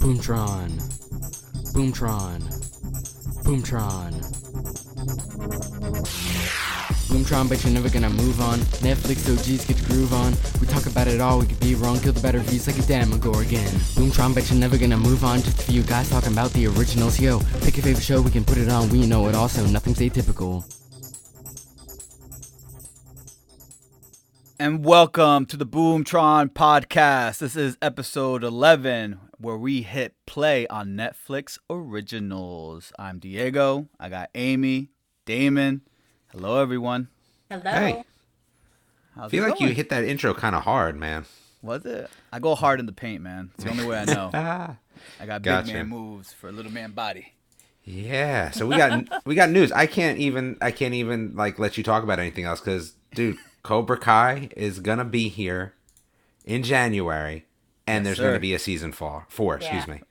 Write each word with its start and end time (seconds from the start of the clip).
Boomtron. 0.00 0.70
Boomtron. 1.74 2.40
Boomtron. 3.44 4.12
Boomtron, 7.10 7.48
but 7.50 7.62
you're 7.62 7.72
never 7.74 7.90
gonna 7.90 8.08
move 8.08 8.40
on. 8.40 8.60
Netflix 8.80 9.28
OGs 9.30 9.66
get 9.66 9.76
the 9.76 9.86
groove 9.92 10.14
on. 10.14 10.32
We 10.58 10.66
talk 10.66 10.86
about 10.86 11.06
it 11.06 11.20
all, 11.20 11.40
we 11.40 11.46
could 11.46 11.60
be 11.60 11.74
wrong, 11.74 12.00
kill 12.00 12.14
the 12.14 12.20
better 12.22 12.38
views 12.38 12.66
like 12.66 12.78
a 12.78 12.82
damn 12.82 13.10
Demogorgon. 13.10 13.68
Boomtron, 13.94 14.34
but 14.34 14.48
you're 14.48 14.58
never 14.58 14.78
gonna 14.78 14.96
move 14.96 15.22
on. 15.22 15.42
Just 15.42 15.60
a 15.60 15.70
few 15.70 15.82
guys 15.82 16.08
talking 16.08 16.32
about 16.32 16.50
the 16.54 16.66
originals. 16.68 17.20
Yo, 17.20 17.40
pick 17.60 17.76
your 17.76 17.84
favorite 17.84 18.02
show, 18.02 18.22
we 18.22 18.30
can 18.30 18.44
put 18.44 18.56
it 18.56 18.70
on. 18.70 18.88
We 18.88 19.06
know 19.06 19.28
it 19.28 19.34
also, 19.34 19.66
nothing's 19.66 19.98
atypical. 19.98 20.64
And 24.58 24.82
welcome 24.82 25.44
to 25.46 25.56
the 25.58 25.66
Boomtron 25.66 26.52
podcast. 26.52 27.38
This 27.38 27.56
is 27.56 27.76
episode 27.82 28.44
11, 28.44 29.18
where 29.40 29.56
we 29.56 29.80
hit 29.82 30.14
play 30.26 30.66
on 30.66 30.88
Netflix 30.90 31.58
originals. 31.70 32.92
I'm 32.98 33.18
Diego. 33.18 33.88
I 33.98 34.10
got 34.10 34.28
Amy, 34.34 34.90
Damon. 35.24 35.80
Hello, 36.30 36.60
everyone. 36.60 37.08
Hello. 37.50 37.62
Hey. 37.70 38.04
How's 39.14 39.26
I 39.26 39.28
feel 39.30 39.44
it 39.44 39.48
like 39.48 39.58
going? 39.58 39.70
you 39.70 39.74
hit 39.74 39.88
that 39.88 40.04
intro 40.04 40.34
kind 40.34 40.54
of 40.54 40.64
hard, 40.64 40.96
man. 40.96 41.24
Was 41.62 41.84
it? 41.86 42.10
I 42.30 42.38
go 42.38 42.54
hard 42.54 42.80
in 42.80 42.86
the 42.86 42.92
paint, 42.92 43.22
man. 43.22 43.50
It's 43.54 43.64
the 43.64 43.70
only 43.70 43.86
way 43.86 43.98
I 43.98 44.04
know. 44.04 44.30
Ah. 44.34 44.76
I 45.20 45.26
got 45.26 45.42
Gotcha. 45.42 45.66
big 45.66 45.74
man 45.74 45.88
moves 45.88 46.32
for 46.32 46.48
a 46.48 46.52
little 46.52 46.72
man 46.72 46.92
body. 46.92 47.32
Yeah. 47.84 48.50
So 48.50 48.66
we 48.66 48.76
got 48.76 49.08
we 49.24 49.34
got 49.34 49.48
news. 49.50 49.72
I 49.72 49.86
can't 49.86 50.18
even 50.18 50.58
I 50.60 50.70
can't 50.70 50.94
even 50.94 51.34
like 51.34 51.58
let 51.58 51.78
you 51.78 51.82
talk 51.82 52.02
about 52.02 52.18
anything 52.18 52.44
else 52.44 52.60
because 52.60 52.92
dude, 53.14 53.38
Cobra 53.62 53.98
Kai 53.98 54.50
is 54.56 54.80
gonna 54.80 55.04
be 55.06 55.28
here 55.28 55.72
in 56.44 56.62
January, 56.62 57.46
and 57.90 58.04
Yes, 58.06 58.16
there's 58.16 58.26
gonna 58.28 58.40
be 58.40 58.54
a 58.54 58.58
season 58.58 58.92
four. 58.92 59.26
Four, 59.28 59.56
excuse 59.56 59.86
me. 59.88 60.02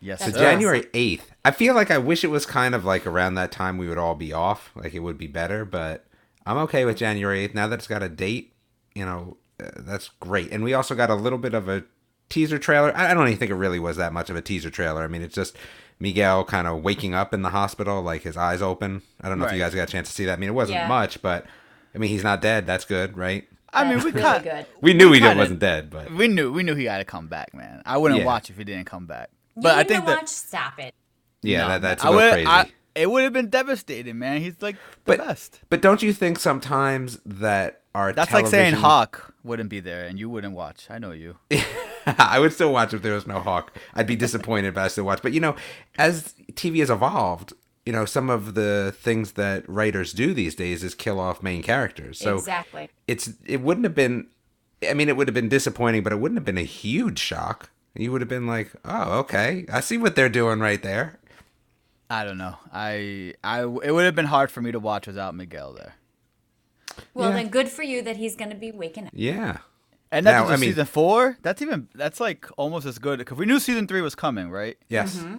Yes, 0.00 0.24
So 0.24 0.30
sir. 0.30 0.38
January 0.38 0.84
eighth. 0.94 1.32
I 1.44 1.50
feel 1.50 1.74
like 1.74 1.90
I 1.90 1.98
wish 1.98 2.22
it 2.22 2.28
was 2.28 2.46
kind 2.46 2.74
of 2.74 2.84
like 2.84 3.06
around 3.06 3.34
that 3.34 3.50
time 3.52 3.78
we 3.78 3.88
would 3.88 3.98
all 3.98 4.14
be 4.14 4.32
off. 4.32 4.70
Like 4.76 4.94
it 4.94 5.00
would 5.00 5.18
be 5.18 5.26
better, 5.26 5.64
but 5.64 6.04
I'm 6.46 6.56
okay 6.58 6.84
with 6.84 6.96
January 6.96 7.40
eighth. 7.44 7.54
Now 7.54 7.66
that 7.68 7.80
it's 7.80 7.88
got 7.88 8.02
a 8.02 8.08
date, 8.08 8.52
you 8.94 9.04
know, 9.04 9.36
uh, 9.62 9.70
that's 9.78 10.08
great. 10.20 10.52
And 10.52 10.62
we 10.62 10.72
also 10.74 10.94
got 10.94 11.10
a 11.10 11.14
little 11.14 11.38
bit 11.38 11.52
of 11.54 11.68
a 11.68 11.84
teaser 12.28 12.58
trailer. 12.58 12.96
I 12.96 13.10
I 13.10 13.14
don't 13.14 13.26
even 13.26 13.38
think 13.38 13.50
it 13.50 13.54
really 13.56 13.80
was 13.80 13.96
that 13.96 14.12
much 14.12 14.30
of 14.30 14.36
a 14.36 14.42
teaser 14.42 14.70
trailer. 14.70 15.02
I 15.02 15.08
mean, 15.08 15.22
it's 15.22 15.34
just 15.34 15.56
Miguel 15.98 16.44
kind 16.44 16.68
of 16.68 16.82
waking 16.84 17.14
up 17.14 17.34
in 17.34 17.42
the 17.42 17.50
hospital, 17.50 18.00
like 18.00 18.22
his 18.22 18.36
eyes 18.36 18.62
open. 18.62 19.02
I 19.20 19.28
don't 19.28 19.40
know 19.40 19.46
if 19.46 19.52
you 19.52 19.58
guys 19.58 19.74
got 19.74 19.88
a 19.88 19.92
chance 19.92 20.06
to 20.08 20.14
see 20.14 20.26
that. 20.26 20.34
I 20.34 20.36
mean, 20.36 20.48
it 20.50 20.54
wasn't 20.54 20.78
Yeah. 20.78 20.86
much, 20.88 21.20
but 21.22 21.44
I 21.92 21.98
mean, 21.98 22.10
he's 22.10 22.22
not 22.22 22.40
dead. 22.40 22.66
That's 22.66 22.84
good, 22.84 23.16
right? 23.18 23.48
I 23.72 23.84
mean, 23.84 23.98
we 23.98 24.10
really 24.10 24.20
cut. 24.22 24.42
good. 24.44 24.66
We 24.80 24.94
knew 24.94 25.12
he 25.12 25.20
kinda- 25.20 25.36
wasn't 25.36 25.58
dead, 25.60 25.90
but 25.90 26.10
We 26.12 26.26
knew 26.28 26.52
we 26.52 26.62
knew 26.62 26.74
he 26.74 26.84
had 26.86 26.98
to 26.98 27.04
come 27.04 27.28
back, 27.28 27.52
man. 27.54 27.82
I 27.84 27.96
wouldn't 27.98 28.20
Yeah. 28.20 28.26
watch 28.26 28.48
if 28.50 28.56
he 28.56 28.64
didn't 28.64 28.86
come 28.86 29.06
back. 29.06 29.30
You 29.56 29.62
But 29.62 29.68
I 29.72 29.76
wouldn't 29.78 29.88
think 29.88 29.98
have 30.00 30.06
that 30.06 30.16
watched 30.22 30.28
Stop 30.30 30.78
It. 30.78 30.94
yeah, 31.42 31.62
No, 31.62 31.68
that, 31.68 31.82
that's 31.82 32.04
I 32.04 32.08
a 32.08 32.12
would- 32.12 32.32
crazy. 32.32 32.46
I- 32.46 32.72
it 32.94 33.10
would 33.10 33.22
have 33.24 33.32
been 33.32 33.48
devastating, 33.50 34.18
man. 34.18 34.40
He's 34.40 34.60
like 34.60 34.76
the 35.04 35.16
But- 35.16 35.18
best. 35.18 35.60
but 35.68 35.80
don't 35.82 36.02
you 36.02 36.12
think 36.12 36.38
sometimes 36.38 37.20
that 37.26 37.82
our 37.94 38.12
That's 38.12 38.32
like 38.32 38.46
saying 38.46 38.74
Hawk 38.74 39.34
wouldn't 39.42 39.70
be 39.70 39.80
there 39.80 40.04
and 40.06 40.18
you 40.18 40.28
wouldn't 40.30 40.54
watch. 40.54 40.86
I 40.90 40.98
know 40.98 41.12
you. 41.12 41.36
I 42.06 42.38
would 42.38 42.52
still 42.52 42.72
watch 42.72 42.94
if 42.94 43.02
there 43.02 43.14
was 43.14 43.26
no 43.26 43.40
Hawk. 43.40 43.76
I'd 43.94 44.06
be 44.06 44.16
disappointed, 44.16 44.74
but 44.74 44.84
I 44.84 44.88
still 44.88 45.04
watch. 45.04 45.20
But 45.22 45.32
you 45.32 45.40
know, 45.40 45.56
as 45.98 46.34
TV 46.54 46.78
has 46.80 46.90
evolved, 46.90 47.52
you 47.88 47.92
know, 47.92 48.04
some 48.04 48.28
of 48.28 48.52
the 48.54 48.94
things 49.06 49.32
that 49.32 49.66
writers 49.66 50.12
do 50.12 50.34
these 50.34 50.54
days 50.54 50.84
is 50.84 50.94
kill 50.94 51.18
off 51.18 51.42
main 51.42 51.62
characters. 51.62 52.18
So 52.18 52.36
exactly. 52.36 52.90
it's 53.06 53.30
it 53.46 53.62
wouldn't 53.62 53.84
have 53.84 53.94
been. 53.94 54.26
I 54.88 54.92
mean, 54.92 55.08
it 55.08 55.16
would 55.16 55.26
have 55.26 55.34
been 55.34 55.48
disappointing, 55.48 56.02
but 56.02 56.12
it 56.12 56.16
wouldn't 56.20 56.36
have 56.36 56.44
been 56.44 56.58
a 56.58 56.70
huge 56.82 57.18
shock. 57.18 57.70
You 57.94 58.12
would 58.12 58.20
have 58.20 58.28
been 58.28 58.46
like, 58.46 58.68
"Oh, 58.84 59.18
okay, 59.20 59.64
I 59.72 59.80
see 59.80 59.96
what 59.96 60.16
they're 60.16 60.28
doing 60.40 60.60
right 60.60 60.82
there." 60.82 61.18
I 62.10 62.24
don't 62.24 62.36
know. 62.36 62.56
I 62.72 63.34
I 63.42 63.62
it 63.62 63.92
would 63.94 64.04
have 64.04 64.14
been 64.14 64.26
hard 64.36 64.50
for 64.50 64.60
me 64.60 64.70
to 64.72 64.78
watch 64.78 65.06
without 65.06 65.34
Miguel 65.34 65.72
there. 65.72 65.94
Well, 67.14 67.30
Yeah. 67.30 67.36
then 67.36 67.48
good 67.48 67.68
for 67.70 67.82
you 67.82 68.02
that 68.02 68.16
he's 68.16 68.36
going 68.36 68.50
to 68.50 68.56
be 68.56 68.70
waking 68.70 69.06
up. 69.06 69.12
Yeah, 69.14 69.58
And 70.12 70.26
that's 70.26 70.34
Now, 70.34 70.42
just 70.48 70.52
I 70.52 70.56
mean- 70.60 70.70
season 70.70 70.86
four. 70.86 71.38
That's 71.42 71.62
even 71.62 71.88
that's 71.94 72.20
like 72.20 72.46
almost 72.56 72.86
as 72.86 72.98
good 72.98 73.18
because 73.18 73.38
we 73.38 73.46
knew 73.46 73.58
season 73.58 73.86
three 73.86 74.00
was 74.02 74.14
coming, 74.14 74.50
right? 74.50 74.76
yes, 74.88 75.16
Mm-hmm. 75.16 75.36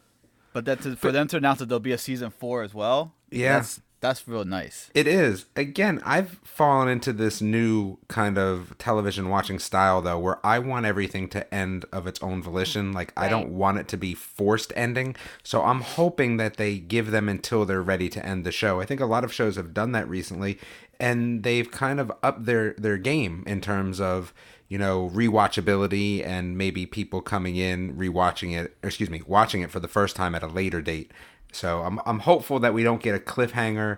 But 0.53 0.65
that's 0.65 0.85
for 0.95 1.11
them 1.11 1.27
to 1.27 1.37
announce 1.37 1.59
that 1.59 1.69
there'll 1.69 1.79
be 1.79 1.91
a 1.91 1.97
season 1.97 2.31
four 2.31 2.63
as 2.63 2.73
well. 2.73 3.13
Yeah. 3.31 3.57
that's 3.57 3.81
that's 4.01 4.25
real 4.27 4.45
nice. 4.45 4.89
It 4.93 5.07
is. 5.07 5.45
Again, 5.57 6.01
I've 6.05 6.39
fallen 6.43 6.87
into 6.87 7.11
this 7.11 7.41
new 7.41 7.97
kind 8.07 8.37
of 8.37 8.73
television 8.77 9.27
watching 9.27 9.59
style 9.59 10.01
though 10.01 10.17
where 10.17 10.45
I 10.45 10.59
want 10.59 10.85
everything 10.85 11.27
to 11.29 11.53
end 11.53 11.85
of 11.91 12.07
its 12.07 12.21
own 12.23 12.41
volition. 12.41 12.93
Like 12.93 13.11
I 13.17 13.27
don't 13.27 13.49
want 13.49 13.77
it 13.77 13.87
to 13.89 13.97
be 13.97 14.13
forced 14.13 14.71
ending. 14.75 15.15
So 15.43 15.63
I'm 15.63 15.81
hoping 15.81 16.37
that 16.37 16.55
they 16.55 16.79
give 16.79 17.11
them 17.11 17.27
until 17.27 17.65
they're 17.65 17.81
ready 17.81 18.07
to 18.09 18.25
end 18.25 18.45
the 18.45 18.51
show. 18.51 18.79
I 18.79 18.85
think 18.85 19.01
a 19.01 19.05
lot 19.05 19.25
of 19.25 19.33
shows 19.33 19.57
have 19.57 19.73
done 19.73 19.91
that 19.91 20.07
recently 20.07 20.59
and 20.99 21.43
they've 21.43 21.69
kind 21.71 21.99
of 21.99 22.11
upped 22.21 22.45
their 22.45 22.73
their 22.73 22.97
game 22.97 23.43
in 23.47 23.61
terms 23.61 23.99
of 24.01 24.33
you 24.69 24.77
know 24.77 25.09
rewatchability 25.13 26.25
and 26.25 26.57
maybe 26.57 26.85
people 26.85 27.21
coming 27.21 27.57
in 27.57 27.95
rewatching 27.97 28.57
it 28.57 28.77
or 28.81 28.87
excuse 28.87 29.09
me 29.09 29.21
watching 29.27 29.61
it 29.61 29.71
for 29.71 29.79
the 29.79 29.87
first 29.87 30.15
time 30.15 30.33
at 30.35 30.43
a 30.43 30.47
later 30.47 30.81
date. 30.81 31.11
So 31.51 31.81
i'm, 31.81 31.99
I'm 32.05 32.19
hopeful 32.19 32.59
that 32.59 32.73
we 32.73 32.83
don't 32.83 33.01
get 33.01 33.15
a 33.15 33.19
cliffhanger 33.19 33.97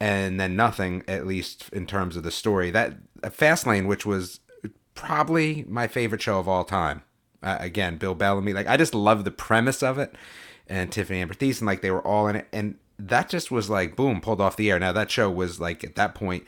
and 0.00 0.40
then 0.40 0.56
nothing 0.56 1.02
at 1.06 1.26
least 1.26 1.68
in 1.72 1.86
terms 1.86 2.16
of 2.16 2.22
the 2.22 2.30
story. 2.30 2.70
That 2.70 2.94
uh, 3.22 3.28
fastlane 3.28 3.86
which 3.86 4.06
was 4.06 4.40
probably 4.94 5.64
my 5.68 5.88
favorite 5.88 6.22
show 6.22 6.38
of 6.38 6.48
all 6.48 6.64
time. 6.64 7.02
Uh, 7.42 7.58
again 7.60 7.98
bill 7.98 8.14
bellamy 8.14 8.54
like 8.54 8.66
i 8.66 8.74
just 8.74 8.94
love 8.94 9.22
the 9.24 9.30
premise 9.30 9.82
of 9.82 9.98
it 9.98 10.14
and 10.66 10.90
tiffani 10.90 11.16
amber 11.16 11.34
Thiessen, 11.34 11.66
like 11.66 11.82
they 11.82 11.90
were 11.90 12.06
all 12.06 12.26
in 12.28 12.36
it. 12.36 12.48
And 12.52 12.76
that 12.98 13.28
just 13.28 13.50
was 13.50 13.68
like 13.68 13.96
boom 13.96 14.20
pulled 14.20 14.40
off 14.40 14.56
the 14.56 14.70
air. 14.70 14.78
Now 14.78 14.92
that 14.92 15.10
show 15.10 15.30
was 15.30 15.60
like 15.60 15.84
at 15.84 15.96
that 15.96 16.14
point 16.14 16.44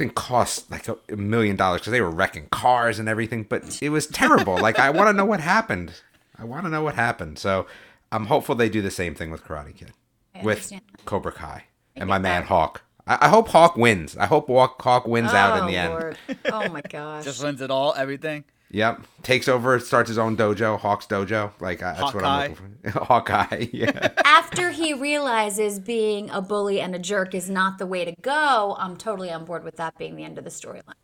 I 0.00 0.02
think 0.02 0.14
cost 0.14 0.70
like 0.70 0.88
a 0.88 0.96
a 1.10 1.16
million 1.16 1.56
dollars 1.56 1.82
because 1.82 1.90
they 1.90 2.00
were 2.00 2.10
wrecking 2.10 2.46
cars 2.50 2.98
and 2.98 3.06
everything, 3.06 3.42
but 3.42 3.82
it 3.82 3.90
was 3.90 4.06
terrible. 4.06 4.56
like 4.56 4.78
I 4.78 4.88
want 4.88 5.08
to 5.08 5.12
know 5.12 5.26
what 5.26 5.40
happened. 5.40 5.92
I 6.38 6.44
want 6.44 6.64
to 6.64 6.70
know 6.70 6.82
what 6.82 6.94
happened. 6.94 7.38
So 7.38 7.66
I'm 8.10 8.24
hopeful 8.26 8.54
they 8.54 8.70
do 8.70 8.80
the 8.80 8.90
same 8.90 9.14
thing 9.14 9.30
with 9.30 9.44
Karate 9.44 9.76
Kid, 9.76 9.92
I 10.34 10.42
with 10.42 10.56
understand. 10.56 10.82
Cobra 11.04 11.32
Kai, 11.32 11.64
and 11.94 12.04
get 12.04 12.08
my 12.08 12.18
man 12.18 12.42
that. 12.42 12.48
Hawk. 12.48 12.82
I, 13.06 13.26
I 13.26 13.28
hope 13.28 13.48
Hawk 13.48 13.76
wins. 13.76 14.16
I 14.16 14.24
hope 14.24 14.46
Hawk, 14.46 14.80
Hawk 14.80 15.06
wins 15.06 15.34
out 15.34 15.58
in 15.58 15.64
oh, 15.64 15.66
the 15.66 15.76
end. 15.76 16.16
Oh, 16.50 16.68
my 16.70 16.80
gosh. 16.88 17.24
Just 17.24 17.44
wins 17.44 17.60
it 17.60 17.70
all, 17.70 17.92
everything. 17.94 18.44
Yep, 18.72 19.04
takes 19.24 19.48
over, 19.48 19.80
starts 19.80 20.08
his 20.08 20.18
own 20.18 20.36
dojo, 20.36 20.78
Hawk's 20.78 21.06
dojo. 21.06 21.50
Like 21.60 21.82
I, 21.82 21.92
that's 21.94 22.14
what 22.14 22.24
I'm 22.24 22.50
looking 22.50 22.76
for. 22.82 22.90
Hawkeye, 23.04 23.66
yeah. 23.72 24.10
After 24.24 24.70
he 24.70 24.94
realizes 24.94 25.80
being 25.80 26.30
a 26.30 26.40
bully 26.40 26.80
and 26.80 26.94
a 26.94 26.98
jerk 26.98 27.34
is 27.34 27.50
not 27.50 27.78
the 27.78 27.86
way 27.86 28.04
to 28.04 28.14
go, 28.22 28.76
I'm 28.78 28.96
totally 28.96 29.30
on 29.32 29.44
board 29.44 29.64
with 29.64 29.76
that 29.76 29.98
being 29.98 30.14
the 30.14 30.22
end 30.22 30.38
of 30.38 30.44
the 30.44 30.50
storyline. 30.50 30.94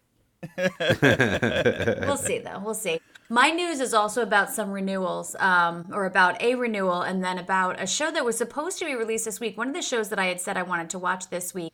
we'll 2.07 2.17
see, 2.17 2.39
though. 2.39 2.61
We'll 2.61 2.75
see. 2.75 3.01
My 3.29 3.51
news 3.51 3.81
is 3.81 3.93
also 3.93 4.23
about 4.23 4.51
some 4.51 4.71
renewals, 4.71 5.35
um, 5.41 5.87
or 5.93 6.05
about 6.05 6.41
a 6.41 6.55
renewal, 6.55 7.03
and 7.03 7.25
then 7.25 7.37
about 7.37 7.83
a 7.83 7.87
show 7.87 8.13
that 8.13 8.25
was 8.25 8.39
supposed 8.39 8.79
to 8.79 8.85
be 8.85 8.95
released 8.95 9.25
this 9.25 9.41
week. 9.41 9.59
One 9.59 9.67
of 9.67 9.75
the 9.75 9.83
shows 9.83 10.11
that 10.11 10.21
I 10.21 10.27
had 10.27 10.41
said 10.41 10.57
I 10.57 10.63
wanted 10.63 10.91
to 10.91 11.01
watch 11.01 11.31
this 11.31 11.53
week, 11.53 11.73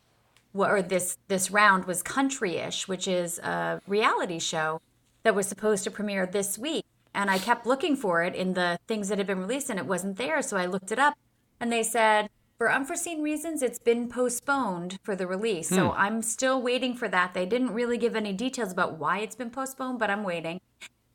or 0.55 0.81
this 0.81 1.19
this 1.27 1.51
round, 1.51 1.85
was 1.85 2.01
Countryish, 2.01 2.87
which 2.87 3.07
is 3.07 3.37
a 3.39 3.79
reality 3.85 4.39
show 4.39 4.81
that 5.23 5.35
was 5.35 5.47
supposed 5.47 5.83
to 5.85 5.91
premiere 5.91 6.25
this 6.25 6.57
week. 6.57 6.85
And 7.15 7.29
I 7.29 7.37
kept 7.37 7.65
looking 7.65 7.95
for 7.95 8.23
it 8.23 8.35
in 8.35 8.53
the 8.53 8.79
things 8.87 9.09
that 9.09 9.17
had 9.17 9.27
been 9.27 9.39
released, 9.39 9.69
and 9.69 9.79
it 9.79 9.85
wasn't 9.85 10.17
there. 10.17 10.41
So 10.41 10.57
I 10.57 10.65
looked 10.65 10.91
it 10.91 10.99
up, 10.99 11.15
and 11.59 11.71
they 11.71 11.83
said, 11.83 12.29
for 12.57 12.71
unforeseen 12.71 13.21
reasons, 13.21 13.61
it's 13.61 13.79
been 13.79 14.07
postponed 14.07 14.97
for 15.03 15.15
the 15.15 15.27
release. 15.27 15.69
So 15.69 15.91
I'm 15.91 16.21
still 16.21 16.61
waiting 16.61 16.95
for 16.95 17.07
that. 17.09 17.33
They 17.33 17.45
didn't 17.45 17.73
really 17.73 17.97
give 17.97 18.15
any 18.15 18.31
details 18.31 18.71
about 18.71 18.97
why 18.97 19.19
it's 19.19 19.35
been 19.35 19.49
postponed, 19.49 19.99
but 19.99 20.09
I'm 20.09 20.23
waiting. 20.23 20.61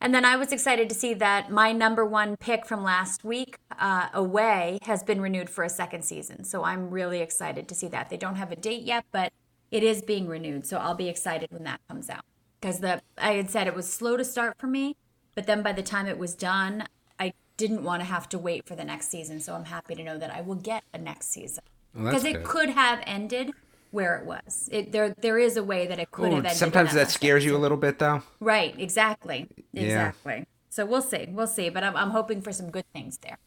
And 0.01 0.15
then 0.15 0.25
I 0.25 0.37
was 0.37 0.53
excited 0.53 0.89
to 0.91 0.95
see 0.95 1.15
that 1.15 1.51
my 1.51 1.73
number 1.73 2.05
one 2.05 2.37
pick 2.37 2.67
from 2.67 2.85
last 2.85 3.25
week, 3.25 3.57
uh, 3.79 4.09
Away, 4.13 4.79
has 4.83 5.03
been 5.03 5.21
renewed 5.21 5.49
for 5.49 5.65
a 5.65 5.69
second 5.69 6.05
season. 6.05 6.45
So 6.45 6.65
I'm 6.65 6.91
really 6.91 7.21
excited 7.21 7.67
to 7.69 7.75
see 7.75 7.89
that. 7.89 8.11
They 8.11 8.17
don't 8.17 8.37
have 8.37 8.53
a 8.53 8.57
date 8.57 8.83
yet, 8.83 9.07
but 9.11 9.33
it 9.71 9.83
is 9.83 10.03
being 10.03 10.29
renewed. 10.29 10.67
So 10.67 10.77
I'll 10.77 10.95
be 10.95 11.09
excited 11.09 11.51
when 11.51 11.65
that 11.65 11.81
comes 11.89 12.11
out. 12.11 12.25
Because 12.61 12.81
the 12.81 13.01
I 13.17 13.33
had 13.35 13.51
said 13.51 13.67
it 13.67 13.75
was 13.75 13.91
slow 13.93 14.17
to 14.17 14.25
start 14.25 14.57
for 14.59 14.67
me, 14.67 14.97
but 15.35 15.47
then 15.47 15.63
by 15.63 15.73
the 15.73 15.83
time 15.83 16.07
it 16.07 16.19
was 16.19 16.35
done, 16.35 16.85
I 17.19 17.33
didn't 17.57 17.85
want 17.85 18.01
to 18.01 18.05
have 18.07 18.29
to 18.31 18.39
wait 18.39 18.67
for 18.67 18.75
the 18.75 18.85
next 18.85 19.09
season. 19.09 19.41
So 19.41 19.55
I'm 19.55 19.67
happy 19.67 19.95
to 19.95 20.03
know 20.03 20.19
that 20.19 20.31
I 20.35 20.41
will 20.41 20.57
get 20.57 20.83
a 20.93 20.99
next 20.99 21.31
season. 21.31 21.65
Well, 21.95 22.07
Because 22.07 22.25
it 22.25 22.45
could 22.45 22.71
have 22.71 23.01
ended 23.07 23.53
where 23.91 24.17
it 24.17 24.27
was. 24.27 24.69
It, 24.73 24.93
there 24.93 25.15
there 25.21 25.39
is 25.39 25.57
a 25.57 25.63
way 25.63 25.87
that 25.87 25.99
it 25.99 26.11
could 26.11 26.33
Ooh, 26.33 26.37
have 26.37 26.45
ended. 26.45 26.59
sometimes 26.59 26.93
that 26.95 27.05
last 27.05 27.15
scares 27.15 27.45
you 27.45 27.57
a 27.57 27.59
little 27.59 27.79
bit, 27.79 27.99
though. 27.99 28.23
Right, 28.41 28.75
exactly. 28.79 29.49
Yeah. 29.73 29.83
Exactly. 29.85 30.47
So 30.69 30.85
we'll 30.85 31.03
see. 31.03 31.27
We'll 31.31 31.47
see. 31.47 31.71
But 31.71 31.85
I'm, 31.85 31.97
I'm 31.97 32.11
hoping 32.11 32.43
for 32.43 32.53
some 32.53 32.71
good 32.71 32.85
things 32.93 33.19
there. 33.19 33.39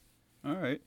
All 0.46 0.56
right. 0.56 0.82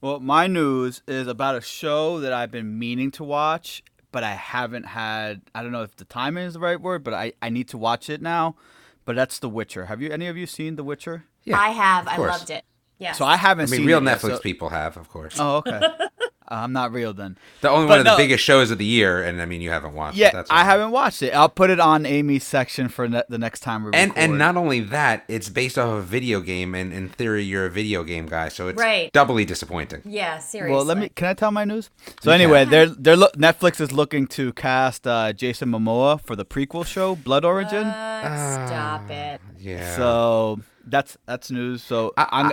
Well, 0.00 0.20
my 0.20 0.46
news 0.46 1.02
is 1.06 1.26
about 1.26 1.56
a 1.56 1.60
show 1.60 2.20
that 2.20 2.32
I've 2.32 2.50
been 2.50 2.78
meaning 2.78 3.10
to 3.12 3.24
watch, 3.24 3.82
but 4.12 4.24
I 4.24 4.32
haven't 4.32 4.84
had. 4.86 5.42
I 5.54 5.62
don't 5.62 5.72
know 5.72 5.82
if 5.82 5.96
the 5.96 6.04
timing 6.04 6.44
is 6.44 6.54
the 6.54 6.60
right 6.60 6.80
word, 6.80 7.04
but 7.04 7.14
I, 7.14 7.32
I 7.42 7.48
need 7.50 7.68
to 7.68 7.78
watch 7.78 8.08
it 8.10 8.20
now. 8.22 8.56
But 9.04 9.16
that's 9.16 9.38
The 9.38 9.48
Witcher. 9.48 9.86
Have 9.86 10.00
you 10.02 10.10
any 10.10 10.26
of 10.26 10.36
you 10.36 10.46
seen 10.46 10.76
The 10.76 10.84
Witcher? 10.84 11.24
Yeah, 11.44 11.58
I 11.58 11.70
have. 11.70 12.06
of 12.06 12.12
I 12.12 12.16
loved 12.18 12.50
it. 12.50 12.64
Yeah. 12.98 13.12
So 13.12 13.24
I 13.24 13.36
haven't 13.36 13.68
I 13.68 13.70
mean, 13.70 13.78
seen 13.78 13.86
real 13.86 13.98
it 13.98 14.04
yet, 14.04 14.18
Netflix 14.18 14.36
so- 14.36 14.40
people 14.40 14.68
have, 14.68 14.96
of 14.96 15.08
course. 15.08 15.36
Oh, 15.38 15.56
okay. 15.56 15.80
I'm 16.50 16.72
not 16.72 16.92
real 16.92 17.12
then. 17.12 17.38
the 17.60 17.70
only 17.70 17.86
but 17.86 17.90
one 17.90 17.98
of 18.00 18.04
the 18.06 18.16
biggest 18.16 18.42
shows 18.42 18.70
of 18.70 18.78
the 18.78 18.84
year, 18.84 19.22
and 19.22 19.40
I 19.40 19.46
mean, 19.46 19.60
you 19.60 19.70
haven't 19.70 19.94
watched. 19.94 20.16
it. 20.16 20.20
Yeah, 20.20 20.30
That's 20.32 20.50
I 20.50 20.64
haven't 20.64 20.90
watched 20.90 21.22
it. 21.22 21.30
I'll 21.32 21.48
put 21.48 21.70
it 21.70 21.78
on 21.78 22.04
Amy's 22.04 22.44
section 22.44 22.88
for 22.88 23.08
ne- 23.08 23.22
the 23.28 23.38
next 23.38 23.60
time 23.60 23.84
we 23.84 23.90
And 23.94 24.10
record. 24.10 24.22
and 24.22 24.38
not 24.38 24.56
only 24.56 24.80
that, 24.80 25.24
it's 25.28 25.48
based 25.48 25.78
off 25.78 25.88
a 25.98 26.02
video 26.02 26.40
game, 26.40 26.74
and 26.74 26.92
in 26.92 27.08
theory, 27.08 27.44
you're 27.44 27.66
a 27.66 27.70
video 27.70 28.02
game 28.02 28.26
guy, 28.26 28.48
so 28.48 28.68
it's 28.68 28.78
Right. 28.80 29.12
doubly 29.12 29.44
disappointing. 29.44 30.02
yeah, 30.04 30.38
seriously. 30.38 30.74
Well, 30.74 30.84
let 30.84 30.98
me. 30.98 31.08
Can 31.10 31.28
I 31.28 31.34
tell 31.34 31.52
my 31.52 31.64
news? 31.64 31.90
So 32.20 32.30
You 32.30 32.34
anyway, 32.34 32.62
can. 32.64 32.70
they're 32.70 32.86
they're 32.86 33.16
lo- 33.16 33.28
Netflix 33.36 33.80
is 33.80 33.92
looking 33.92 34.26
to 34.28 34.52
cast 34.54 35.06
uh, 35.06 35.32
Jason 35.32 35.70
Momoa 35.70 36.20
for 36.20 36.34
the 36.34 36.44
prequel 36.44 36.84
show 36.84 37.14
Blood 37.14 37.44
Origin. 37.44 37.84
Uh, 37.84 38.66
stop 38.66 39.10
it. 39.10 39.40
Yeah. 39.58 39.96
So 39.96 40.60
that's 40.86 41.16
that's 41.26 41.50
news. 41.50 41.82
So 41.82 42.12
I- 42.16 42.28
I, 42.32 42.40
am 42.40 42.52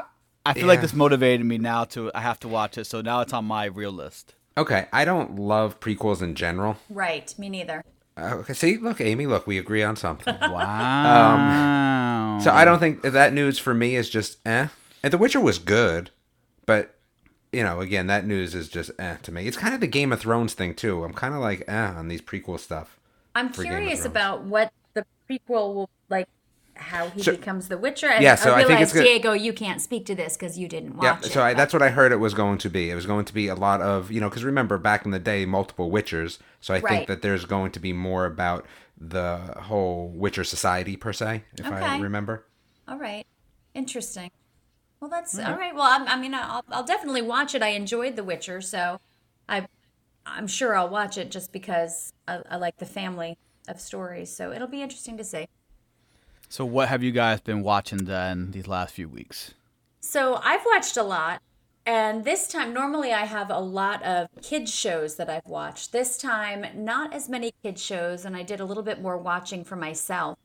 I 0.49 0.53
feel 0.53 0.67
like 0.67 0.81
this 0.81 0.93
motivated 0.93 1.45
me 1.45 1.57
now 1.57 1.83
to 1.85 2.11
I 2.15 2.21
have 2.21 2.39
to 2.41 2.47
watch 2.47 2.77
it. 2.77 2.85
So 2.85 3.01
now 3.01 3.21
it's 3.21 3.33
on 3.33 3.45
my 3.45 3.65
real 3.65 3.91
list. 3.91 4.33
okay, 4.57 4.87
I 4.91 5.05
don't 5.05 5.37
love 5.37 5.79
prequels 5.79 6.21
in 6.21 6.33
general. 6.35 6.77
Right. 6.89 7.33
Me 7.37 7.49
neither. 7.49 7.83
Uh, 8.17 8.35
okay, 8.37 8.53
see, 8.53 8.77
look, 8.77 8.99
Amy, 8.99 9.27
look, 9.27 9.45
we 9.45 9.57
agree 9.59 9.83
on 9.83 9.95
something. 9.95 10.35
Wow. 10.41 12.35
Um, 12.35 12.41
so 12.41 12.51
I 12.51 12.65
don't 12.65 12.79
think 12.79 13.01
that 13.03 13.33
news 13.33 13.59
for 13.59 13.73
me 13.73 13.95
is 13.95 14.09
just 14.09 14.39
eh. 14.47 14.67
And 15.03 15.13
The 15.13 15.17
Witcher 15.17 15.39
was 15.39 15.59
good, 15.59 16.09
but 16.65 16.95
you 17.51 17.63
know, 17.63 17.79
again, 17.79 18.07
that 18.07 18.25
news 18.25 18.55
is 18.55 18.67
just 18.69 18.91
eh 18.99 19.17
to 19.23 19.31
me. 19.31 19.47
It's 19.47 19.57
kind 19.57 19.73
of 19.73 19.79
the 19.81 19.87
Game 19.87 20.11
of 20.11 20.19
Thrones 20.19 20.53
thing 20.53 20.73
too. 20.73 21.03
I'm 21.03 21.13
kind 21.13 21.33
of 21.35 21.39
like 21.41 21.63
eh 21.67 21.87
on 21.93 22.07
these 22.07 22.21
prequel 22.21 22.59
stuff. 22.59 22.97
I'm 23.35 23.49
for 23.53 23.63
Game 23.63 23.71
of 23.73 23.77
curious 23.79 24.05
about 24.05 24.41
what 24.43 24.71
the 24.95 25.05
prequel 25.29 25.73
will 25.75 25.89
like. 26.09 26.27
How 26.79 27.09
he 27.09 27.21
So- 27.23 27.31
becomes 27.35 27.67
the 27.67 27.77
Witcher. 27.77 28.07
And 28.07 28.23
Yeah, 28.23 28.35
so 28.35 28.53
I 28.53 28.59
I 28.61 28.63
think 28.65 28.81
it's 28.81 28.93
Diego, 28.93 29.33
you 29.33 29.53
can't 29.53 29.81
speak 29.81 30.05
to 30.07 30.15
this 30.15 30.35
because 30.37 30.57
you 30.57 30.67
didn't 30.67 30.95
watch 30.97 31.03
Yeah, 31.03 31.17
it. 31.19 31.31
so 31.31 31.41
I, 31.43 31.53
that's 31.53 31.73
what 31.73 31.81
I 31.81 31.89
heard 31.89 32.11
it 32.11 32.17
was 32.17 32.33
going 32.33 32.57
to 32.59 32.69
be. 32.69 32.89
It 32.89 32.95
was 32.95 33.05
going 33.05 33.25
to 33.25 33.33
be 33.33 33.47
a 33.47 33.55
lot 33.55 33.81
of, 33.81 34.11
you 34.11 34.19
know, 34.21 34.29
because 34.29 34.43
remember 34.43 34.77
back 34.77 35.05
in 35.05 35.11
the 35.11 35.19
day, 35.19 35.45
multiple 35.45 35.91
Witchers. 35.91 36.39
So 36.61 36.73
I 36.73 36.79
Right. 36.79 36.89
think 36.89 37.07
that 37.07 37.21
there's 37.21 37.45
going 37.45 37.71
to 37.73 37.79
be 37.79 37.93
more 37.93 38.25
about 38.25 38.65
the 38.99 39.37
whole 39.63 40.09
Witcher 40.09 40.43
society 40.43 40.95
per 40.97 41.13
se, 41.13 41.43
if 41.57 41.65
I 41.65 41.99
remember. 41.99 42.45
All 42.87 42.97
right. 42.97 43.25
Interesting. 43.73 44.31
Well, 44.99 45.09
that's 45.09 45.35
Mm-hmm. 45.37 45.51
all 45.51 45.57
right. 45.59 45.75
Well, 45.75 45.83
I'm, 45.83 46.07
I 46.07 46.17
mean, 46.19 46.33
I'll, 46.33 46.63
I'll 46.71 46.83
definitely 46.83 47.21
watch 47.21 47.53
it. 47.53 47.61
I 47.61 47.69
enjoyed 47.69 48.15
The 48.15 48.23
Witcher, 48.23 48.61
so 48.61 48.99
I, 49.47 49.67
I'm 50.25 50.47
sure 50.47 50.75
I'll 50.75 50.89
watch 50.89 51.17
it 51.17 51.29
just 51.29 51.51
because 51.51 52.11
I, 52.27 52.41
I 52.49 52.55
like 52.57 52.77
the 52.77 52.85
family 52.87 53.37
of 53.67 53.79
stories. 53.79 54.35
So 54.35 54.51
it'll 54.51 54.67
be 54.67 54.81
interesting 54.81 55.17
to 55.17 55.23
see. 55.23 55.47
So 56.49 56.65
what 56.65 56.87
have 56.89 57.03
you 57.03 57.11
guys 57.11 57.41
been 57.41 57.61
watching 57.61 58.05
then 58.05 58.51
these 58.51 58.67
last 58.67 58.93
few 58.93 59.09
weeks? 59.09 59.53
So 59.99 60.39
I've 60.43 60.65
watched 60.65 60.95
a 60.95 61.03
lot, 61.03 61.41
and 61.85 62.23
this 62.23 62.47
time, 62.47 62.73
normally 62.73 63.11
I 63.11 63.25
have 63.25 63.49
a 63.49 63.59
lot 63.59 64.01
of 64.03 64.29
kids 64.41 64.73
shows 64.73 65.15
that 65.15 65.29
I've 65.29 65.45
watched. 65.45 65.91
This 65.91 66.17
time, 66.17 66.65
not 66.73 67.13
as 67.13 67.27
many 67.27 67.53
kids 67.63 67.83
shows, 67.83 68.23
and 68.23 68.35
I 68.35 68.43
did 68.43 68.59
a 68.59 68.65
little 68.65 68.83
bit 68.83 69.01
more 69.01 69.17
watching 69.17 69.63
for 69.65 69.75
myself. 69.75 70.37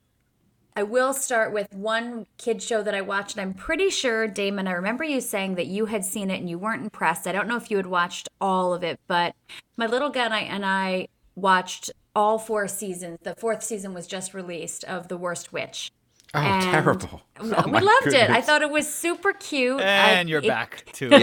I 0.74 0.82
will 0.82 1.12
start 1.12 1.52
with 1.52 1.72
one 1.74 2.26
kid 2.38 2.62
show 2.62 2.82
that 2.82 2.94
I 2.94 3.02
watched, 3.02 3.36
and 3.36 3.42
I'm 3.42 3.54
pretty 3.54 3.90
sure, 3.90 4.26
Damon, 4.26 4.66
I 4.66 4.72
remember 4.72 5.04
you 5.04 5.20
saying 5.20 5.54
that 5.56 5.66
you 5.66 5.86
had 5.86 6.04
seen 6.04 6.30
it 6.30 6.40
and 6.40 6.48
you 6.48 6.58
weren't 6.58 6.82
impressed. 6.82 7.26
I 7.26 7.32
don't 7.32 7.46
know 7.46 7.56
if 7.56 7.70
you 7.70 7.76
had 7.76 7.86
watched 7.86 8.28
all 8.40 8.72
of 8.74 8.82
it, 8.82 8.98
but 9.06 9.36
my 9.76 9.86
little 9.86 10.10
guy 10.10 10.40
and 10.40 10.64
I 10.64 11.08
watched 11.36 11.92
all 12.14 12.38
four 12.38 12.68
seasons. 12.68 13.18
The 13.22 13.34
fourth 13.34 13.62
season 13.62 13.94
was 13.94 14.06
just 14.06 14.34
released 14.34 14.84
of 14.84 15.08
The 15.08 15.16
Worst 15.16 15.52
Witch. 15.52 15.90
Oh, 16.34 16.38
And 16.38 16.62
terrible. 16.62 17.20
We 17.42 17.52
Oh, 17.52 17.66
my 17.68 17.80
loved 17.80 18.06
it. 18.14 18.30
I 18.30 18.40
thought 18.40 18.62
it 18.62 18.70
was 18.70 18.92
super 18.92 19.34
cute. 19.34 19.80
And 19.82 20.28
I- 20.28 20.30
you're 20.30 20.40
it- 20.42 20.48
back 20.48 20.84
to 20.94 21.10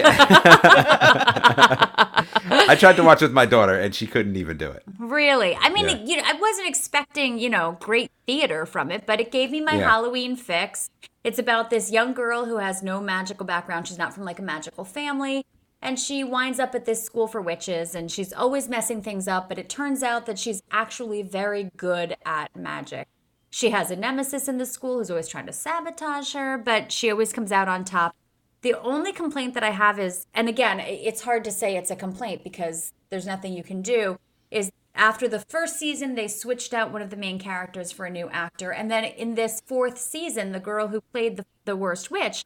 I 2.62 2.76
tried 2.78 2.96
to 2.98 3.04
watch 3.04 3.22
with 3.22 3.32
my 3.32 3.46
daughter, 3.46 3.74
and 3.80 3.94
she 3.96 4.06
couldn't 4.08 4.36
even 4.36 4.58
do 4.58 4.70
it. 4.70 4.84
Really? 5.00 5.56
I 5.56 5.70
mean, 5.70 5.86
Yeah. 5.90 5.98
you 6.06 6.18
know, 6.18 6.24
I 6.26 6.34
wasn't 6.34 6.68
expecting, 6.68 7.40
you 7.40 7.50
know, 7.50 7.78
great 7.80 8.12
theater 8.28 8.66
from 8.66 8.92
it, 8.92 9.06
but 9.08 9.20
it 9.20 9.32
gave 9.32 9.50
me 9.52 9.62
my 9.62 9.76
Yeah. 9.76 9.90
Halloween 9.90 10.36
fix. 10.36 10.90
It's 11.24 11.40
about 11.40 11.70
this 11.70 11.92
young 11.92 12.14
girl 12.14 12.46
who 12.46 12.58
has 12.58 12.84
no 12.84 13.02
magical 13.02 13.46
background. 13.46 13.88
She's 13.88 13.98
not 13.98 14.14
from 14.14 14.26
like 14.26 14.40
a 14.40 14.44
magical 14.44 14.86
family. 14.86 15.44
And 15.82 15.98
she 15.98 16.24
winds 16.24 16.60
up 16.60 16.76
at 16.76 16.86
this 16.86 17.04
school 17.04 17.28
for 17.28 17.42
witches 17.42 17.96
and 17.96 18.12
she's 18.12 18.34
always 18.34 18.68
messing 18.68 19.02
things 19.02 19.28
up, 19.28 19.48
but 19.48 19.58
it 19.58 19.70
turns 19.70 20.04
out 20.04 20.26
that 20.26 20.38
she's 20.38 20.62
actually 20.72 21.22
very 21.22 21.72
good 21.78 22.18
at 22.26 22.56
magic. 22.56 23.08
She 23.50 23.72
has 23.72 23.90
a 23.90 23.96
nemesis 23.96 24.48
in 24.48 24.58
the 24.58 24.66
school 24.66 24.98
who's 24.98 25.10
always 25.10 25.28
trying 25.28 25.48
to 25.48 25.54
sabotage 25.54 26.34
her, 26.34 26.58
but 26.58 26.92
she 26.92 27.10
always 27.10 27.34
comes 27.34 27.52
out 27.52 27.68
on 27.68 27.84
top. 27.84 28.16
The 28.62 28.78
only 28.80 29.14
complaint 29.14 29.54
that 29.54 29.64
I 29.64 29.72
have 29.72 30.00
is, 30.00 30.28
and 30.34 30.50
again, 30.50 30.80
it's 30.82 31.22
hard 31.22 31.46
to 31.46 31.52
say 31.52 31.76
it's 31.76 31.92
a 31.92 31.96
complaint 31.96 32.44
because 32.44 32.92
there's 33.10 33.26
nothing 33.26 33.54
you 33.54 33.64
can 33.64 33.82
do, 33.82 34.20
is 34.52 34.72
after 34.94 35.30
the 35.30 35.40
first 35.40 35.80
season, 35.80 36.16
they 36.16 36.28
switched 36.28 36.74
out 36.74 36.92
one 36.92 37.02
of 37.02 37.10
the 37.10 37.16
main 37.16 37.40
characters 37.40 37.92
for 37.92 38.06
a 38.06 38.10
new 38.10 38.30
actor. 38.30 38.72
And 38.72 38.92
then 38.92 39.06
in 39.06 39.36
this 39.36 39.62
fourth 39.66 39.98
season, 39.98 40.52
the 40.52 40.60
girl 40.60 40.90
who 40.90 41.00
played 41.00 41.38
the, 41.38 41.46
the 41.64 41.78
worst 41.78 42.12
witch, 42.12 42.44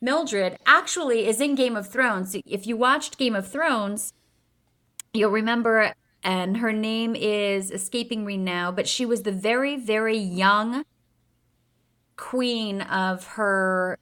Mildred, 0.00 0.58
actually 0.66 1.26
is 1.26 1.40
in 1.40 1.54
Game 1.54 1.76
of 1.76 1.88
Thrones. 1.88 2.36
If 2.46 2.66
you 2.66 2.76
watched 2.76 3.16
Game 3.18 3.34
of 3.34 3.48
Thrones, 3.48 4.12
you'll 5.12 5.30
remember, 5.30 5.94
and 6.22 6.58
her 6.58 6.72
name 6.72 7.14
is 7.16 7.70
escaping 7.70 8.24
me 8.24 8.36
now, 8.36 8.70
but 8.70 8.86
she 8.86 9.06
was 9.06 9.22
the 9.22 9.32
very, 9.32 9.76
very 9.76 10.18
young 10.18 10.84
queen 12.16 12.80
of 12.82 13.26
her 13.28 13.98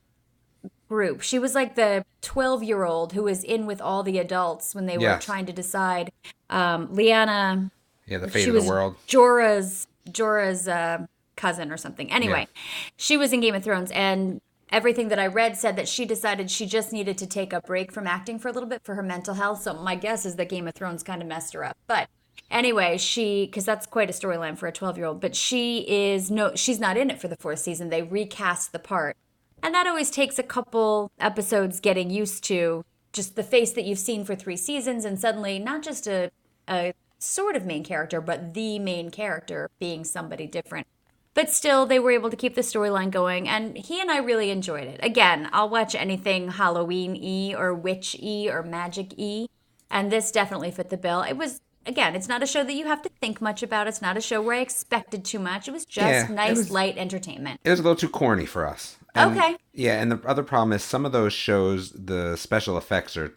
group. 0.88 1.22
She 1.22 1.38
was 1.38 1.54
like 1.54 1.74
the 1.76 2.04
12 2.20 2.62
year 2.62 2.84
old 2.84 3.12
who 3.14 3.22
was 3.22 3.42
in 3.44 3.66
with 3.66 3.80
all 3.80 4.02
the 4.02 4.18
adults 4.18 4.74
when 4.74 4.86
they 4.86 4.98
were 4.98 5.04
Yes. 5.04 5.24
trying 5.24 5.46
to 5.46 5.52
decide. 5.52 6.12
Um, 6.50 6.88
Lyanna, 6.88 7.70
Yeah, 8.06 8.18
the 8.18 8.28
fate 8.28 8.48
of 8.48 8.54
the 8.54 8.68
world. 8.68 8.96
Jorah's 9.06 9.86
Jorah's 10.10 10.66
uh, 10.68 11.06
cousin 11.36 11.70
or 11.72 11.76
something. 11.76 12.10
Anyway, 12.12 12.48
she 12.96 13.16
was 13.16 13.32
in 13.32 13.40
Game 13.40 13.54
of 13.54 13.62
Thrones, 13.64 13.90
and 13.92 14.40
everything 14.72 15.08
that 15.08 15.18
I 15.18 15.26
read 15.26 15.56
said 15.56 15.76
that 15.76 15.88
she 15.88 16.04
decided 16.04 16.50
she 16.50 16.66
just 16.66 16.92
needed 16.92 17.18
to 17.18 17.26
take 17.26 17.52
a 17.52 17.60
break 17.60 17.92
from 17.92 18.06
acting 18.06 18.38
for 18.38 18.48
a 18.48 18.52
little 18.52 18.68
bit 18.68 18.82
for 18.82 18.94
her 18.94 19.02
mental 19.02 19.34
health. 19.34 19.62
So 19.62 19.74
my 19.74 19.94
guess 19.94 20.26
is 20.26 20.36
that 20.36 20.48
Game 20.48 20.66
of 20.66 20.74
Thrones 20.74 21.02
kind 21.02 21.22
of 21.22 21.28
messed 21.28 21.54
her 21.54 21.64
up, 21.64 21.76
but. 21.86 22.08
Anyway, 22.50 22.98
she 22.98 23.46
because 23.46 23.64
that's 23.64 23.86
quite 23.86 24.10
a 24.10 24.12
storyline 24.12 24.58
for 24.58 24.66
a 24.66 24.72
12-year-old, 24.72 25.20
but 25.20 25.34
she 25.34 25.86
is 25.88 26.30
no 26.30 26.54
she's 26.54 26.80
not 26.80 26.98
in 26.98 27.10
it 27.10 27.20
for 27.20 27.28
the 27.28 27.36
fourth 27.36 27.60
season. 27.60 27.88
They 27.88 28.02
recast 28.02 28.72
the 28.72 28.78
part. 28.78 29.16
And 29.62 29.74
that 29.74 29.86
always 29.86 30.10
takes 30.10 30.38
a 30.38 30.42
couple 30.42 31.10
episodes 31.18 31.80
getting 31.80 32.10
used 32.10 32.44
to 32.44 32.84
just 33.12 33.36
the 33.36 33.42
face 33.42 33.72
that 33.72 33.84
you've 33.84 33.98
seen 33.98 34.24
for 34.24 34.34
three 34.34 34.56
seasons 34.56 35.04
and 35.04 35.20
suddenly 35.20 35.58
not 35.58 35.82
just 35.82 36.06
a, 36.06 36.30
a 36.68 36.94
sort 37.18 37.56
of 37.56 37.64
main 37.64 37.84
character, 37.84 38.20
but 38.20 38.54
the 38.54 38.78
main 38.78 39.10
character 39.10 39.70
being 39.78 40.04
somebody 40.04 40.46
different. 40.46 40.86
But 41.34 41.48
still, 41.50 41.86
they 41.86 41.98
were 41.98 42.10
able 42.10 42.28
to 42.30 42.36
keep 42.36 42.54
the 42.54 42.60
storyline 42.60 43.10
going, 43.10 43.48
and 43.48 43.76
he 43.76 44.00
and 44.00 44.10
I 44.10 44.18
really 44.18 44.50
enjoyed 44.50 44.86
it. 44.86 45.00
Again, 45.02 45.48
I'll 45.52 45.68
watch 45.70 45.94
anything 45.94 46.50
Halloween 46.50 47.12
y 47.20 47.54
or 47.58 47.72
witch 47.74 48.16
y 48.22 48.48
or 48.50 48.62
magic 48.62 49.14
y, 49.16 49.46
and 49.90 50.12
this 50.12 50.30
definitely 50.30 50.70
fit 50.70 50.90
the 50.90 50.98
bill. 50.98 51.22
It 51.22 51.38
was, 51.38 51.60
again, 51.86 52.14
it's 52.14 52.28
not 52.28 52.42
a 52.42 52.46
show 52.46 52.62
that 52.64 52.74
you 52.74 52.84
have 52.86 53.00
to 53.02 53.08
think 53.20 53.40
much 53.40 53.62
about. 53.62 53.86
It's 53.86 54.02
not 54.02 54.18
a 54.18 54.20
show 54.20 54.42
where 54.42 54.56
I 54.56 54.60
expected 54.60 55.24
too 55.24 55.38
much. 55.38 55.68
It 55.68 55.72
was 55.72 55.86
just 55.86 56.06
Yeah, 56.06 56.24
it 56.24 56.30
nice, 56.30 56.56
was- 56.58 56.70
light 56.70 56.98
entertainment. 56.98 57.60
It 57.64 57.70
was 57.70 57.80
a 57.80 57.82
little 57.82 57.96
too 57.96 58.10
corny 58.10 58.44
for 58.46 58.66
us. 58.66 58.98
And- 59.14 59.36
Okay. 59.38 59.56
Yeah, 59.72 60.02
and 60.02 60.12
the 60.12 60.20
other 60.28 60.42
problem 60.42 60.72
is 60.74 60.82
some 60.82 61.06
of 61.06 61.12
those 61.12 61.32
shows, 61.32 61.92
the 61.92 62.36
special 62.36 62.76
effects 62.76 63.16
are 63.16 63.32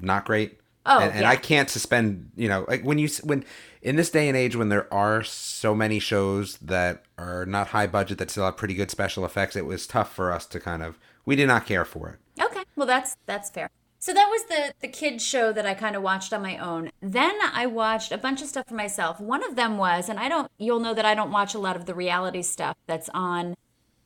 not 0.00 0.24
great. 0.24 0.58
Oh, 0.86 1.00
and, 1.00 1.12
and 1.12 1.20
yeah. 1.22 1.30
I 1.30 1.36
can't 1.36 1.70
suspend. 1.70 2.30
You 2.36 2.48
know, 2.48 2.64
like 2.68 2.82
when 2.82 2.98
you 2.98 3.08
when 3.22 3.44
in 3.82 3.96
this 3.96 4.10
day 4.10 4.28
and 4.28 4.36
age 4.36 4.56
when 4.56 4.68
there 4.68 4.92
are 4.92 5.22
so 5.22 5.74
many 5.74 5.98
shows 5.98 6.58
that 6.58 7.04
are 7.18 7.46
not 7.46 7.68
high 7.68 7.86
budget 7.86 8.18
that 8.18 8.30
still 8.30 8.44
have 8.44 8.56
pretty 8.56 8.74
good 8.74 8.90
special 8.90 9.24
effects, 9.24 9.56
it 9.56 9.66
was 9.66 9.86
tough 9.86 10.12
for 10.14 10.32
us 10.32 10.46
to 10.46 10.60
kind 10.60 10.82
of. 10.82 10.98
We 11.26 11.36
did 11.36 11.46
not 11.46 11.64
care 11.64 11.86
for 11.86 12.10
it. 12.10 12.42
Okay, 12.42 12.64
well 12.76 12.86
that's 12.86 13.16
that's 13.26 13.50
fair. 13.50 13.70
So 13.98 14.12
that 14.12 14.28
was 14.28 14.44
the 14.44 14.74
the 14.82 14.88
kids 14.88 15.26
show 15.26 15.50
that 15.52 15.64
I 15.64 15.72
kind 15.72 15.96
of 15.96 16.02
watched 16.02 16.34
on 16.34 16.42
my 16.42 16.58
own. 16.58 16.90
Then 17.00 17.34
I 17.54 17.64
watched 17.64 18.12
a 18.12 18.18
bunch 18.18 18.42
of 18.42 18.48
stuff 18.48 18.68
for 18.68 18.74
myself. 18.74 19.18
One 19.18 19.42
of 19.42 19.56
them 19.56 19.78
was, 19.78 20.10
and 20.10 20.20
I 20.20 20.28
don't, 20.28 20.50
you'll 20.58 20.80
know 20.80 20.92
that 20.92 21.06
I 21.06 21.14
don't 21.14 21.30
watch 21.30 21.54
a 21.54 21.58
lot 21.58 21.76
of 21.76 21.86
the 21.86 21.94
reality 21.94 22.42
stuff 22.42 22.76
that's 22.86 23.08
on 23.14 23.54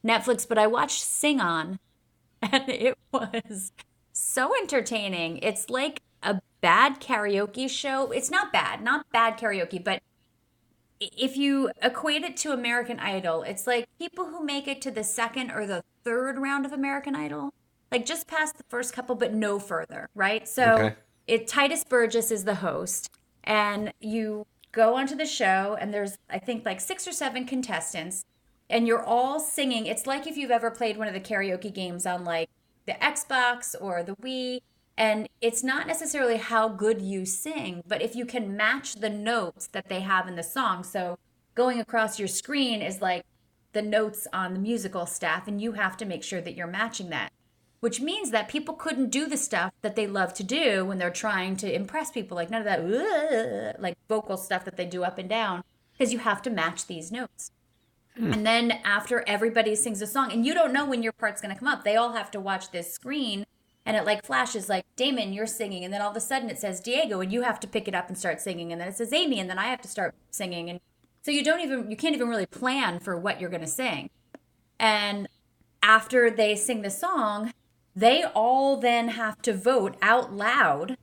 Netflix, 0.06 0.46
but 0.48 0.56
I 0.56 0.68
watched 0.68 1.02
Sing 1.02 1.40
On, 1.40 1.80
and 2.42 2.68
it 2.68 2.96
was 3.10 3.72
so 4.12 4.56
entertaining. 4.62 5.38
It's 5.38 5.68
like 5.68 6.02
a 6.22 6.40
bad 6.60 7.00
karaoke 7.00 7.68
show. 7.68 8.10
It's 8.10 8.30
not 8.30 8.52
bad, 8.52 8.82
not 8.82 9.06
bad 9.12 9.38
karaoke, 9.38 9.82
but 9.82 10.00
if 11.00 11.36
you 11.36 11.70
equate 11.80 12.22
it 12.24 12.36
to 12.38 12.52
American 12.52 12.98
Idol, 12.98 13.42
it's 13.42 13.66
like 13.66 13.86
people 13.98 14.26
who 14.26 14.44
make 14.44 14.66
it 14.66 14.82
to 14.82 14.90
the 14.90 15.04
second 15.04 15.50
or 15.50 15.66
the 15.66 15.82
third 16.04 16.38
round 16.38 16.66
of 16.66 16.72
American 16.72 17.14
Idol, 17.14 17.50
like 17.92 18.04
just 18.04 18.26
past 18.26 18.56
the 18.56 18.64
first 18.68 18.92
couple, 18.92 19.14
but 19.14 19.32
no 19.32 19.58
further, 19.58 20.08
right? 20.14 20.48
So 20.48 20.74
Okay. 20.74 20.94
it 21.26 21.46
Tituss 21.46 21.88
Burgess 21.88 22.30
is 22.30 22.44
the 22.44 22.56
host, 22.56 23.08
and 23.44 23.92
you 24.00 24.44
go 24.72 24.96
onto 24.96 25.14
the 25.14 25.26
show, 25.26 25.76
and 25.80 25.94
there's 25.94 26.16
I 26.28 26.38
think 26.38 26.64
like 26.66 26.80
six 26.80 27.06
or 27.06 27.12
seven 27.12 27.46
contestants, 27.46 28.24
and 28.68 28.86
you're 28.86 29.02
all 29.04 29.38
singing. 29.38 29.86
It's 29.86 30.06
like 30.06 30.26
if 30.26 30.36
you've 30.36 30.50
ever 30.50 30.70
played 30.70 30.96
one 30.96 31.06
of 31.06 31.14
the 31.14 31.20
karaoke 31.20 31.72
games 31.72 32.06
on 32.06 32.24
like 32.24 32.48
the 32.86 32.94
Xbox 32.94 33.74
or 33.80 34.02
the 34.02 34.16
Wii. 34.16 34.60
And 34.98 35.28
it's 35.40 35.62
not 35.62 35.86
necessarily 35.86 36.38
how 36.38 36.68
good 36.68 37.00
you 37.00 37.24
sing, 37.24 37.84
but 37.86 38.02
if 38.02 38.16
you 38.16 38.26
can 38.26 38.56
match 38.56 38.96
the 38.96 39.08
notes 39.08 39.68
that 39.68 39.88
they 39.88 40.00
have 40.00 40.26
in 40.26 40.34
the 40.34 40.42
song. 40.42 40.82
So 40.82 41.18
going 41.54 41.78
across 41.78 42.18
your 42.18 42.26
screen 42.26 42.82
is 42.82 43.00
like 43.00 43.24
the 43.72 43.80
notes 43.80 44.26
on 44.32 44.54
the 44.54 44.58
musical 44.58 45.06
staff, 45.06 45.46
and 45.46 45.62
you 45.62 45.72
have 45.72 45.96
to 45.98 46.04
make 46.04 46.24
sure 46.24 46.40
that 46.40 46.56
you're 46.56 46.66
matching 46.66 47.10
that. 47.10 47.30
Which 47.78 48.00
means 48.00 48.32
that 48.32 48.48
people 48.48 48.74
couldn't 48.74 49.10
do 49.10 49.28
the 49.28 49.36
stuff 49.36 49.72
that 49.82 49.94
they 49.94 50.08
love 50.08 50.34
to 50.34 50.42
do 50.42 50.84
when 50.84 50.98
they're 50.98 51.10
trying 51.10 51.56
to 51.58 51.72
impress 51.72 52.10
people, 52.10 52.34
like 52.34 52.50
none 52.50 52.62
of 52.62 52.64
that 52.64 53.80
like 53.80 53.96
vocal 54.08 54.36
stuff 54.36 54.64
that 54.64 54.76
they 54.76 54.84
do 54.84 55.04
up 55.04 55.16
and 55.16 55.28
down, 55.28 55.62
because 55.92 56.12
you 56.12 56.18
have 56.18 56.42
to 56.42 56.50
match 56.50 56.88
these 56.88 57.12
notes. 57.12 57.52
Hmm. 58.16 58.32
And 58.32 58.44
then 58.44 58.72
after 58.84 59.22
everybody 59.28 59.76
sings 59.76 60.02
a 60.02 60.08
song, 60.08 60.32
and 60.32 60.44
you 60.44 60.54
don't 60.54 60.72
know 60.72 60.86
when 60.86 61.04
your 61.04 61.12
part's 61.12 61.40
going 61.40 61.54
to 61.54 61.58
come 61.58 61.68
up, 61.68 61.84
they 61.84 61.94
all 61.94 62.14
have 62.14 62.32
to 62.32 62.40
watch 62.40 62.72
this 62.72 62.92
screen 62.92 63.46
and 63.88 63.96
it 63.96 64.04
like 64.04 64.24
flashes 64.24 64.68
like 64.68 64.84
Damon, 64.96 65.32
you're 65.32 65.46
singing, 65.46 65.82
and 65.84 65.92
then 65.92 66.02
all 66.02 66.10
of 66.10 66.16
a 66.16 66.20
sudden 66.20 66.50
it 66.50 66.58
says 66.58 66.78
Diego, 66.80 67.20
and 67.20 67.32
you 67.32 67.42
have 67.42 67.58
to 67.60 67.66
pick 67.66 67.88
it 67.88 67.94
up 67.94 68.08
and 68.08 68.16
start 68.16 68.40
singing, 68.40 68.70
and 68.70 68.80
then 68.80 68.86
it 68.88 68.96
says 68.96 69.12
Amy, 69.12 69.40
and 69.40 69.48
then 69.50 69.58
I 69.58 69.68
have 69.68 69.80
to 69.82 69.88
start 69.88 70.14
singing, 70.30 70.68
and 70.70 70.78
so 71.22 71.30
you 71.32 71.42
don't 71.42 71.60
even 71.60 71.90
you 71.90 71.96
can't 71.96 72.14
even 72.14 72.28
really 72.28 72.46
plan 72.46 73.00
for 73.00 73.16
what 73.18 73.40
you're 73.40 73.50
going 73.50 73.62
to 73.62 73.66
sing. 73.66 74.10
And 74.78 75.28
after 75.82 76.30
they 76.30 76.54
sing 76.54 76.82
the 76.82 76.90
song, 76.90 77.52
they 77.96 78.22
all 78.22 78.76
then 78.76 79.08
have 79.08 79.40
to 79.42 79.52
vote 79.52 79.96
out 80.02 80.32
loud 80.32 80.96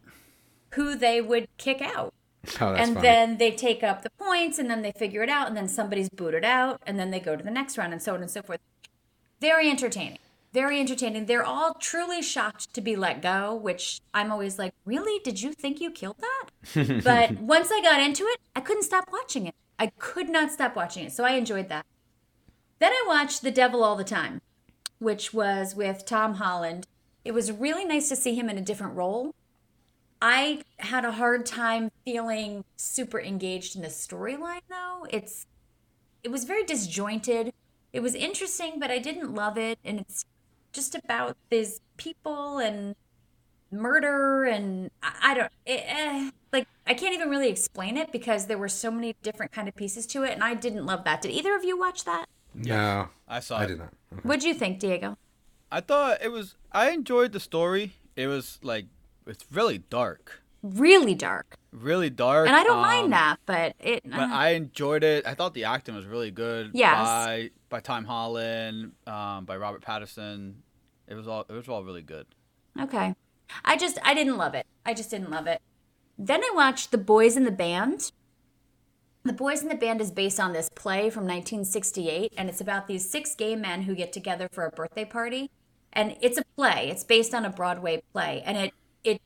who 0.75 0.95
they 0.95 1.21
would 1.21 1.47
kick 1.57 1.81
out 1.81 2.13
Oh, 2.61 2.73
that's 2.73 2.79
and 2.87 2.93
funny. 2.95 3.07
then 3.07 3.37
they 3.37 3.51
take 3.51 3.83
up 3.83 4.03
the 4.03 4.09
points 4.11 4.59
and 4.59 4.69
then 4.69 4.81
they 4.83 4.91
figure 4.91 5.23
it 5.23 5.29
out 5.29 5.47
and 5.47 5.57
then 5.57 5.67
somebody's 5.67 6.09
booted 6.09 6.45
out 6.45 6.81
and 6.85 6.99
then 6.99 7.09
they 7.11 7.19
go 7.19 7.35
to 7.35 7.43
the 7.43 7.49
next 7.51 7.77
round 7.77 7.91
and 7.91 8.01
so 8.01 8.13
on 8.13 8.21
and 8.21 8.29
so 8.29 8.41
forth 8.41 8.59
very 9.41 9.69
entertaining 9.69 10.19
very 10.55 10.79
entertaining. 10.79 11.25
They're 11.25 11.43
all 11.43 11.73
truly 11.73 12.21
shocked 12.21 12.73
to 12.73 12.81
be 12.81 12.95
let 12.95 13.21
go 13.21 13.53
which 13.53 13.99
i'm 14.13 14.31
always 14.31 14.57
like 14.57 14.73
really? 14.85 15.19
Did 15.23 15.41
you 15.41 15.51
think 15.51 15.81
you 15.81 15.91
killed 15.91 16.21
that? 16.27 17.03
But 17.03 17.31
once 17.41 17.69
i 17.71 17.81
got 17.81 17.99
into 17.99 18.23
it 18.23 18.39
i 18.55 18.61
couldn't 18.61 18.83
stop 18.83 19.09
watching 19.11 19.45
it. 19.45 19.55
I 19.77 19.87
could 19.99 20.29
not 20.29 20.51
stop 20.51 20.75
watching 20.75 21.05
it 21.05 21.11
so 21.11 21.25
i 21.25 21.31
enjoyed 21.31 21.67
that. 21.69 21.85
Then 22.79 22.93
i 22.93 23.03
watched 23.05 23.41
the 23.41 23.51
devil 23.51 23.83
all 23.83 23.97
the 23.97 24.05
time 24.05 24.41
which 24.99 25.33
was 25.33 25.75
with 25.75 26.05
tom 26.05 26.35
holland. 26.35 26.87
It 27.25 27.33
was 27.33 27.51
really 27.51 27.85
nice 27.85 28.07
to 28.09 28.15
see 28.15 28.33
him 28.33 28.49
in 28.49 28.57
a 28.57 28.61
different 28.69 28.95
role. 28.95 29.33
I 30.21 30.61
had 30.77 31.03
a 31.03 31.11
hard 31.11 31.45
time 31.45 31.91
feeling 32.05 32.63
super 32.77 33.19
engaged 33.19 33.75
in 33.75 33.81
the 33.81 33.89
storyline 33.89 34.65
though. 34.69 35.05
It's 35.09 35.45
it 36.23 36.31
was 36.31 36.45
very 36.45 36.63
disjointed. 36.63 37.51
It 37.91 38.01
was 38.01 38.15
interesting, 38.15 38.79
but 38.79 38.89
I 38.89 38.99
didn't 38.99 39.33
love 39.33 39.57
it 39.57 39.79
and 39.83 39.99
it's 39.99 40.25
just 40.75 40.93
about 40.95 41.37
these 41.49 41.81
people 41.97 42.59
and 42.59 42.95
murder 43.71 44.43
and 44.45 44.91
I, 45.01 45.11
I 45.23 45.33
don't 45.33 45.51
it, 45.65 45.83
eh, 45.87 46.29
like 46.53 46.67
I 46.87 46.93
can't 46.93 47.13
even 47.13 47.29
really 47.29 47.49
explain 47.49 47.97
it 47.97 48.11
because 48.11 48.45
there 48.45 48.57
were 48.57 48.69
so 48.69 48.91
many 48.91 49.15
different 49.23 49.51
kind 49.51 49.67
of 49.67 49.75
pieces 49.75 50.05
to 50.07 50.23
it 50.23 50.33
and 50.33 50.43
I 50.43 50.53
didn't 50.53 50.85
love 50.85 51.03
that. 51.05 51.21
Did 51.21 51.31
either 51.31 51.55
of 51.55 51.63
you 51.63 51.77
watch 51.79 52.03
that? 52.05 52.25
no, 52.53 53.09
I 53.27 53.39
saw 53.41 53.57
I 53.57 53.63
it. 53.63 53.67
did 53.67 53.79
not. 53.79 53.93
What'd 54.23 54.43
you 54.43 54.53
think, 54.53 54.79
Diego? 54.79 55.17
I 55.71 55.81
thought 55.81 56.19
it 56.21 56.31
was. 56.31 56.55
I 56.71 56.91
enjoyed 56.91 57.31
the 57.33 57.39
story. 57.39 57.95
It 58.15 58.27
was 58.27 58.59
like 58.61 58.85
it's 59.27 59.43
really 59.51 59.79
dark, 59.79 60.41
Really 60.61 61.15
dark. 61.15 61.57
really 61.73 62.09
dark. 62.09 62.47
And 62.47 62.55
I 62.55 62.63
don't 62.63 62.77
um, 62.77 62.81
mind 62.81 63.11
that, 63.11 63.37
but 63.45 63.75
it 63.79 64.03
But 64.09 64.19
uh, 64.19 64.29
I 64.31 64.49
enjoyed 64.51 65.03
it. 65.03 65.27
I 65.27 65.33
thought 65.33 65.53
the 65.53 65.65
acting 65.65 65.95
was 65.95 66.05
really 66.05 66.31
good. 66.31 66.71
Yes. 66.73 66.95
By 66.95 67.49
by 67.69 67.79
Tom 67.81 68.05
Holland, 68.05 68.93
um, 69.05 69.43
by 69.43 69.57
Robert 69.57 69.81
Pattinson. 69.81 70.53
It 71.07 71.15
was 71.15 71.27
all. 71.27 71.45
It 71.47 71.53
was 71.53 71.67
all 71.69 71.83
really 71.83 72.01
good. 72.01 72.27
Okay. 72.79 73.15
I 73.63 73.77
just 73.77 73.97
I 74.03 74.13
didn't 74.13 74.37
love 74.37 74.53
it. 74.55 74.65
I 74.85 74.93
just 74.93 75.11
didn't 75.11 75.31
love 75.31 75.47
it. 75.47 75.61
Then 76.17 76.41
I 76.43 76.51
watched 76.55 76.91
The 76.91 76.97
Boys 76.97 77.35
in 77.37 77.43
the 77.43 77.51
Band. 77.51 78.11
The 79.23 79.33
Boys 79.33 79.61
in 79.61 79.69
the 79.69 79.75
Band 79.75 80.01
is 80.01 80.11
based 80.11 80.39
on 80.39 80.53
this 80.53 80.69
play 80.69 81.09
from 81.09 81.23
1968 81.23 82.33
and 82.37 82.47
it's 82.47 82.61
about 82.61 82.87
these 82.87 83.09
six 83.09 83.33
gay 83.35 83.55
men 83.55 83.83
who 83.83 83.95
get 83.95 84.13
together 84.13 84.47
for 84.51 84.65
a 84.65 84.69
birthday 84.71 85.05
party. 85.05 85.49
And 85.93 86.15
it's 86.21 86.37
a 86.37 86.43
play. 86.55 86.89
It's 86.91 87.03
based 87.03 87.33
on 87.33 87.45
a 87.45 87.49
Broadway 87.49 88.03
play 88.13 88.43
and 88.45 88.57
it 88.57 88.73
it 89.03 89.21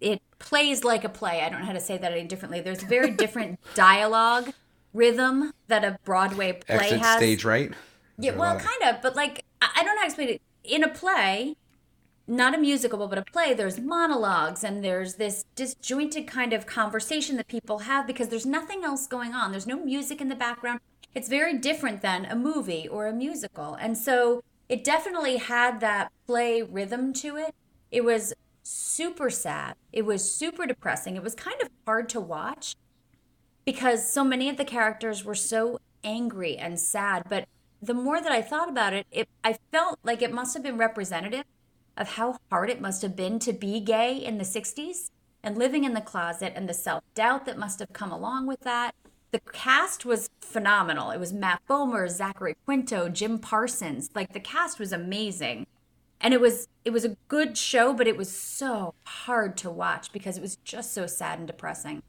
it 0.00 0.20
plays 0.38 0.84
like 0.84 1.04
a 1.04 1.08
play. 1.08 1.40
I 1.42 1.48
don't 1.48 1.60
know 1.60 1.66
how 1.66 1.72
to 1.72 1.80
say 1.80 1.98
that 1.98 2.12
any 2.12 2.26
differently. 2.26 2.60
There's 2.60 2.82
very 2.82 3.10
different 3.22 3.58
dialogue 3.74 4.52
rhythm 4.92 5.52
that 5.68 5.84
a 5.84 5.98
Broadway 6.04 6.52
play 6.52 6.76
Exit 6.76 7.00
has. 7.00 7.16
stage 7.16 7.44
right. 7.44 7.70
Is 7.70 7.76
Yeah, 8.18 8.36
well, 8.36 8.56
of- 8.56 8.62
kind 8.62 8.94
of, 8.94 9.02
but 9.02 9.16
like 9.16 9.44
I 9.60 9.68
I 9.76 9.84
don't 9.84 9.94
know 9.96 10.02
how 10.02 10.02
to 10.02 10.06
explain 10.06 10.28
it. 10.28 10.42
In 10.64 10.84
a 10.84 10.88
play, 10.88 11.56
not 12.26 12.54
a 12.54 12.58
musical, 12.58 13.08
but 13.08 13.18
a 13.18 13.24
play, 13.24 13.52
there's 13.52 13.80
monologues 13.80 14.62
and 14.62 14.84
there's 14.84 15.14
this 15.14 15.44
disjointed 15.56 16.26
kind 16.26 16.52
of 16.52 16.66
conversation 16.66 17.36
that 17.36 17.48
people 17.48 17.80
have 17.80 18.06
because 18.06 18.28
there's 18.28 18.46
nothing 18.46 18.84
else 18.84 19.06
going 19.06 19.34
on. 19.34 19.50
There's 19.50 19.66
no 19.66 19.84
music 19.84 20.20
in 20.20 20.28
the 20.28 20.34
background. 20.34 20.80
It's 21.14 21.28
very 21.28 21.58
different 21.58 22.00
than 22.00 22.24
a 22.24 22.36
movie 22.36 22.88
or 22.88 23.06
a 23.06 23.12
musical. 23.12 23.74
And 23.74 23.98
so 23.98 24.42
it 24.68 24.84
definitely 24.84 25.36
had 25.36 25.80
that 25.80 26.10
play 26.26 26.62
rhythm 26.62 27.12
to 27.14 27.36
it. 27.36 27.54
It 27.90 28.04
was 28.04 28.32
super 28.62 29.28
sad. 29.28 29.74
It 29.92 30.06
was 30.06 30.32
super 30.32 30.64
depressing. 30.66 31.16
It 31.16 31.22
was 31.22 31.34
kind 31.34 31.60
of 31.60 31.68
hard 31.84 32.08
to 32.10 32.20
watch 32.20 32.76
because 33.64 34.10
so 34.10 34.24
many 34.24 34.48
of 34.48 34.56
the 34.56 34.64
characters 34.64 35.24
were 35.24 35.34
so 35.34 35.78
angry 36.04 36.56
and 36.56 36.80
sad 36.80 37.24
but 37.28 37.46
the 37.82 37.94
more 37.94 38.20
that 38.20 38.32
i 38.32 38.40
thought 38.40 38.68
about 38.68 38.92
it, 38.92 39.06
it 39.10 39.28
i 39.44 39.56
felt 39.70 39.98
like 40.02 40.22
it 40.22 40.32
must 40.32 40.54
have 40.54 40.62
been 40.62 40.78
representative 40.78 41.44
of 41.96 42.14
how 42.14 42.38
hard 42.50 42.70
it 42.70 42.80
must 42.80 43.02
have 43.02 43.14
been 43.16 43.38
to 43.38 43.52
be 43.52 43.80
gay 43.80 44.16
in 44.16 44.38
the 44.38 44.44
60s 44.44 45.10
and 45.42 45.58
living 45.58 45.84
in 45.84 45.94
the 45.94 46.00
closet 46.00 46.52
and 46.54 46.68
the 46.68 46.74
self-doubt 46.74 47.44
that 47.46 47.58
must 47.58 47.80
have 47.80 47.92
come 47.92 48.12
along 48.12 48.46
with 48.46 48.60
that. 48.60 48.94
The 49.32 49.40
cast 49.40 50.04
was 50.04 50.30
phenomenal. 50.40 51.10
It 51.10 51.18
was 51.18 51.32
matt 51.32 51.62
bomer 51.68 52.08
zachary 52.08 52.56
quinto 52.64 53.08
jim 53.08 53.38
parsons. 53.38 54.10
Like 54.14 54.32
the 54.32 54.40
cast 54.40 54.78
was 54.78 54.92
amazing. 54.92 55.66
And 56.20 56.32
it 56.32 56.40
was 56.40 56.68
it 56.84 56.90
was 56.90 57.04
a 57.04 57.16
good 57.28 57.56
show 57.56 57.92
but 57.92 58.06
it 58.06 58.16
was 58.16 58.30
so 58.30 58.94
hard 59.04 59.56
to 59.58 59.70
watch 59.70 60.12
because 60.12 60.36
it 60.36 60.42
was 60.42 60.56
just 60.56 60.92
so 60.92 61.06
sad 61.06 61.38
and 61.38 61.46
depressing. 61.46 62.02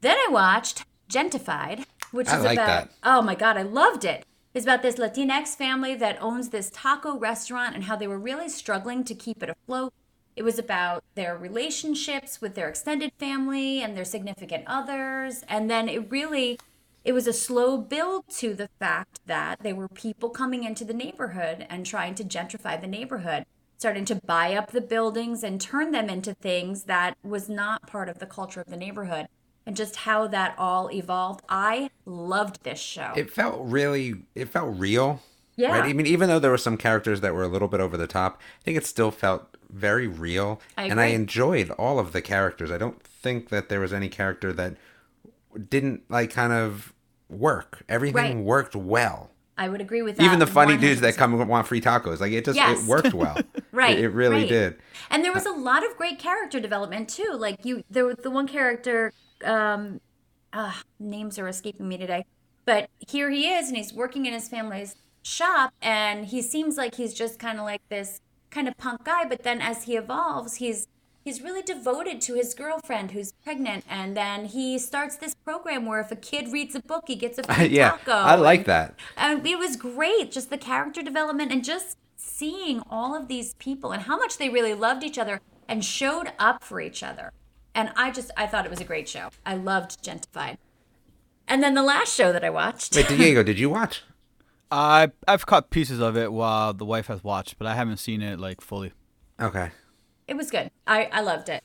Then 0.00 0.16
I 0.16 0.28
watched 0.30 0.84
Gentefied, 1.10 1.84
which 2.12 2.28
I 2.28 2.38
is 2.38 2.44
like 2.44 2.58
about 2.58 2.66
that. 2.66 2.90
oh 3.02 3.22
my 3.22 3.34
god, 3.34 3.56
I 3.56 3.62
loved 3.62 4.04
it. 4.04 4.24
It's 4.54 4.64
about 4.64 4.82
this 4.82 5.00
Latinx 5.00 5.56
family 5.56 5.96
that 5.96 6.22
owns 6.22 6.50
this 6.50 6.70
taco 6.70 7.18
restaurant 7.18 7.74
and 7.74 7.84
how 7.84 7.96
they 7.96 8.06
were 8.06 8.20
really 8.20 8.48
struggling 8.48 9.02
to 9.02 9.12
keep 9.12 9.42
it 9.42 9.50
afloat. 9.50 9.92
It 10.36 10.44
was 10.44 10.60
about 10.60 11.02
their 11.16 11.36
relationships 11.36 12.40
with 12.40 12.54
their 12.54 12.68
extended 12.68 13.10
family 13.18 13.82
and 13.82 13.96
their 13.96 14.04
significant 14.04 14.62
others, 14.68 15.42
and 15.48 15.68
then 15.68 15.88
it 15.88 16.08
really 16.08 16.60
it 17.04 17.12
was 17.12 17.26
a 17.26 17.32
slow 17.32 17.78
build 17.78 18.28
to 18.36 18.54
the 18.54 18.68
fact 18.78 19.18
that 19.26 19.58
there 19.64 19.74
were 19.74 19.88
people 19.88 20.30
coming 20.30 20.62
into 20.62 20.84
the 20.84 20.94
neighborhood 20.94 21.66
and 21.68 21.84
trying 21.84 22.14
to 22.14 22.24
gentrify 22.24 22.80
the 22.80 22.86
neighborhood, 22.86 23.46
starting 23.76 24.04
to 24.04 24.14
buy 24.14 24.54
up 24.54 24.70
the 24.70 24.80
buildings 24.80 25.42
and 25.42 25.60
turn 25.60 25.90
them 25.90 26.08
into 26.08 26.32
things 26.32 26.84
that 26.84 27.18
was 27.24 27.48
not 27.48 27.88
part 27.88 28.08
of 28.08 28.20
the 28.20 28.26
culture 28.26 28.60
of 28.60 28.68
the 28.68 28.76
neighborhood 28.76 29.26
and 29.66 29.76
just 29.76 29.96
how 29.96 30.26
that 30.28 30.54
all 30.58 30.90
evolved. 30.92 31.42
I 31.48 31.90
loved 32.04 32.62
this 32.64 32.78
show. 32.80 33.12
It 33.16 33.30
felt 33.30 33.60
really. 33.62 34.14
It 34.34 34.48
felt 34.48 34.76
real. 34.78 35.22
Yeah. 35.56 35.70
Right? 35.78 35.84
I 35.84 35.92
mean, 35.92 36.06
even 36.06 36.28
though 36.28 36.38
there 36.40 36.50
were 36.50 36.58
some 36.58 36.76
characters 36.76 37.20
that 37.20 37.32
were 37.34 37.44
a 37.44 37.48
little 37.48 37.68
bit 37.68 37.80
over 37.80 37.96
the 37.96 38.06
top, 38.08 38.40
I 38.60 38.64
think 38.64 38.76
it 38.76 38.84
still 38.86 39.10
felt 39.10 39.56
very 39.70 40.06
real. 40.08 40.60
I 40.76 40.84
and 40.84 41.00
I 41.00 41.06
enjoyed 41.06 41.70
all 41.72 41.98
of 41.98 42.12
the 42.12 42.20
characters. 42.22 42.70
I 42.70 42.78
don't 42.78 43.00
think 43.02 43.48
that 43.50 43.68
there 43.68 43.80
was 43.80 43.92
any 43.92 44.08
character 44.08 44.52
that 44.52 44.76
didn't 45.70 46.02
like 46.10 46.30
kind 46.32 46.52
of 46.52 46.92
work. 47.28 47.82
Everything 47.88 48.36
Right. 48.38 48.44
worked 48.44 48.74
well. 48.76 49.30
I 49.56 49.68
would 49.68 49.80
agree 49.80 50.02
with 50.02 50.16
that. 50.16 50.24
Even 50.24 50.40
the 50.40 50.48
funny 50.48 50.76
dudes 50.76 51.00
100%. 51.00 51.02
that 51.02 51.16
come 51.16 51.40
and 51.40 51.48
want 51.48 51.68
free 51.68 51.80
tacos, 51.80 52.18
like 52.20 52.32
it 52.32 52.44
just 52.44 52.56
Yes. 52.56 52.82
it 52.82 52.88
worked 52.88 53.14
well. 53.14 53.38
Right, 53.72 53.98
It, 53.98 54.04
it 54.04 54.08
really 54.10 54.40
right. 54.42 54.48
did. 54.48 54.76
And 55.10 55.24
there 55.24 55.32
uh, 55.32 55.34
was 55.34 55.46
a 55.46 55.50
lot 55.52 55.84
of 55.84 55.96
great 55.96 56.18
character 56.20 56.60
development 56.60 57.08
too. 57.08 57.32
Like 57.36 57.64
you, 57.64 57.82
there 57.90 58.04
was 58.04 58.16
the 58.22 58.30
one 58.30 58.46
character. 58.46 59.12
Um, 59.44 60.00
uh, 60.52 60.72
names 61.00 61.38
are 61.38 61.48
escaping 61.48 61.88
me 61.88 61.96
today, 61.98 62.24
but 62.64 62.88
here 63.08 63.30
he 63.30 63.48
is, 63.48 63.68
and 63.68 63.76
he's 63.76 63.92
working 63.92 64.26
in 64.26 64.32
his 64.32 64.48
family's 64.48 64.94
shop, 65.22 65.72
and 65.82 66.26
he 66.26 66.40
seems 66.42 66.76
like 66.76 66.94
he's 66.94 67.12
just 67.14 67.38
kind 67.38 67.58
of 67.58 67.64
like 67.64 67.82
this 67.88 68.20
kind 68.50 68.68
of 68.68 68.76
punk 68.76 69.04
guy. 69.04 69.24
But 69.24 69.42
then 69.42 69.60
as 69.60 69.84
he 69.84 69.96
evolves, 69.96 70.56
he's 70.56 70.86
he's 71.24 71.40
really 71.42 71.62
devoted 71.62 72.20
to 72.20 72.34
his 72.34 72.54
girlfriend 72.54 73.10
who's 73.12 73.32
pregnant, 73.42 73.84
and 73.88 74.16
then 74.16 74.44
he 74.46 74.78
starts 74.78 75.16
this 75.16 75.34
program 75.34 75.86
where 75.86 76.00
if 76.00 76.12
a 76.12 76.16
kid 76.16 76.52
reads 76.52 76.74
a 76.74 76.80
book, 76.80 77.04
he 77.08 77.16
gets 77.16 77.38
a 77.38 77.42
free 77.54 77.66
yeah, 77.66 77.90
taco. 77.90 78.12
I 78.12 78.36
like 78.36 78.60
and- 78.60 78.66
that. 78.66 78.94
and 79.16 79.46
it 79.46 79.58
was 79.58 79.76
great 79.76 80.30
just 80.30 80.50
the 80.50 80.58
character 80.58 81.02
development 81.02 81.50
and 81.50 81.64
just 81.64 81.96
seeing 82.16 82.80
all 82.90 83.14
of 83.16 83.28
these 83.28 83.54
people 83.54 83.92
and 83.92 84.02
how 84.04 84.16
much 84.16 84.38
they 84.38 84.48
really 84.48 84.74
loved 84.74 85.02
each 85.02 85.18
other 85.18 85.40
and 85.68 85.84
showed 85.84 86.32
up 86.38 86.62
for 86.62 86.80
each 86.80 87.02
other 87.02 87.32
and 87.74 87.90
i 87.96 88.10
just 88.10 88.30
i 88.36 88.46
thought 88.46 88.64
it 88.64 88.70
was 88.70 88.80
a 88.80 88.84
great 88.84 89.08
show 89.08 89.28
i 89.44 89.54
loved 89.54 90.02
gentefied 90.02 90.56
and 91.48 91.62
then 91.62 91.74
the 91.74 91.82
last 91.82 92.14
show 92.14 92.32
that 92.32 92.44
i 92.44 92.50
watched 92.50 92.94
Wait, 92.96 93.08
Diego, 93.08 93.42
did 93.50 93.58
you 93.58 93.70
watch? 93.70 94.02
I 94.70 95.10
I've 95.28 95.46
caught 95.46 95.70
pieces 95.70 96.00
of 96.00 96.16
it 96.16 96.32
while 96.32 96.72
the 96.72 96.84
wife 96.84 97.06
has 97.06 97.22
watched, 97.22 97.58
but 97.58 97.66
I 97.68 97.74
haven't 97.74 97.98
seen 97.98 98.22
it 98.22 98.40
like 98.40 98.60
fully. 98.60 98.92
Okay. 99.40 99.70
It 100.26 100.36
was 100.36 100.50
good. 100.50 100.70
I, 100.86 101.04
I 101.12 101.20
loved 101.20 101.48
it. 101.48 101.62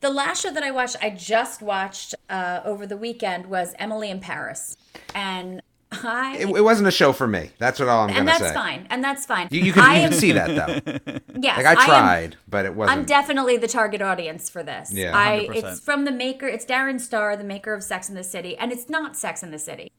The 0.00 0.10
last 0.10 0.42
show 0.42 0.52
that 0.52 0.62
I 0.62 0.70
watched, 0.70 0.96
I 1.00 1.10
just 1.10 1.62
watched 1.62 2.14
uh, 2.28 2.60
over 2.64 2.86
the 2.86 2.96
weekend, 2.96 3.46
was 3.46 3.74
Emily 3.78 4.10
in 4.10 4.20
Paris, 4.20 4.76
and 5.14 5.62
I 5.92 6.36
It, 6.38 6.48
it 6.48 6.62
wasn't 6.62 6.88
a 6.88 6.90
show 6.90 7.12
for 7.12 7.26
me. 7.26 7.50
That's 7.58 7.78
what 7.78 7.88
all 7.88 8.02
I'm 8.02 8.08
gonna 8.08 8.16
say. 8.16 8.20
And 8.20 8.28
that's 8.28 8.52
fine, 8.54 8.86
and 8.90 9.04
that's 9.04 9.26
fine. 9.26 9.48
You, 9.50 9.60
you 9.60 9.72
can, 9.72 9.82
I 9.84 9.96
you 9.96 10.02
am, 10.02 10.10
can 10.10 10.18
see 10.18 10.32
that 10.32 10.84
though. 10.84 11.18
Yes, 11.40 11.56
Like 11.56 11.66
I 11.66 11.70
am- 11.72 11.86
tried, 11.88 12.36
but 12.48 12.64
it 12.66 12.74
wasn't. 12.74 12.98
I'm 12.98 13.04
definitely 13.04 13.56
the 13.56 13.68
target 13.68 14.00
audience 14.02 14.48
for 14.48 14.62
this. 14.62 14.92
Yeah, 14.92 15.16
I 15.16 15.48
100%. 15.50 15.54
it's 15.56 15.80
from 15.80 16.04
the 16.04 16.12
maker. 16.12 16.46
It's 16.46 16.64
Darren 16.64 17.00
Star, 17.00 17.36
the 17.36 17.44
maker 17.44 17.74
of 17.74 17.82
Sex 17.82 18.08
in 18.08 18.14
the 18.14 18.24
City, 18.24 18.56
and 18.56 18.70
it's 18.72 18.88
not 18.88 19.16
Sex 19.16 19.42
in 19.42 19.50
the 19.50 19.58
City, 19.58 19.90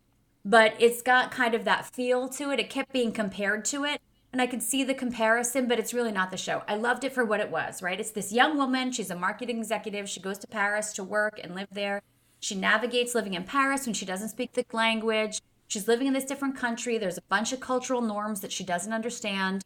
but 0.45 0.73
it's 0.79 1.01
got 1.01 1.31
kind 1.31 1.53
of 1.53 1.65
that 1.65 1.85
feel 1.85 2.29
to 2.29 2.51
it. 2.51 2.59
It 2.59 2.69
kept 2.69 2.91
being 2.93 3.11
compared 3.11 3.65
to 3.65 3.83
it, 3.83 3.99
and 4.31 4.41
I 4.41 4.47
could 4.47 4.63
see 4.63 4.83
the 4.83 4.93
comparison, 4.93 5.67
but 5.67 5.79
it's 5.79 5.93
really 5.93 6.11
not 6.11 6.31
the 6.31 6.37
show. 6.37 6.63
I 6.67 6.75
loved 6.75 7.03
it 7.03 7.13
for 7.13 7.25
what 7.25 7.39
it 7.39 7.51
was. 7.51 7.81
Right? 7.81 7.99
It's 7.99 8.11
this 8.11 8.31
young 8.31 8.57
woman. 8.57 8.91
She's 8.91 9.09
a 9.11 9.15
marketing 9.15 9.57
executive. 9.59 10.07
She 10.09 10.19
goes 10.21 10.37
to 10.39 10.47
Paris 10.47 10.93
to 10.93 11.03
work 11.03 11.39
and 11.43 11.55
live 11.55 11.67
there. 11.71 12.01
She 12.39 12.55
navigates 12.55 13.15
living 13.15 13.33
in 13.35 13.43
Paris 13.45 13.85
when 13.85 13.93
she 13.93 14.05
doesn't 14.05 14.29
speak 14.29 14.51
the 14.53 14.65
language. 14.73 15.41
She's 15.73 15.87
living 15.87 16.05
in 16.05 16.13
this 16.13 16.23
different 16.23 16.55
country. 16.55 16.99
There's 16.99 17.17
a 17.17 17.23
bunch 17.29 17.51
of 17.51 17.59
cultural 17.59 18.01
norms 18.01 18.41
that 18.41 18.51
she 18.51 18.63
doesn't 18.63 18.93
understand 18.93 19.63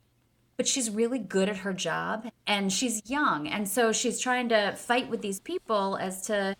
but 0.56 0.68
she's 0.68 0.90
really 0.90 1.20
good 1.20 1.50
at 1.50 1.58
her 1.58 1.72
job 1.74 2.30
and 2.48 2.74
she's 2.74 3.08
young. 3.08 3.48
And 3.48 3.70
so 3.70 3.92
she's 3.92 4.20
trying 4.20 4.50
to 4.50 4.74
fight 4.76 5.08
with 5.10 5.22
these 5.22 5.40
people 5.40 5.98
as 5.98 6.24
to 6.24 6.56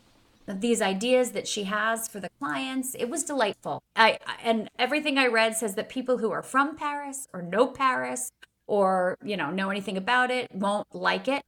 these 0.48 0.82
ideas 0.82 1.32
that 1.32 1.48
she 1.48 1.64
has 1.64 2.08
for 2.08 2.20
the 2.20 2.30
clients. 2.40 2.94
It 2.94 3.10
was 3.10 3.24
delightful. 3.24 3.82
I 3.96 4.20
and 4.44 4.70
everything 4.78 5.18
i 5.18 5.26
read 5.26 5.56
says 5.56 5.76
that 5.76 5.90
people 5.90 6.20
who 6.20 6.32
are 6.32 6.44
from 6.44 6.76
paris 6.76 7.28
or 7.34 7.42
know 7.42 7.68
paris 7.68 8.32
or 8.68 9.18
you 9.24 9.36
know 9.36 9.50
know 9.50 9.70
anything 9.70 9.98
about 9.98 10.30
it 10.30 10.48
won't 10.54 10.88
like 10.94 11.28
it 11.28 11.44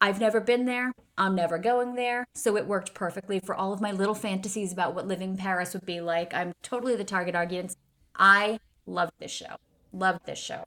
i've 0.00 0.20
never 0.20 0.40
been 0.40 0.64
there 0.64 0.92
i'm 1.18 1.34
never 1.34 1.58
going 1.58 1.94
there 1.94 2.26
so 2.34 2.56
it 2.56 2.66
worked 2.66 2.94
perfectly 2.94 3.40
for 3.40 3.54
all 3.54 3.72
of 3.72 3.80
my 3.80 3.92
little 3.92 4.14
fantasies 4.14 4.72
about 4.72 4.94
what 4.94 5.06
living 5.06 5.30
in 5.30 5.36
paris 5.36 5.72
would 5.74 5.86
be 5.86 6.00
like 6.00 6.32
i'm 6.34 6.52
totally 6.62 6.96
the 6.96 7.04
target 7.04 7.34
audience 7.34 7.76
i 8.16 8.58
loved 8.86 9.12
this 9.18 9.30
show 9.30 9.56
loved 9.92 10.24
this 10.26 10.38
show 10.38 10.64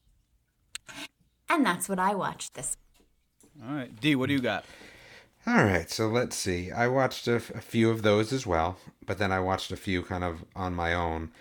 and 1.53 1.65
that's 1.65 1.87
what 1.87 1.99
I 1.99 2.15
watched 2.15 2.55
this. 2.55 2.77
All 3.63 3.75
right, 3.75 3.99
D, 3.99 4.15
what 4.15 4.27
do 4.27 4.33
you 4.33 4.41
got? 4.41 4.65
All 5.45 5.63
right, 5.63 5.89
so 5.89 6.07
let's 6.07 6.35
see. 6.35 6.71
I 6.71 6.87
watched 6.87 7.27
a, 7.27 7.35
a 7.35 7.61
few 7.61 7.89
of 7.89 8.01
those 8.01 8.33
as 8.33 8.47
well, 8.47 8.77
but 9.05 9.19
then 9.19 9.31
I 9.31 9.39
watched 9.39 9.71
a 9.71 9.75
few 9.75 10.01
kind 10.01 10.23
of 10.23 10.45
on 10.55 10.73
my 10.73 10.93
own. 10.93 11.31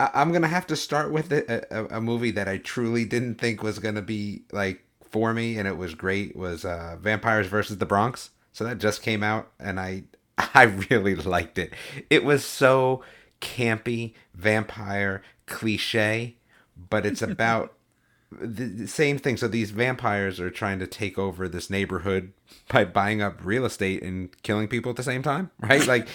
I, 0.00 0.10
I'm 0.14 0.32
gonna 0.32 0.48
have 0.48 0.66
to 0.68 0.76
start 0.76 1.12
with 1.12 1.30
a, 1.32 1.64
a, 1.70 1.98
a 1.98 2.00
movie 2.00 2.32
that 2.32 2.48
I 2.48 2.56
truly 2.56 3.04
didn't 3.04 3.36
think 3.36 3.62
was 3.62 3.78
gonna 3.78 4.02
be 4.02 4.42
like 4.50 4.84
for 5.12 5.32
me, 5.32 5.58
and 5.58 5.68
it 5.68 5.76
was 5.76 5.94
great. 5.94 6.34
Was 6.34 6.64
uh, 6.64 6.96
Vampires 7.00 7.46
versus 7.46 7.78
the 7.78 7.86
Bronx? 7.86 8.30
So 8.52 8.64
that 8.64 8.78
just 8.78 9.02
came 9.02 9.22
out, 9.22 9.52
and 9.60 9.78
I 9.78 10.04
I 10.54 10.62
really 10.90 11.14
liked 11.14 11.58
it. 11.58 11.72
It 12.10 12.24
was 12.24 12.44
so 12.44 13.02
campy, 13.40 14.14
vampire 14.34 15.22
cliche, 15.46 16.36
but 16.76 17.04
it's 17.04 17.22
about 17.22 17.74
the, 18.30 18.64
the 18.64 18.88
same 18.88 19.18
thing. 19.18 19.36
So 19.36 19.48
these 19.48 19.70
vampires 19.70 20.40
are 20.40 20.50
trying 20.50 20.78
to 20.78 20.86
take 20.86 21.18
over 21.18 21.48
this 21.48 21.68
neighborhood 21.68 22.32
by 22.68 22.84
buying 22.84 23.20
up 23.20 23.44
real 23.44 23.64
estate 23.64 24.02
and 24.02 24.30
killing 24.42 24.68
people 24.68 24.90
at 24.90 24.96
the 24.96 25.02
same 25.02 25.22
time, 25.22 25.50
right? 25.60 25.86
Like, 25.86 26.08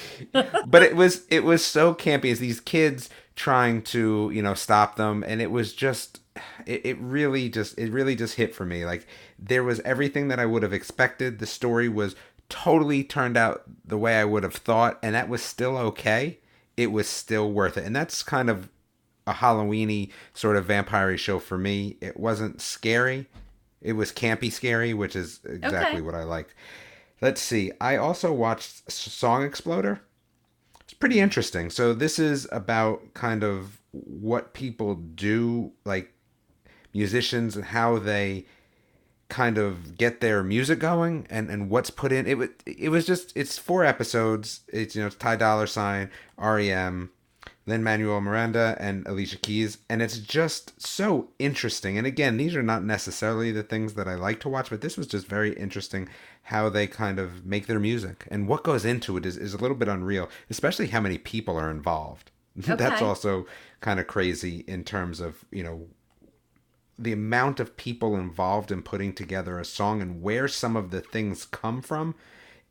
but 0.65 0.83
it 0.83 0.95
was 0.95 1.25
it 1.29 1.43
was 1.43 1.63
so 1.63 1.93
campy 1.93 2.31
as 2.31 2.39
these 2.39 2.59
kids 2.59 3.09
trying 3.35 3.83
to 3.83 4.31
you 4.33 4.41
know 4.41 4.53
stop 4.53 4.95
them, 4.95 5.23
and 5.27 5.41
it 5.41 5.51
was 5.51 5.73
just 5.73 6.21
it, 6.65 6.85
it 6.85 6.97
really 6.99 7.49
just 7.49 7.77
it 7.77 7.91
really 7.91 8.15
just 8.15 8.35
hit 8.35 8.55
for 8.55 8.65
me. 8.65 8.85
Like 8.85 9.07
there 9.39 9.63
was 9.63 9.79
everything 9.81 10.27
that 10.29 10.39
I 10.39 10.45
would 10.45 10.63
have 10.63 10.73
expected. 10.73 11.39
The 11.39 11.45
story 11.45 11.89
was 11.89 12.15
totally 12.49 13.03
turned 13.03 13.37
out 13.37 13.63
the 13.85 13.97
way 13.97 14.19
I 14.19 14.25
would 14.25 14.43
have 14.43 14.55
thought, 14.55 14.99
and 15.03 15.13
that 15.15 15.29
was 15.29 15.41
still 15.43 15.77
okay. 15.77 16.39
It 16.75 16.91
was 16.91 17.07
still 17.07 17.51
worth 17.51 17.77
it, 17.77 17.85
and 17.85 17.95
that's 17.95 18.23
kind 18.23 18.49
of 18.49 18.69
a 19.25 19.33
Halloweeny 19.33 20.11
sort 20.33 20.55
of 20.55 20.65
vampire 20.65 21.17
show 21.17 21.39
for 21.39 21.57
me. 21.57 21.97
It 22.01 22.17
wasn't 22.17 22.61
scary. 22.61 23.27
It 23.81 23.93
was 23.93 24.11
campy 24.11 24.51
scary, 24.51 24.93
which 24.93 25.15
is 25.15 25.39
exactly 25.45 25.97
Okay. 25.97 26.01
what 26.01 26.15
I 26.15 26.23
liked. 26.23 26.53
Let's 27.21 27.41
see. 27.41 27.71
I 27.81 27.97
also 27.97 28.31
watched 28.31 28.89
Song 28.91 29.43
Exploder. 29.43 30.01
It's 30.81 30.93
pretty 30.93 31.19
interesting. 31.19 31.69
So 31.69 31.93
this 31.93 32.19
is 32.19 32.47
about 32.51 33.13
kind 33.13 33.43
of 33.43 33.79
what 33.91 34.53
people 34.53 34.95
do, 34.95 35.71
like 35.83 36.13
musicians 36.93 37.55
and 37.55 37.65
how 37.65 37.97
they 37.97 38.45
kind 39.29 39.57
of 39.57 39.97
get 39.97 40.21
their 40.21 40.41
music 40.41 40.79
going 40.79 41.27
and 41.29 41.49
and 41.49 41.69
what's 41.69 41.89
put 41.89 42.11
in. 42.11 42.25
It 42.25 42.37
was 42.37 42.49
it 42.65 42.89
was 42.89 43.05
just 43.05 43.35
it's 43.35 43.57
four 43.57 43.83
episodes. 43.83 44.61
It's 44.71 44.95
you 44.95 45.01
know 45.01 45.07
it's 45.07 45.15
Ty 45.15 45.37
Dolla 45.37 45.67
Sign 45.67 46.09
REM 46.37 47.11
Lin-Manuel 47.65 48.21
Miranda 48.21 48.77
and 48.79 49.05
Alicia 49.07 49.37
Keys. 49.37 49.79
And 49.89 50.01
it's 50.01 50.19
just 50.19 50.81
so 50.81 51.29
interesting. 51.39 51.97
And 51.97 52.07
again 52.07 52.37
these 52.37 52.55
are 52.55 52.63
not 52.63 52.83
necessarily 52.83 53.51
the 53.51 53.63
things 53.63 53.95
that 53.95 54.07
I 54.07 54.15
like 54.15 54.39
to 54.41 54.49
watch 54.49 54.69
but 54.69 54.81
this 54.81 54.97
was 54.97 55.07
just 55.07 55.27
very 55.27 55.53
interesting 55.53 56.07
how 56.43 56.69
they 56.69 56.87
kind 56.87 57.19
of 57.19 57.45
make 57.45 57.67
their 57.67 57.79
music. 57.79 58.25
And 58.31 58.47
what 58.47 58.63
goes 58.63 58.85
into 58.85 59.17
it 59.17 59.25
is, 59.25 59.37
is 59.37 59.53
a 59.53 59.57
little 59.57 59.77
bit 59.77 59.89
unreal 59.89 60.29
especially 60.49 60.87
how 60.87 61.01
many 61.01 61.17
people 61.17 61.57
are 61.57 61.71
involved. 61.71 62.31
That's 62.55 63.01
also 63.01 63.45
kind 63.81 63.99
of 63.99 64.07
crazy 64.07 64.63
in 64.67 64.83
terms 64.83 65.19
of 65.19 65.43
you 65.51 65.63
know 65.63 65.87
the 66.99 67.13
amount 67.13 67.59
of 67.59 67.77
people 67.77 68.15
involved 68.15 68.71
in 68.71 68.81
putting 68.81 69.13
together 69.13 69.59
a 69.59 69.65
song 69.65 70.01
and 70.01 70.21
where 70.21 70.47
some 70.47 70.75
of 70.75 70.91
the 70.91 71.01
things 71.01 71.45
come 71.45 71.81
from 71.81 72.15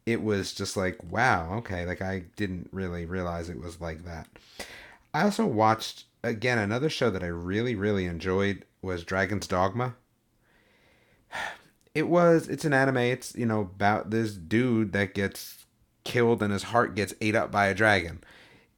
it 0.06 0.22
was 0.22 0.54
just 0.54 0.76
like 0.76 0.96
wow 1.10 1.54
okay 1.56 1.84
like 1.84 2.00
i 2.00 2.24
didn't 2.36 2.68
really 2.72 3.04
realize 3.04 3.50
it 3.50 3.60
was 3.60 3.80
like 3.80 4.04
that. 4.04 4.28
I 5.12 5.22
also 5.22 5.46
watched 5.46 6.04
again 6.22 6.58
another 6.58 6.88
show 6.88 7.10
that 7.10 7.22
i 7.22 7.28
really 7.28 7.74
really 7.74 8.06
enjoyed 8.06 8.64
was 8.82 9.04
dragon's 9.04 9.46
dogma. 9.46 9.96
It 11.94 12.08
was 12.08 12.48
it's 12.48 12.64
an 12.64 12.74
anime 12.74 12.98
it's 12.98 13.34
you 13.34 13.46
know 13.46 13.60
about 13.60 14.10
this 14.10 14.34
dude 14.34 14.92
that 14.92 15.14
gets 15.14 15.66
killed 16.04 16.42
and 16.42 16.52
his 16.52 16.64
heart 16.64 16.94
gets 16.94 17.14
ate 17.20 17.34
up 17.34 17.50
by 17.50 17.66
a 17.66 17.74
dragon. 17.74 18.22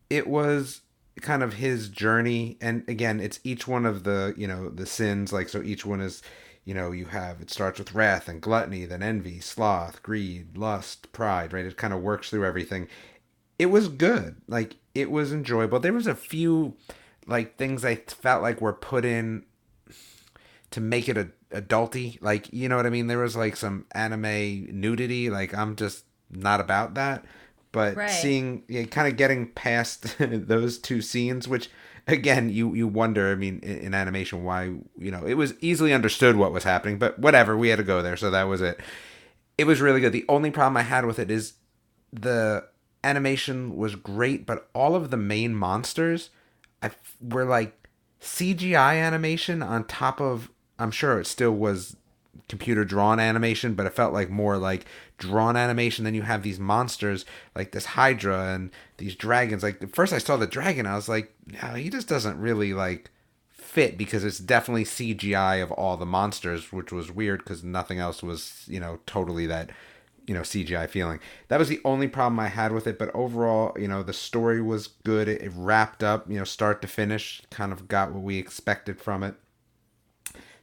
It 0.09 0.27
was 0.27 0.81
kind 1.23 1.43
of 1.43 1.55
his 1.55 1.89
journey. 1.89 2.57
And 2.61 2.85
again 2.89 3.21
it's 3.21 3.41
each 3.45 3.67
one 3.67 3.87
of 3.87 4.05
the 4.05 4.35
you 4.37 4.47
know 4.47 4.69
the 4.69 4.87
sins. 4.87 5.33
Like 5.33 5.49
so 5.49 5.63
each 5.63 5.85
one 5.85 6.01
is 6.01 6.23
you 6.65 6.75
know 6.75 6.91
you 6.93 7.07
have 7.07 7.41
it 7.41 7.51
starts 7.51 7.79
with 7.79 7.95
wrath 7.95 8.29
and 8.29 8.43
gluttony 8.43 8.85
then 8.85 9.03
envy 9.03 9.41
sloth 9.41 10.03
greed 10.03 10.59
lust 10.59 11.11
pride 11.13 11.53
right? 11.53 11.65
It 11.65 11.77
kind 11.77 11.95
of 11.95 12.01
works 12.03 12.31
through 12.31 12.45
everything. 12.45 12.89
It 13.59 13.67
was 13.67 13.89
good. 13.89 14.37
Like 14.47 14.77
it 14.95 15.11
was 15.11 15.33
enjoyable. 15.33 15.81
There 15.81 15.93
was 15.93 16.07
a 16.07 16.15
few 16.15 16.75
like 17.27 17.57
things 17.57 17.85
i 17.85 17.95
felt 17.95 18.43
like 18.43 18.61
were 18.61 18.73
put 18.73 19.05
in 19.05 19.45
to 20.71 20.81
make 20.81 21.09
it 21.09 21.17
a 21.17 21.29
adulty. 21.51 22.21
Like 22.21 22.53
you 22.53 22.69
know 22.69 22.77
what 22.77 22.87
i 22.87 22.91
mean? 22.91 23.07
There 23.07 23.19
was 23.19 23.37
like 23.37 23.57
some 23.57 23.87
anime 23.93 24.69
nudity. 24.81 25.31
Like 25.31 25.55
i'm 25.55 25.77
just 25.77 26.05
not 26.31 26.61
about 26.61 26.95
that 26.95 27.25
but 27.73 27.97
Right. 27.97 28.11
seeing 28.11 28.63
yeah, 28.69 28.85
kind 28.85 29.09
of 29.09 29.17
getting 29.17 29.49
past 29.49 30.17
those 30.19 30.79
two 30.79 31.01
scenes 31.03 31.47
which 31.49 31.69
again 32.07 32.49
you 32.49 32.75
you 32.75 32.87
wonder 32.89 33.31
i 33.31 33.35
mean 33.35 33.61
in, 33.63 33.79
in 33.79 33.95
animation 33.95 34.45
why 34.45 34.65
you 34.99 35.11
know 35.11 35.25
it 35.27 35.35
was 35.35 35.55
easily 35.61 35.93
understood 35.93 36.37
what 36.37 36.53
was 36.53 36.65
happening 36.65 36.99
but 36.99 37.19
whatever 37.19 37.57
we 37.57 37.69
had 37.69 37.77
to 37.77 37.83
go 37.85 38.01
there 38.03 38.17
so 38.17 38.31
that 38.31 38.45
was 38.45 38.61
it 38.61 38.81
it 39.59 39.65
was 39.67 39.81
really 39.81 40.01
good 40.01 40.13
the 40.13 40.25
only 40.29 40.51
problem 40.51 40.77
i 40.77 40.83
had 40.83 41.05
with 41.05 41.19
it 41.19 41.31
is 41.31 41.55
the 42.13 42.65
animation 43.05 43.77
was 43.77 43.95
great, 43.95 44.47
but 44.47 44.69
all 44.75 44.95
of 44.95 45.11
the 45.11 45.17
main 45.17 45.55
monsters 45.55 46.31
I 46.83 46.87
f- 46.87 47.17
were 47.21 47.45
like 47.45 47.89
CGI 48.21 49.01
animation 49.03 49.63
on 49.63 49.85
top 49.85 50.21
of. 50.21 50.51
I'm 50.79 50.91
sure 50.91 51.19
it 51.21 51.27
still 51.27 51.53
was 51.53 51.97
computer 52.49 52.85
drawn 52.85 53.19
animation, 53.21 53.75
but 53.75 53.87
it 53.87 53.95
felt 53.95 54.13
like 54.13 54.31
more 54.31 54.57
like 54.57 54.85
drawn 55.19 55.57
animation. 55.57 56.05
Then 56.05 56.15
you 56.15 56.23
have 56.23 56.43
these 56.43 56.59
monsters 56.59 57.25
like 57.55 57.73
this 57.73 57.85
Hydra 57.85 58.55
and 58.55 58.71
these 58.97 59.15
dragons. 59.15 59.63
Like 59.63 59.83
at 59.83 59.95
first 59.95 60.13
I 60.13 60.19
saw 60.19 60.37
the 60.37 60.47
dragon, 60.47 60.87
I 60.87 60.97
was 60.97 61.09
like, 61.09 61.35
no, 61.63 61.75
he 61.75 61.91
just 61.91 62.09
doesn't 62.09 62.41
really 62.41 62.73
like 62.73 63.11
fit 63.51 63.99
because 63.99 64.25
it's 64.25 64.39
definitely 64.39 64.85
CGI 64.85 65.63
of 65.63 65.71
all 65.73 65.97
the 65.97 66.07
monsters, 66.07 66.73
which 66.73 66.91
was 66.91 67.13
weird 67.13 67.41
because 67.41 67.63
nothing 67.63 67.99
else 67.99 68.23
was, 68.23 68.65
you 68.67 68.81
know, 68.81 68.99
totally 69.07 69.47
that, 69.47 69.71
you 70.27 70.35
know, 70.35 70.41
CGI 70.41 70.89
feeling. 70.89 71.21
That 71.49 71.59
was 71.59 71.69
the 71.69 71.81
only 71.85 72.09
problem 72.09 72.41
I 72.41 72.49
had 72.49 72.73
with 72.73 72.87
it. 72.87 72.99
But 72.99 73.15
overall, 73.15 73.79
you 73.79 73.87
know, 73.87 74.03
the 74.03 74.13
story 74.13 74.63
was 74.63 74.89
good. 74.89 75.29
It, 75.29 75.43
it 75.43 75.53
wrapped 75.55 76.03
up, 76.03 76.31
you 76.31 76.39
know, 76.39 76.45
start 76.45 76.81
to 76.83 76.89
finish, 76.89 77.43
kind 77.51 77.73
of 77.73 77.89
got 77.89 78.13
what 78.13 78.23
we 78.23 78.39
expected 78.39 79.01
from 79.01 79.23
it. 79.23 79.35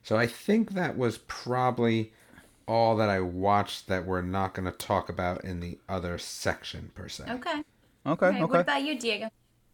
So 0.02 0.18
I 0.18 0.28
think 0.28 0.74
that 0.74 0.98
was 0.98 1.18
probably 1.20 2.14
all 2.68 2.96
that 2.98 3.10
I 3.10 3.20
watched 3.20 3.88
that 3.88 4.06
we're 4.06 4.22
not 4.22 4.54
going 4.54 4.66
to 4.66 4.72
talk 4.78 5.10
about 5.10 5.44
in 5.44 5.60
the 5.60 5.78
other 5.88 6.18
section 6.18 6.92
per 6.96 7.08
se. 7.08 7.26
Okay. 7.30 7.64
Okay, 8.08 8.28
Okay. 8.28 8.44
okay. 8.44 8.44
What 8.46 8.62
about 8.62 8.84
you, 8.84 8.98
Diego? 9.00 9.30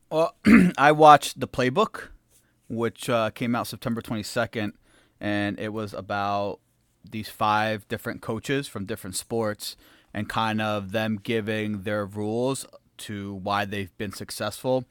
Well, 0.09 0.35
I 0.77 0.91
watched 0.91 1.39
The 1.39 1.47
Playbook, 1.47 2.09
which 2.67 3.09
uh, 3.09 3.29
came 3.31 3.55
out 3.55 3.67
September 3.67 4.01
22nd, 4.01 4.73
and 5.19 5.59
it 5.59 5.73
was 5.73 5.93
about 5.93 6.59
these 7.09 7.29
five 7.29 7.87
different 7.87 8.21
coaches 8.21 8.67
from 8.67 8.85
different 8.85 9.15
sports 9.15 9.75
and 10.13 10.29
kind 10.29 10.61
of 10.61 10.91
them 10.91 11.19
giving 11.21 11.83
their 11.83 12.05
rules 12.05 12.65
to 12.97 13.33
why 13.35 13.65
they've 13.65 13.95
been 13.97 14.11
successful. 14.11 14.85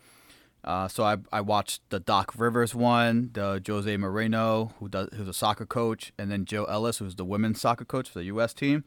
Uh, 0.63 0.89
so 0.89 1.05
I, 1.05 1.17
I 1.33 1.41
watched 1.41 1.89
the 1.89 2.01
Doc 2.01 2.35
Rivers 2.37 2.75
one, 2.75 3.31
the 3.33 3.63
Jose 3.67 3.97
Mourinho, 3.97 4.73
who 4.79 4.89
does 4.89 5.09
who's 5.15 5.29
a 5.29 5.33
soccer 5.35 5.65
coach, 5.65 6.13
and 6.19 6.31
then 6.31 6.45
Jill 6.45 6.67
Ellis, 6.69 6.99
who's 6.99 7.15
the 7.15 7.25
women's 7.25 7.61
soccer 7.61 7.85
coach 7.85 8.11
for 8.11 8.19
the 8.19 8.27
U.S. 8.27 8.53
team, 8.53 8.85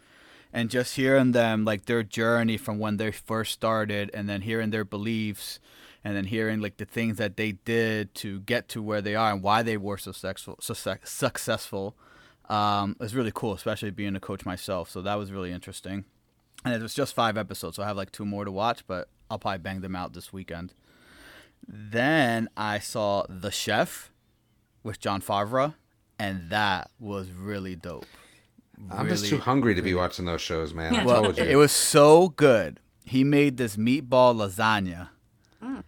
and 0.51 0.69
just 0.69 0.95
hearing 0.95 1.31
them 1.31 1.65
like 1.65 1.85
their 1.85 2.03
journey 2.03 2.57
from 2.57 2.77
when 2.77 2.97
they 2.97 3.11
first 3.11 3.53
started, 3.53 4.11
and 4.13 4.29
then 4.29 4.41
hearing 4.41 4.69
their 4.69 4.85
beliefs, 4.85 5.59
and 6.03 6.15
then 6.15 6.25
hearing 6.25 6.61
like 6.61 6.77
the 6.77 6.85
things 6.85 7.17
that 7.17 7.37
they 7.37 7.53
did 7.53 8.13
to 8.15 8.41
get 8.41 8.69
to 8.69 8.83
where 8.83 9.01
they 9.01 9.15
are 9.15 9.31
and 9.31 9.41
why 9.41 9.63
they 9.63 9.77
were 9.77 9.97
so 9.97 10.11
successful, 10.11 10.57
so 10.61 10.75
successful, 11.03 11.95
um, 12.49 12.95
really 12.99 13.31
cool, 13.33 13.53
especially 13.53 13.89
being 13.89 14.15
a 14.15 14.19
coach 14.19 14.45
myself. 14.45 14.91
So 14.91 15.01
that 15.01 15.15
was 15.15 15.31
really 15.31 15.51
interesting, 15.51 16.05
and 16.63 16.75
it 16.75 16.83
was 16.83 16.93
just 16.93 17.15
five 17.15 17.35
episodes, 17.35 17.77
so 17.77 17.83
I 17.83 17.87
have 17.87 17.97
like 17.97 18.11
two 18.11 18.27
more 18.27 18.45
to 18.45 18.51
watch, 18.51 18.85
but 18.85 19.09
I'll 19.31 19.39
probably 19.39 19.57
bang 19.57 19.81
them 19.81 19.95
out 19.95 20.13
this 20.13 20.31
weekend. 20.31 20.75
Then 21.67 22.49
I 22.57 22.79
saw 22.79 23.25
The 23.29 23.51
Chef 23.51 24.11
with 24.83 24.99
Jon 24.99 25.21
Favreau, 25.21 25.75
and 26.19 26.49
that 26.49 26.91
was 26.99 27.31
really 27.31 27.75
dope. 27.75 28.05
I'm 28.91 29.07
just 29.07 29.25
too 29.25 29.37
hungry 29.37 29.75
to 29.75 29.81
be 29.81 29.93
watching 29.93 30.25
those 30.25 30.41
shows, 30.41 30.73
man. 30.73 30.95
I 30.95 31.05
well, 31.05 31.23
told 31.23 31.37
you. 31.37 31.43
it 31.43 31.55
was 31.55 31.71
so 31.71 32.29
good. 32.29 32.79
He 33.05 33.23
made 33.23 33.57
this 33.57 33.75
meatball 33.75 34.35
lasagna, 34.35 35.09
mm. 35.63 35.83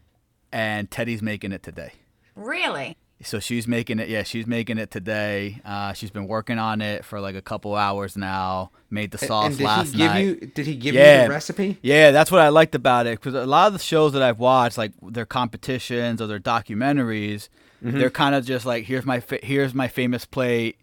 and 0.52 0.90
Teddy's 0.90 1.22
making 1.22 1.52
it 1.52 1.64
today. 1.64 1.94
Really? 2.36 2.98
So 3.26 3.40
she's 3.40 3.68
making 3.68 4.00
it. 4.00 4.08
Yeah, 4.08 4.24
she's 4.24 4.46
making 4.48 4.78
it 4.78 4.92
today. 4.92 5.60
Uh, 5.66 5.94
she's 5.94 6.12
been 6.12 6.28
working 6.28 6.60
on 6.60 6.82
it 6.82 7.04
for 7.04 7.20
like 7.20 7.36
a 7.36 7.42
couple 7.42 7.76
hours 7.76 8.16
now. 8.16 8.72
Made 8.90 9.12
the 9.12 9.18
sauce 9.18 9.48
and 9.48 9.58
did 9.58 9.64
last 9.64 9.92
he 9.92 9.98
give 9.98 10.12
night. 10.12 10.20
you? 10.20 10.36
Did 10.36 10.66
he 10.68 10.76
give 10.76 10.96
Yeah. 10.96 11.22
you 11.24 11.28
the 11.28 11.34
recipe? 11.34 11.78
Yeah, 11.82 12.12
that's 12.12 12.32
what 12.32 12.42
I 12.42 12.50
liked 12.50 12.76
about 12.76 13.08
it 13.08 13.20
because 13.20 13.34
a 13.34 13.46
lot 13.46 13.68
of 13.68 13.74
the 13.74 13.80
shows 13.80 14.14
that 14.14 14.22
I've 14.22 14.40
watched, 14.40 14.78
like 14.78 14.94
their 15.02 15.26
competitions 15.26 16.22
or 16.22 16.28
their 16.28 16.40
documentaries, 16.40 17.50
they're 17.82 18.10
kind 18.10 18.34
of 18.36 18.46
just 18.46 18.66
like 18.66 18.86
here's 18.86 19.06
my 19.06 19.20
fa- 19.20 19.40
here's 19.44 19.74
my 19.74 19.88
famous 19.88 20.26
plate, 20.26 20.78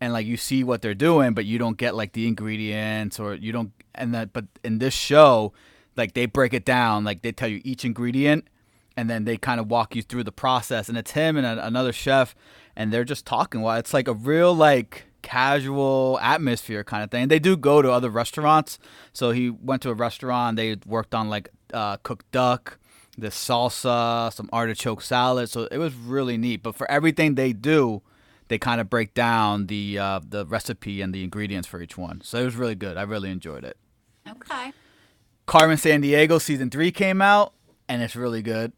and 0.00 0.12
like 0.12 0.26
you 0.26 0.36
see 0.36 0.62
what 0.64 0.80
they're 0.82 0.94
doing, 0.94 1.32
but 1.34 1.44
you 1.44 1.58
don't 1.58 1.76
get 1.76 1.94
like 1.94 2.12
the 2.12 2.26
ingredients 2.28 3.18
or 3.18 3.34
you 3.34 3.52
don't 3.52 3.72
and 3.94 4.14
that. 4.14 4.32
But 4.32 4.46
in 4.64 4.78
this 4.78 4.94
show, 4.94 5.52
like 5.96 6.14
they 6.14 6.26
break 6.26 6.54
it 6.54 6.64
down, 6.64 7.04
like 7.04 7.22
they 7.22 7.32
tell 7.32 7.48
you 7.48 7.60
each 7.64 7.84
ingredient, 7.84 8.46
and 9.00 9.08
then 9.08 9.24
they 9.24 9.38
kind 9.38 9.58
of 9.58 9.70
walk 9.70 9.96
you 9.96 10.02
through 10.02 10.24
the 10.24 10.30
process. 10.30 10.90
And 10.90 10.98
it's 10.98 11.12
him 11.12 11.38
and 11.38 11.46
a, 11.46 11.66
another 11.66 11.90
chef, 11.90 12.34
and 12.76 12.92
they're 12.92 13.02
just 13.02 13.24
talking. 13.24 13.62
Well, 13.62 13.76
it's 13.76 13.94
like 13.94 14.06
a 14.08 14.12
real 14.12 14.54
like 14.54 15.04
casual 15.22 16.18
atmosphere 16.20 16.84
kind 16.84 17.02
of 17.02 17.10
thing. 17.10 17.28
They 17.28 17.38
do 17.38 17.56
go 17.56 17.80
to 17.80 17.90
other 17.90 18.10
restaurants. 18.10 18.78
So 19.14 19.30
he 19.30 19.48
went 19.48 19.80
to 19.82 19.90
a 19.90 19.94
restaurant. 19.94 20.58
They 20.58 20.76
worked 20.84 21.14
on 21.14 21.30
like 21.30 21.48
uh, 21.72 21.96
cooked 22.02 22.30
duck, 22.30 22.78
the 23.16 23.28
salsa, 23.28 24.30
some 24.34 24.50
artichoke 24.52 25.00
salad. 25.00 25.48
So 25.48 25.66
it 25.70 25.78
was 25.78 25.94
really 25.94 26.36
neat. 26.36 26.62
But 26.62 26.74
for 26.74 26.90
everything 26.90 27.36
they 27.36 27.54
do, 27.54 28.02
they 28.48 28.58
kind 28.58 28.82
of 28.82 28.90
break 28.90 29.14
down 29.14 29.68
the 29.68 29.98
uh, 29.98 30.20
the 30.28 30.44
recipe 30.44 31.00
and 31.00 31.14
the 31.14 31.24
ingredients 31.24 31.66
for 31.66 31.80
each 31.80 31.96
one. 31.96 32.20
So 32.22 32.38
it 32.38 32.44
was 32.44 32.56
really 32.56 32.74
good. 32.74 32.98
I 32.98 33.02
really 33.02 33.30
enjoyed 33.30 33.64
it. 33.64 33.78
Okay. 34.28 34.72
Carmen 35.46 35.78
Sandiego 35.78 36.38
season 36.38 36.68
three 36.68 36.92
came 36.92 37.22
out, 37.22 37.54
and 37.88 38.02
it's 38.02 38.14
really 38.14 38.42
good. 38.42 38.72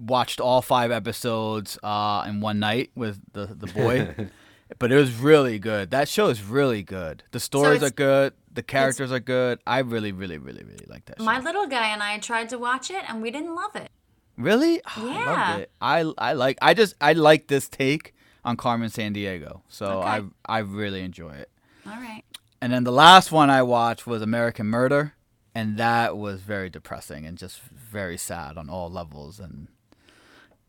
Watched 0.00 0.40
all 0.40 0.62
five 0.62 0.90
episodes 0.90 1.78
uh, 1.82 2.24
in 2.26 2.40
one 2.40 2.58
night 2.58 2.90
with 2.94 3.20
the 3.34 3.46
the 3.46 3.66
boy, 3.66 4.14
but 4.78 4.90
it 4.90 4.96
was 4.96 5.14
really 5.14 5.58
good. 5.58 5.90
That 5.90 6.08
show 6.08 6.28
is 6.28 6.42
really 6.42 6.82
good. 6.82 7.22
The 7.32 7.40
stories 7.40 7.82
are 7.82 7.90
good. 7.90 8.32
The 8.52 8.62
characters 8.62 9.12
are 9.12 9.20
good. 9.20 9.58
I 9.66 9.80
really, 9.80 10.10
really, 10.12 10.38
really, 10.38 10.64
really 10.64 10.86
like 10.88 11.04
that 11.04 11.18
show. 11.18 11.24
My 11.24 11.38
little 11.38 11.66
guy 11.66 11.88
and 11.88 12.02
I 12.02 12.18
tried 12.18 12.48
to 12.48 12.58
watch 12.58 12.90
it 12.90 13.02
and 13.08 13.20
we 13.20 13.30
didn't 13.30 13.54
love 13.54 13.76
it. 13.76 13.90
really, 14.38 14.80
Oh, 14.96 15.10
I 15.10 15.14
Yeah. 15.14 15.26
loved 15.50 15.60
it. 15.62 15.70
I 15.82 16.12
I 16.30 16.32
like. 16.32 16.56
I 16.62 16.72
just 16.72 16.94
I 17.00 17.12
like 17.12 17.48
this 17.48 17.68
take 17.68 18.14
on 18.42 18.56
Carmen 18.56 18.88
Sandiego. 18.88 19.60
So 19.68 19.86
Okay. 20.00 20.08
I 20.08 20.22
I 20.46 20.58
really 20.60 21.02
enjoy 21.02 21.32
it. 21.32 21.50
All 21.86 21.92
right. 22.00 22.22
And 22.62 22.72
then 22.72 22.84
the 22.84 22.92
last 22.92 23.30
one 23.32 23.50
I 23.50 23.62
watched 23.62 24.06
was 24.06 24.22
American 24.22 24.66
Murder, 24.66 25.14
and 25.54 25.76
that 25.78 26.16
was 26.16 26.40
very 26.40 26.70
depressing 26.70 27.26
and 27.26 27.36
just 27.36 27.60
very 27.60 28.16
sad 28.16 28.56
on 28.56 28.70
all 28.70 28.90
levels 28.90 29.38
and 29.38 29.68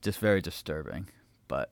just 0.02 0.20
very 0.20 0.42
disturbing. 0.42 1.08
But 1.48 1.72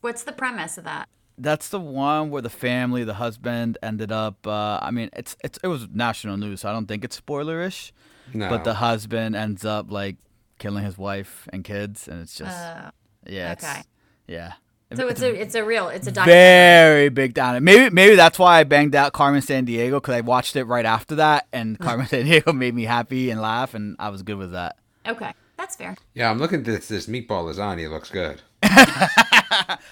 What's 0.00 0.22
the 0.22 0.32
premise 0.32 0.78
of 0.78 0.84
that? 0.84 1.08
that's 1.40 1.68
the 1.68 1.78
one 1.80 2.30
where 2.30 2.42
the 2.42 2.50
family, 2.50 3.04
the 3.04 3.14
husband, 3.14 3.78
ended 3.82 4.10
up. 4.10 4.44
Uh, 4.46 4.78
I 4.82 4.90
mean, 4.90 5.08
it's 5.12 5.36
it's 5.44 5.58
it 5.62 5.68
was 5.68 5.88
national 5.92 6.36
news, 6.36 6.60
so 6.62 6.68
I 6.68 6.72
don't 6.72 6.86
think 6.86 7.04
it's 7.04 7.20
spoilerish. 7.20 7.92
No. 8.34 8.48
But 8.48 8.64
the 8.64 8.74
husband 8.74 9.36
ends 9.36 9.64
up 9.64 9.90
like 9.90 10.16
killing 10.58 10.84
his 10.84 10.98
wife 10.98 11.48
and 11.52 11.62
kids, 11.64 12.08
and 12.08 12.20
it's 12.20 12.34
just 12.34 12.56
Uh, 12.56 12.90
yeah, 13.26 13.52
okay. 13.52 13.78
it's, 13.78 13.88
yeah. 14.26 14.52
so 14.94 15.06
it's 15.08 15.22
a 15.22 15.32
it's 15.40 15.54
a 15.54 15.64
real 15.64 15.88
it's 15.88 16.06
a 16.06 16.12
documentary. 16.12 16.34
very 16.42 17.08
big 17.08 17.34
down. 17.34 17.62
Maybe 17.62 17.88
maybe 17.94 18.16
that's 18.16 18.38
why 18.38 18.58
I 18.58 18.64
banged 18.64 18.94
out 18.96 19.12
Carmen 19.12 19.40
Sandiego 19.40 19.92
because 19.92 20.14
I 20.14 20.20
watched 20.22 20.56
it 20.56 20.64
right 20.64 20.84
after 20.86 21.14
that, 21.16 21.46
and 21.52 21.78
Carmen 21.78 22.06
Sandiego 22.10 22.54
made 22.54 22.74
me 22.74 22.84
happy 22.84 23.30
and 23.30 23.40
laugh, 23.40 23.74
and 23.74 23.94
I 23.98 24.08
was 24.10 24.22
good 24.22 24.36
with 24.38 24.52
that. 24.52 24.76
Okay, 25.06 25.32
that's 25.58 25.76
fair. 25.76 25.96
Yeah, 26.14 26.30
I'm 26.30 26.38
looking 26.38 26.60
at 26.60 26.64
this. 26.64 26.88
This 26.88 27.06
meatball 27.06 27.44
lasagna 27.44 27.82
It 27.84 27.90
looks 27.90 28.10
good. 28.10 28.40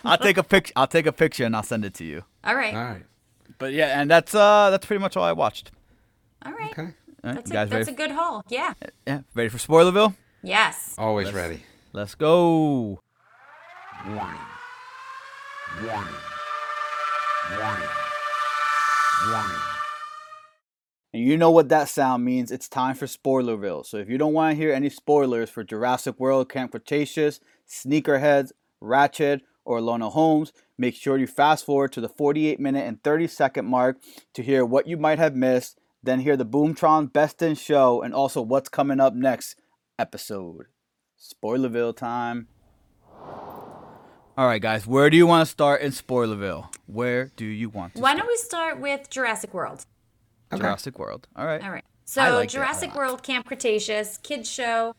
I'll 0.04 0.16
take 0.16 0.38
a 0.38 0.42
pic. 0.42 0.72
I'll 0.76 0.86
take 0.86 1.06
a 1.06 1.12
picture 1.12 1.44
and 1.44 1.54
I'll 1.54 1.62
send 1.62 1.84
it 1.84 1.92
to 1.94 2.04
you. 2.04 2.22
All 2.44 2.54
right. 2.54 2.74
All 2.74 2.84
right. 2.84 3.04
But 3.58 3.72
yeah, 3.72 4.00
and 4.00 4.10
that's 4.10 4.34
uh 4.34 4.70
that's 4.70 4.86
pretty 4.86 5.00
much 5.02 5.16
all 5.16 5.24
I 5.24 5.32
watched. 5.32 5.72
All 6.44 6.52
right. 6.52 6.70
Okay. 6.70 6.82
All 6.82 7.32
right, 7.32 7.34
That's, 7.34 7.50
you 7.50 7.56
a, 7.56 7.64
guys 7.64 7.70
that's 7.70 7.88
a 7.88 7.92
good 7.92 8.12
haul. 8.12 8.44
Yeah. 8.48 8.74
yeah, 9.06 9.20
ready 9.34 9.48
for 9.48 9.58
Spoilerville? 9.58 10.14
Yes. 10.42 10.94
Always 10.96 11.32
ready. 11.32 11.62
Let's 11.92 12.14
go. 12.14 13.00
Warning. 14.06 14.22
Warning. 15.82 16.14
Warning. 17.58 17.88
Warning. 19.28 19.75
And 21.14 21.22
you 21.22 21.36
know 21.38 21.50
what 21.50 21.68
that 21.70 21.88
sound 21.88 22.24
means. 22.24 22.50
It's 22.50 22.68
time 22.68 22.94
for 22.94 23.06
Spoilerville. 23.06 23.86
So 23.86 23.96
if 23.96 24.08
you 24.08 24.18
don't 24.18 24.34
want 24.34 24.52
to 24.56 24.62
hear 24.62 24.72
any 24.72 24.90
spoilers 24.90 25.48
for 25.48 25.64
Jurassic 25.64 26.20
World, 26.20 26.50
Camp 26.50 26.72
Cretaceous, 26.72 27.40
Sneakerheads, 27.68 28.52
Ratched, 28.82 29.40
or 29.64 29.80
Enola 29.80 30.12
Holmes, 30.12 30.52
make 30.78 30.94
sure 30.94 31.16
you 31.16 31.26
fast 31.26 31.64
forward 31.64 31.92
to 31.92 32.00
the 32.00 32.08
48 32.08 32.60
minute 32.60 32.86
and 32.86 33.02
30 33.02 33.26
second 33.28 33.66
mark 33.66 33.98
to 34.34 34.42
hear 34.42 34.64
what 34.64 34.86
you 34.86 34.96
might 34.96 35.18
have 35.18 35.34
missed, 35.34 35.78
then 36.02 36.20
hear 36.20 36.36
the 36.36 36.46
Boomtron 36.46 37.12
Best 37.12 37.40
in 37.42 37.54
Show, 37.54 38.02
and 38.02 38.12
also 38.14 38.42
what's 38.42 38.68
coming 38.68 39.00
up 39.00 39.14
next 39.14 39.56
episode. 39.98 40.66
Spoilerville 41.18 41.96
time. 41.96 42.48
All 44.38 44.46
right, 44.46 44.60
guys, 44.60 44.86
where 44.86 45.08
do 45.08 45.16
you 45.16 45.26
want 45.26 45.46
to 45.46 45.50
start 45.50 45.80
in 45.80 45.92
Spoilerville? 45.92 46.68
Where 46.84 47.32
do 47.36 47.46
you 47.46 47.70
want 47.70 47.94
to 47.94 48.02
Why 48.02 48.10
start? 48.10 48.18
don't 48.18 48.28
we 48.28 48.36
start 48.36 48.80
with 48.80 49.08
Jurassic 49.08 49.54
World? 49.54 49.86
Jurassic 50.54 50.98
World. 50.98 51.28
All 51.36 51.46
right. 51.46 51.62
All 51.62 51.70
right. 51.70 51.84
So 52.04 52.22
like 52.36 52.48
Jurassic. 52.48 52.94
World 52.94 53.22
Camp 53.22 53.46
Cretaceous 53.46 54.18
kids 54.18 54.50
show. 54.50 54.94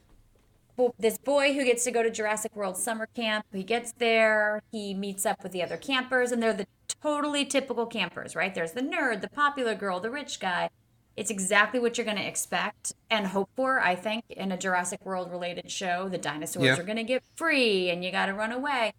This 0.99 1.17
boy 1.17 1.53
who 1.53 1.63
gets 1.63 1.83
to 1.86 1.91
go 1.91 2.03
to 2.03 2.12
Jurassic 2.12 2.55
World 2.55 2.77
summer 2.77 3.07
camp, 3.15 3.45
he 3.51 3.63
gets 3.63 3.93
there, 3.93 4.62
he 4.71 4.93
meets 4.93 5.25
up 5.25 5.41
with 5.41 5.51
the 5.51 5.63
other 5.63 5.77
campers, 5.77 6.31
and 6.31 6.43
they're 6.43 6.53
the 6.53 6.67
totally 7.01 7.45
typical 7.45 7.88
campers, 7.88 8.36
right? 8.36 8.53
There's 8.53 8.73
the 8.73 8.81
nerd, 8.81 9.21
the 9.21 9.29
popular 9.29 9.73
girl, 9.73 9.99
the 9.99 10.12
rich 10.12 10.39
guy. 10.39 10.69
It's 11.15 11.31
exactly 11.31 11.79
what 11.79 11.97
you're 11.97 12.05
going 12.05 12.17
to 12.17 12.27
expect 12.27 12.93
and 13.10 13.25
hope 13.25 13.49
for, 13.55 13.79
I 13.79 13.95
think, 13.95 14.25
in 14.29 14.51
a 14.51 14.57
Jurassic 14.57 15.03
World 15.03 15.31
related 15.31 15.71
show. 15.71 16.10
The 16.10 16.19
dinosaurs 16.19 16.63
Yeah. 16.65 16.77
are 16.77 16.83
going 16.83 16.97
to 16.97 17.03
get 17.03 17.23
free 17.36 17.89
and 17.89 18.05
you 18.05 18.12
got 18.12 18.27
to 18.27 18.33
run 18.36 18.51
away. 18.51 18.93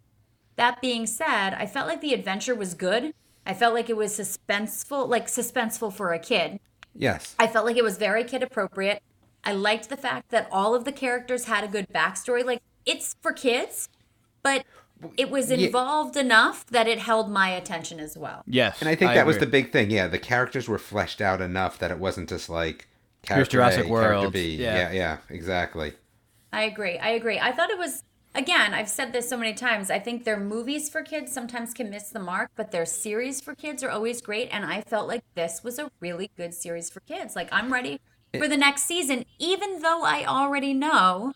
That 0.57 0.81
being 0.81 1.05
said, 1.05 1.53
I 1.53 1.65
felt 1.65 1.87
like 1.87 2.01
the 2.01 2.13
adventure 2.13 2.55
was 2.55 2.73
good. 2.73 3.13
I 3.49 3.55
felt 3.55 3.73
like 3.73 3.89
it 3.89 3.97
was 3.97 4.15
suspenseful, 4.15 5.09
like 5.09 5.25
suspenseful 5.25 5.91
for 5.91 6.13
a 6.13 6.19
kid. 6.19 6.59
Yes. 6.93 7.35
I 7.39 7.47
felt 7.47 7.65
like 7.65 7.77
it 7.77 7.83
was 7.83 7.97
very 7.97 8.23
kid 8.23 8.43
appropriate. 8.43 9.01
I 9.43 9.53
liked 9.53 9.89
the 9.89 9.97
fact 9.97 10.29
that 10.29 10.47
all 10.51 10.75
of 10.75 10.85
the 10.85 10.91
characters 10.91 11.45
had 11.45 11.63
a 11.63 11.67
good 11.67 11.87
backstory. 11.91 12.45
Like 12.45 12.61
it's 12.85 13.15
for 13.23 13.33
kids, 13.33 13.89
but 14.43 14.65
it 15.17 15.31
was 15.31 15.49
Yeah. 15.49 15.57
involved 15.65 16.15
enough 16.15 16.63
that 16.67 16.87
it 16.87 16.99
held 16.99 17.31
my 17.31 17.49
attention 17.49 17.99
as 17.99 18.15
well. 18.15 18.43
Yes. 18.45 18.79
And 18.81 18.87
I 18.87 18.93
think 18.93 19.13
that 19.15 19.25
was 19.25 19.39
the 19.39 19.47
big 19.47 19.71
thing. 19.71 19.89
Yeah, 19.89 20.05
the 20.05 20.19
characters 20.19 20.67
were 20.67 20.77
fleshed 20.77 21.19
out 21.19 21.41
enough 21.41 21.79
that 21.79 21.89
it 21.89 21.97
wasn't 21.97 22.29
just 22.29 22.49
like 22.49 22.87
character 23.23 23.53
Jurassic 23.53 23.85
A, 23.85 23.89
character 23.89 24.29
B. 24.29 24.57
Yeah. 24.57 24.75
Yeah. 24.75 24.91
yeah, 24.91 25.17
exactly. 25.29 25.93
I 26.53 26.65
agree. 26.65 26.99
I 26.99 27.09
agree. 27.09 27.39
I 27.39 27.51
thought 27.51 27.71
it 27.71 27.79
was 27.79 28.03
again, 28.35 28.73
I've 28.73 28.89
said 28.89 29.13
this 29.13 29.29
so 29.29 29.37
many 29.37 29.53
times. 29.53 29.89
I 29.89 29.99
think 29.99 30.23
their 30.23 30.39
movies 30.39 30.89
for 30.89 31.01
kids 31.01 31.31
sometimes 31.31 31.73
can 31.73 31.89
miss 31.89 32.09
the 32.09 32.19
mark, 32.19 32.51
but 32.55 32.71
their 32.71 32.85
series 32.85 33.41
for 33.41 33.55
kids 33.55 33.83
are 33.83 33.89
always 33.89 34.21
great 34.21 34.49
and 34.51 34.65
I 34.65 34.81
felt 34.81 35.07
like 35.07 35.23
this 35.35 35.63
was 35.63 35.79
a 35.79 35.91
really 35.99 36.31
good 36.37 36.53
series 36.53 36.89
for 36.89 36.99
kids. 37.01 37.35
Like 37.35 37.49
I'm 37.51 37.71
ready 37.71 37.99
for 38.37 38.47
the 38.47 38.57
next 38.57 38.83
season 38.83 39.25
even 39.39 39.81
though 39.81 40.03
I 40.03 40.25
already 40.25 40.73
know 40.73 41.33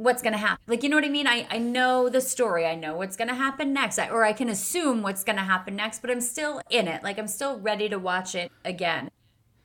what's 0.00 0.22
going 0.22 0.32
to 0.32 0.38
happen. 0.38 0.64
Like, 0.66 0.82
you 0.82 0.88
know 0.88 0.96
what 0.96 1.04
I 1.04 1.10
mean? 1.10 1.26
I, 1.26 1.46
I 1.50 1.58
know 1.58 2.08
the 2.08 2.22
story. 2.22 2.66
I 2.66 2.74
know 2.74 2.96
what's 2.96 3.16
going 3.16 3.28
to 3.28 3.34
happen 3.34 3.72
next. 3.72 3.98
I, 3.98 4.08
or 4.08 4.24
I 4.24 4.32
can 4.32 4.48
assume 4.48 5.02
what's 5.02 5.24
going 5.24 5.36
to 5.36 5.42
happen 5.42 5.76
next, 5.76 6.00
but 6.00 6.10
I'm 6.10 6.22
still 6.22 6.62
in 6.70 6.88
it. 6.88 7.02
Like, 7.02 7.18
I'm 7.18 7.28
still 7.28 7.58
ready 7.60 7.88
to 7.90 7.98
watch 7.98 8.34
it 8.34 8.50
again. 8.64 9.10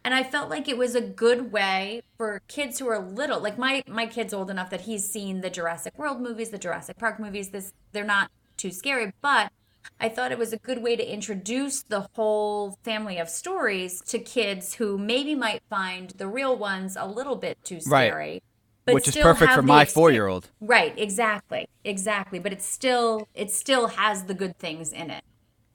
And 0.06 0.14
I 0.14 0.22
felt 0.22 0.52
like 0.52 0.70
it 0.70 0.78
was 0.78 0.94
a 0.94 1.02
good 1.02 1.52
way 1.52 2.04
for 2.16 2.40
kids 2.48 2.78
who 2.78 2.88
are 2.88 3.00
little. 3.00 3.40
Like 3.40 3.58
my 3.58 3.82
my 3.88 4.06
kid's 4.06 4.36
old 4.36 4.52
enough 4.52 4.70
that 4.70 4.82
he's 4.82 5.10
seen 5.10 5.42
the 5.42 5.50
Jurassic 5.50 5.98
World 5.98 6.22
movies, 6.22 6.52
the 6.52 6.60
Jurassic 6.60 6.98
Park 6.98 7.20
movies. 7.20 7.50
This 7.50 7.74
they're 7.92 8.06
not 8.06 8.30
too 8.56 8.70
scary, 8.70 9.12
but 9.24 9.52
I 10.00 10.10
thought 10.10 10.32
it 10.32 10.38
was 10.38 10.54
a 10.54 10.58
good 10.58 10.84
way 10.84 10.96
to 10.96 11.04
introduce 11.14 11.82
the 11.82 12.08
whole 12.14 12.78
family 12.84 13.18
of 13.18 13.30
stories 13.30 14.00
to 14.02 14.20
kids 14.20 14.76
who 14.76 15.00
maybe 15.00 15.34
might 15.34 15.64
find 15.72 16.12
the 16.12 16.28
real 16.28 16.56
ones 16.56 16.96
a 16.96 17.08
little 17.08 17.36
bit 17.36 17.58
too 17.64 17.80
Right. 17.88 18.10
scary. 18.10 18.44
But 18.86 18.94
Which 18.94 19.08
is 19.08 19.16
perfect 19.16 19.54
for 19.54 19.64
my 19.64 19.86
four-year-old. 19.86 20.52
Right, 20.62 20.94
exactly. 21.00 21.68
Exactly. 21.84 22.38
But 22.38 22.54
it 22.54 22.62
still 22.62 23.28
it 23.34 23.50
still 23.50 23.88
has 23.88 24.26
the 24.26 24.36
good 24.36 24.60
things 24.60 24.94
in 24.94 25.10
it. 25.10 25.24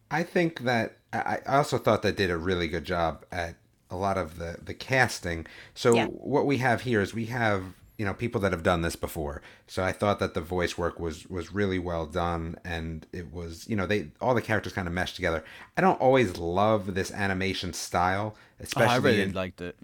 I 0.08 0.22
think 0.22 0.60
that 0.60 0.98
I 1.12 1.40
I 1.46 1.56
also 1.56 1.78
thought 1.78 2.02
that 2.02 2.16
did 2.16 2.30
a 2.30 2.38
really 2.38 2.68
good 2.68 2.84
job 2.84 3.24
at 3.32 3.56
a 3.90 3.96
lot 3.96 4.16
of 4.18 4.38
the 4.38 4.58
the 4.62 4.74
casting. 4.74 5.46
So 5.74 5.94
Yeah. 5.94 6.06
what 6.06 6.46
we 6.46 6.58
have 6.58 6.82
here 6.82 7.00
is 7.00 7.14
we 7.14 7.26
have 7.26 7.74
you 7.98 8.06
know 8.06 8.14
people 8.14 8.40
that 8.40 8.52
have 8.52 8.62
done 8.62 8.82
this 8.82 8.96
before. 8.96 9.42
So 9.66 9.84
I 9.84 9.92
thought 9.92 10.18
that 10.20 10.34
the 10.34 10.40
voice 10.40 10.78
work 10.78 10.98
was 10.98 11.26
was 11.28 11.52
really 11.52 11.78
well 11.78 12.06
done, 12.06 12.56
and 12.64 13.06
it 13.12 13.32
was 13.32 13.66
you 13.68 13.76
know 13.76 13.86
they 13.86 14.10
all 14.20 14.34
the 14.34 14.42
characters 14.42 14.72
kind 14.72 14.88
of 14.88 14.94
meshed 14.94 15.16
together. 15.16 15.44
I 15.76 15.80
don't 15.82 16.00
always 16.00 16.36
love 16.38 16.94
this 16.94 17.12
animation 17.12 17.72
style, 17.72 18.36
Oh, 18.76 18.84
especially 18.84 18.84
I 18.86 18.96
really 18.96 19.22
in, 19.22 19.32
liked 19.32 19.60
it. 19.60 19.76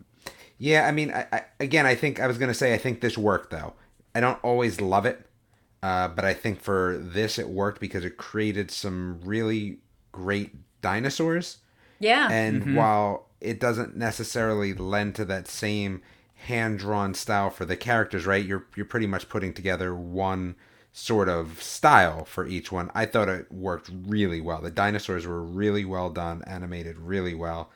yeah, 0.59 0.87
I 0.87 0.93
mean, 0.93 1.11
I, 1.13 1.27
I, 1.33 1.45
again, 1.61 1.87
I 1.87 1.95
think 1.95 2.21
I 2.21 2.27
was 2.27 2.39
gonna 2.39 2.55
say 2.55 2.75
I 2.75 2.79
think 2.79 3.01
this 3.01 3.19
worked 3.19 3.51
though. 3.51 3.75
I 4.15 4.21
don't 4.21 4.39
always 4.43 4.81
love 4.81 5.05
it, 5.05 5.27
uh, 5.83 6.09
but 6.09 6.25
I 6.25 6.33
think 6.35 6.61
for 6.61 6.97
this 6.99 7.39
it 7.39 7.49
worked 7.49 7.81
because 7.81 8.05
it 8.05 8.17
created 8.17 8.71
some 8.71 9.21
really 9.23 9.79
great 10.13 10.53
dinosaurs. 10.81 11.59
Yeah. 11.99 12.29
And 12.31 12.75
while 12.77 13.26
it 13.41 13.61
doesn't 13.61 13.97
necessarily 13.97 14.75
lend 14.75 15.15
to 15.17 15.25
that 15.27 15.49
same 15.49 16.03
hand 16.35 16.79
drawn 16.79 17.15
style 17.15 17.51
for 17.51 17.65
the 17.65 17.77
characters, 17.77 18.27
right? 18.27 18.45
You're 18.45 18.67
you're 18.77 18.87
pretty 18.87 19.07
much 19.07 19.29
putting 19.29 19.53
together 19.55 19.95
one 19.95 20.55
sort 20.93 21.29
of 21.29 21.63
style 21.63 22.25
for 22.25 22.47
each 22.47 22.73
one. 22.73 22.91
I 22.95 23.05
thought 23.07 23.29
it 23.29 23.53
worked 23.53 23.91
really 24.07 24.41
well. 24.41 24.63
The 24.63 24.71
dinosaurs 24.71 25.27
were 25.27 25.43
really 25.43 25.85
well 25.85 26.09
done, 26.11 26.43
animated 26.47 26.99
really 26.99 27.35
well. 27.35 27.71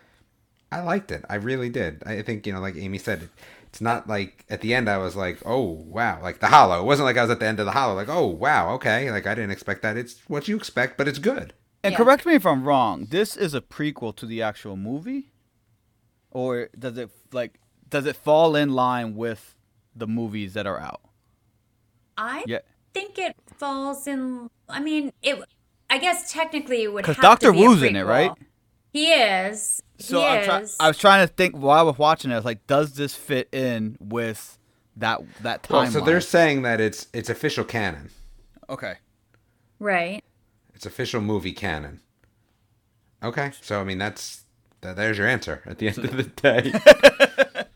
I 0.73 0.81
liked 0.81 1.11
it. 1.11 1.25
I 1.29 1.35
really 1.35 1.69
did. 1.69 2.03
I 2.07 2.23
think, 2.23 2.47
you 2.47 2.53
know, 2.53 2.61
like 2.61 2.77
Amy 2.77 2.99
said, 2.99 3.29
it's 3.65 3.81
not 3.81 4.09
like 4.09 4.45
at 4.49 4.61
the 4.61 4.73
end 4.73 4.89
I 4.89 4.99
was 4.99 5.17
like, 5.17 5.39
oh, 5.45 5.63
wow, 5.63 6.21
like 6.23 6.39
the 6.41 6.47
hollow. 6.47 6.81
It 6.81 6.85
wasn't 6.87 7.07
like 7.07 7.17
I 7.19 7.23
was 7.23 7.31
at 7.31 7.41
the 7.41 7.47
end 7.47 7.59
of 7.61 7.67
the 7.67 7.73
hollow, 7.73 7.95
like, 7.95 8.09
oh, 8.09 8.27
wow, 8.27 8.73
okay. 8.75 9.11
Like 9.11 9.27
I 9.27 9.35
didn't 9.35 9.51
expect 9.51 9.83
that. 9.83 9.97
It's 9.97 10.21
what 10.29 10.49
you 10.49 10.57
expect, 10.57 10.97
but 10.97 11.09
it's 11.09 11.19
good. 11.19 11.53
And 11.83 11.93
Yeah. 11.93 11.99
correct 11.99 12.25
me 12.25 12.35
if 12.35 12.47
I'm 12.47 12.65
wrong. 12.65 13.07
This 13.11 13.37
is 13.37 13.53
a 13.53 13.61
prequel 13.61 14.15
to 14.17 14.27
the 14.27 14.41
actual 14.43 14.77
movie, 14.77 15.30
or 16.31 16.69
does 16.79 16.97
it 16.99 17.11
like 17.33 17.59
does 17.89 18.07
it 18.07 18.17
fall 18.17 18.55
in 18.57 18.73
line 18.73 19.15
with 19.17 19.55
the 19.95 20.07
movies 20.07 20.55
that 20.55 20.67
are 20.67 20.79
out? 20.81 21.01
I 22.17 22.45
Yeah. 22.47 22.59
think 22.95 23.19
it 23.19 23.35
falls 23.57 24.07
in. 24.07 24.51
I 24.69 24.81
mean, 24.81 25.13
it. 25.23 25.43
I 25.89 25.99
guess 25.99 26.31
technically 26.31 26.83
it 26.85 26.93
would. 26.93 27.03
Because 27.03 27.17
have 27.17 27.23
Doctor 27.23 27.47
to 27.49 27.53
be 27.53 27.65
a 27.65 27.69
Wu's 27.69 27.83
in 27.83 27.97
it, 27.97 28.03
right? 28.05 28.31
He 28.93 29.07
is. 29.13 29.81
So 29.99 30.21
he 30.21 30.27
I'm 30.27 30.45
try- 30.45 30.61
is. 30.61 30.77
I 30.79 30.89
was 30.89 30.99
trying 30.99 31.27
to 31.27 31.33
think 31.33 31.55
while 31.57 31.79
I 31.79 31.83
was 31.83 31.99
watching 31.99 32.31
it. 32.31 32.35
I 32.35 32.37
was 32.39 32.45
like, 32.45 32.67
does 32.67 32.95
this 32.95 33.15
fit 33.15 33.49
in 33.53 33.97
with 34.01 34.59
that 34.97 35.21
that 35.43 35.67
Well, 35.69 35.85
timeline? 35.87 35.93
so 35.93 36.01
they're 36.01 36.21
saying 36.21 36.63
that 36.63 36.81
it's 36.81 37.09
it's 37.13 37.29
official 37.31 37.65
canon. 37.65 38.11
okay. 38.69 38.95
right. 39.79 40.23
It's 40.75 40.87
official 40.87 41.21
movie 41.21 41.53
canon. 41.53 42.01
Okay, 43.23 43.53
so 43.61 43.81
I 43.81 43.85
mean 43.85 43.99
that's 43.99 44.39
that, 44.39 44.45
there's 44.81 45.19
your 45.19 45.27
answer 45.27 45.63
at 45.67 45.79
the 45.79 45.89
end 45.89 45.99
of 45.99 46.17
the 46.17 46.23
day. 46.25 46.73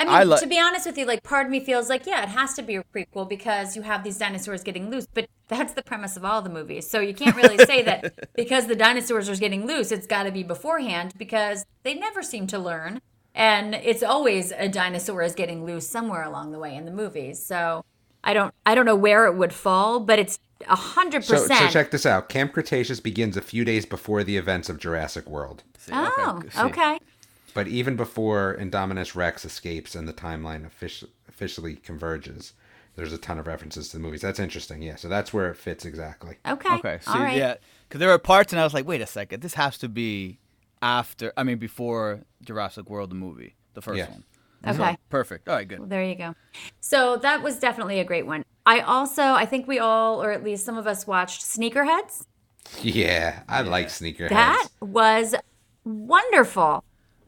I 0.00 0.04
mean, 0.04 0.14
I 0.14 0.24
li- 0.24 0.38
to 0.38 0.46
be 0.46 0.58
honest 0.58 0.86
with 0.86 0.96
you, 0.96 1.04
like 1.04 1.22
part 1.22 1.44
of 1.44 1.52
me 1.52 1.60
feels 1.60 1.90
like 1.90 2.06
yeah, 2.06 2.22
it 2.22 2.30
has 2.30 2.54
to 2.54 2.62
be 2.62 2.76
a 2.76 2.84
prequel 2.84 3.28
because 3.28 3.76
you 3.76 3.82
have 3.82 4.02
these 4.02 4.16
dinosaurs 4.16 4.62
getting 4.62 4.90
loose. 4.90 5.06
But 5.12 5.28
that's 5.48 5.74
the 5.74 5.82
premise 5.82 6.16
of 6.16 6.24
all 6.24 6.40
the 6.40 6.48
movies, 6.48 6.88
so 6.88 7.00
you 7.00 7.12
can't 7.12 7.36
really 7.36 7.58
say 7.58 7.82
that 7.82 8.32
because 8.34 8.66
the 8.66 8.76
dinosaurs 8.76 9.28
are 9.28 9.36
getting 9.36 9.66
loose, 9.66 9.92
it's 9.92 10.06
got 10.06 10.22
to 10.22 10.30
be 10.30 10.42
beforehand 10.42 11.12
because 11.18 11.66
they 11.82 11.94
never 11.94 12.22
seem 12.22 12.46
to 12.46 12.58
learn, 12.58 13.02
and 13.34 13.74
it's 13.74 14.02
always 14.02 14.52
a 14.52 14.68
dinosaur 14.68 15.22
is 15.22 15.34
getting 15.34 15.66
loose 15.66 15.86
somewhere 15.86 16.22
along 16.22 16.52
the 16.52 16.58
way 16.58 16.74
in 16.74 16.86
the 16.86 16.92
movies. 16.92 17.44
So 17.44 17.84
I 18.24 18.32
don't, 18.32 18.54
I 18.64 18.74
don't 18.74 18.86
know 18.86 18.96
where 18.96 19.26
it 19.26 19.34
would 19.36 19.52
fall, 19.52 20.00
but 20.00 20.18
it's 20.18 20.38
a 20.68 20.76
hundred 20.76 21.26
percent. 21.26 21.52
so 21.52 21.68
check 21.68 21.90
this 21.90 22.04
out. 22.06 22.28
Camp 22.28 22.52
Cretaceous 22.52 23.00
begins 23.00 23.36
a 23.36 23.40
few 23.42 23.64
days 23.64 23.86
before 23.86 24.22
the 24.24 24.36
events 24.36 24.68
of 24.68 24.78
Jurassic 24.78 25.28
World. 25.28 25.62
See, 25.78 25.92
Oh, 25.94 26.42
see. 26.52 26.60
okay. 26.60 26.98
But 27.54 27.66
even 27.68 27.96
before 27.96 28.56
Indominus 28.60 29.14
Rex 29.16 29.44
escapes 29.44 29.94
and 29.94 30.06
the 30.06 30.12
timeline 30.12 30.68
offici- 30.68 31.08
officially 31.28 31.74
converges, 31.76 32.52
there's 32.96 33.12
a 33.12 33.18
ton 33.18 33.38
of 33.38 33.46
references 33.46 33.88
to 33.88 33.96
the 33.96 34.02
movies. 34.02 34.20
That's 34.20 34.38
interesting. 34.38 34.82
Yeah, 34.82 34.96
so 34.96 35.08
that's 35.08 35.32
where 35.32 35.48
it 35.50 35.56
fits 35.56 35.84
exactly. 35.84 36.36
Okay. 36.46 36.74
Okay. 36.76 36.98
See, 37.02 37.10
All 37.10 37.18
right. 37.20 37.36
yeah, 37.36 37.54
because 37.88 37.98
there 37.98 38.10
are 38.10 38.18
parts, 38.18 38.52
and 38.52 38.60
I 38.60 38.64
was 38.64 38.74
like, 38.74 38.86
wait 38.86 39.00
a 39.00 39.06
second, 39.06 39.40
this 39.42 39.54
has 39.54 39.78
to 39.78 39.88
be 39.88 40.38
after. 40.82 41.32
I 41.36 41.42
mean, 41.42 41.58
before 41.58 42.20
Jurassic 42.44 42.88
World, 42.88 43.10
the 43.10 43.14
movie, 43.16 43.56
the 43.74 43.82
first 43.82 43.98
Yeah. 43.98 44.10
one. 44.10 44.24
Okay. 44.66 44.92
So, 44.92 44.96
perfect. 45.08 45.48
All 45.48 45.56
right, 45.56 45.66
good. 45.66 45.78
Well, 45.78 45.88
there 45.88 46.04
you 46.04 46.14
go. 46.14 46.34
So 46.80 47.16
that 47.16 47.42
was 47.42 47.58
definitely 47.58 48.00
a 48.00 48.04
great 48.04 48.26
one. 48.26 48.44
I 48.66 48.80
also, 48.80 49.22
I 49.22 49.46
think 49.46 49.66
we 49.66 49.78
all, 49.78 50.22
or 50.22 50.32
at 50.32 50.44
least 50.44 50.64
some 50.64 50.76
of 50.76 50.86
us, 50.86 51.06
watched 51.06 51.42
Sneakerheads. 51.42 52.26
Yeah, 52.82 53.42
I 53.48 53.62
like 53.62 53.88
sneakerheads. 53.88 54.28
That 54.28 54.68
was 54.80 55.34
wonderful. 55.84 56.84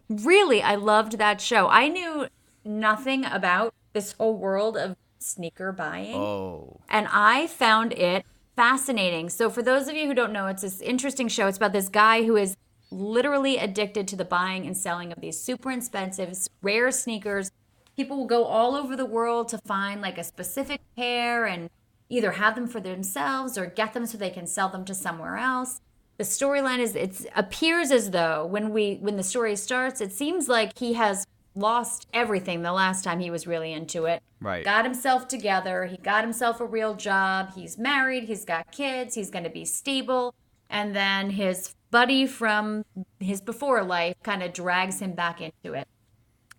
Really, 0.08 0.62
I 0.62 0.74
loved 0.74 1.18
that 1.18 1.40
show. 1.40 1.68
I 1.68 1.88
knew 1.88 2.26
nothing 2.64 3.24
about 3.24 3.74
this 3.92 4.12
whole 4.12 4.36
world 4.36 4.76
of 4.76 4.96
sneaker 5.18 5.72
buying. 5.72 6.14
Oh, 6.14 6.80
and 6.88 7.08
I 7.10 7.46
found 7.46 7.92
it 7.92 8.24
fascinating. 8.56 9.30
So, 9.30 9.48
for 9.48 9.62
those 9.62 9.88
of 9.88 9.96
you 9.96 10.06
who 10.06 10.14
don't 10.14 10.32
know, 10.32 10.46
it's 10.46 10.62
this 10.62 10.80
interesting 10.80 11.28
show. 11.28 11.46
It's 11.46 11.56
about 11.56 11.72
this 11.72 11.88
guy 11.88 12.24
who 12.24 12.36
is 12.36 12.56
literally 12.92 13.58
addicted 13.58 14.06
to 14.08 14.16
the 14.16 14.24
buying 14.24 14.66
and 14.66 14.76
selling 14.76 15.10
of 15.12 15.20
these 15.20 15.40
super 15.40 15.70
expensive, 15.72 16.36
rare 16.60 16.90
sneakers. 16.90 17.50
People 17.96 18.18
will 18.18 18.26
go 18.26 18.44
all 18.44 18.74
over 18.74 18.96
the 18.96 19.04
world 19.06 19.48
to 19.48 19.58
find 19.58 20.00
like 20.00 20.18
a 20.18 20.24
specific 20.24 20.80
pair 20.96 21.46
and 21.46 21.70
either 22.08 22.32
have 22.32 22.54
them 22.54 22.66
for 22.66 22.80
themselves 22.80 23.56
or 23.58 23.66
get 23.66 23.94
them 23.94 24.06
so 24.06 24.16
they 24.18 24.30
can 24.30 24.46
sell 24.46 24.68
them 24.68 24.84
to 24.84 24.94
somewhere 24.94 25.36
else. 25.36 25.80
The 26.18 26.24
storyline 26.24 26.78
is 26.78 26.94
it 26.94 27.26
appears 27.34 27.90
as 27.90 28.10
though 28.10 28.46
when 28.46 28.70
we 28.70 28.96
when 29.00 29.16
the 29.16 29.22
story 29.22 29.56
starts, 29.56 30.00
it 30.00 30.12
seems 30.12 30.48
like 30.48 30.78
he 30.78 30.92
has 30.92 31.26
lost 31.54 32.06
everything 32.14 32.62
the 32.62 32.72
last 32.72 33.02
time 33.04 33.20
he 33.20 33.30
was 33.30 33.46
really 33.46 33.72
into 33.72 34.06
it 34.06 34.22
Right. 34.40 34.64
got 34.64 34.84
himself 34.84 35.28
together. 35.28 35.86
He 35.86 35.96
got 35.98 36.24
himself 36.24 36.60
a 36.60 36.64
real 36.66 36.94
job. 36.94 37.52
He's 37.54 37.76
married. 37.76 38.24
He's 38.24 38.44
got 38.44 38.72
kids. 38.72 39.14
He's 39.14 39.30
going 39.30 39.44
to 39.44 39.50
be 39.50 39.64
stable. 39.64 40.34
And 40.70 40.96
then 40.96 41.30
his 41.30 41.74
buddy 41.92 42.26
from 42.26 42.84
his 43.20 43.40
before 43.40 43.84
life 43.84 44.16
kind 44.24 44.42
of 44.42 44.52
drags 44.52 44.98
him 45.00 45.12
back 45.12 45.40
into 45.40 45.74
it. 45.74 45.86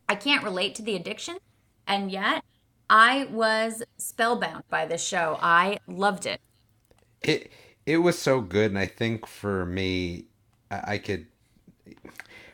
I 0.07 0.15
can't 0.15 0.43
relate 0.45 0.75
to 0.75 0.81
the 0.81 0.95
addiction. 0.95 1.37
And 1.85 2.09
yet, 2.09 2.45
I 2.89 3.27
was 3.31 3.83
spellbound 3.97 4.63
by 4.69 4.85
this 4.85 5.03
show. 5.05 5.37
I 5.41 5.79
loved 5.87 6.25
it. 6.25 6.39
it 7.21 7.51
it 7.85 7.97
was 7.97 8.17
so 8.17 8.39
good 8.39 8.71
and 8.71 8.79
i 8.79 8.85
think 8.85 9.27
for 9.27 9.65
me 9.65 10.25
i, 10.71 10.93
I 10.93 10.97
could 10.97 11.25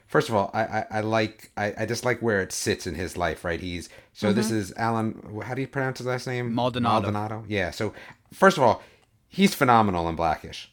first 0.08 0.28
of 0.30 0.34
all 0.36 0.50
I, 0.56 0.64
I 0.64 0.86
i 0.92 1.02
like 1.02 1.52
I, 1.56 1.74
I 1.78 1.86
just 1.86 2.04
like 2.06 2.20
where 2.22 2.42
it 2.42 2.52
sits 2.52 2.88
in 2.88 2.96
his 2.96 3.16
life 3.16 3.44
right 3.46 3.60
he's 3.60 3.90
so 4.14 4.34
this 4.34 4.48
mm-hmm. 4.48 4.58
is 4.58 4.74
allen 4.78 5.42
how 5.44 5.54
do 5.54 5.62
you 5.62 5.68
pronounce 5.68 6.00
his 6.00 6.08
last 6.08 6.26
name 6.26 6.54
Maldonado. 6.56 7.12
maldonado 7.12 7.46
yeah 7.48 7.70
so 7.70 7.94
first 8.34 8.58
of 8.58 8.64
all 8.64 8.82
he's 9.28 9.54
phenomenal 9.54 10.10
in 10.10 10.16
blackish 10.16 10.72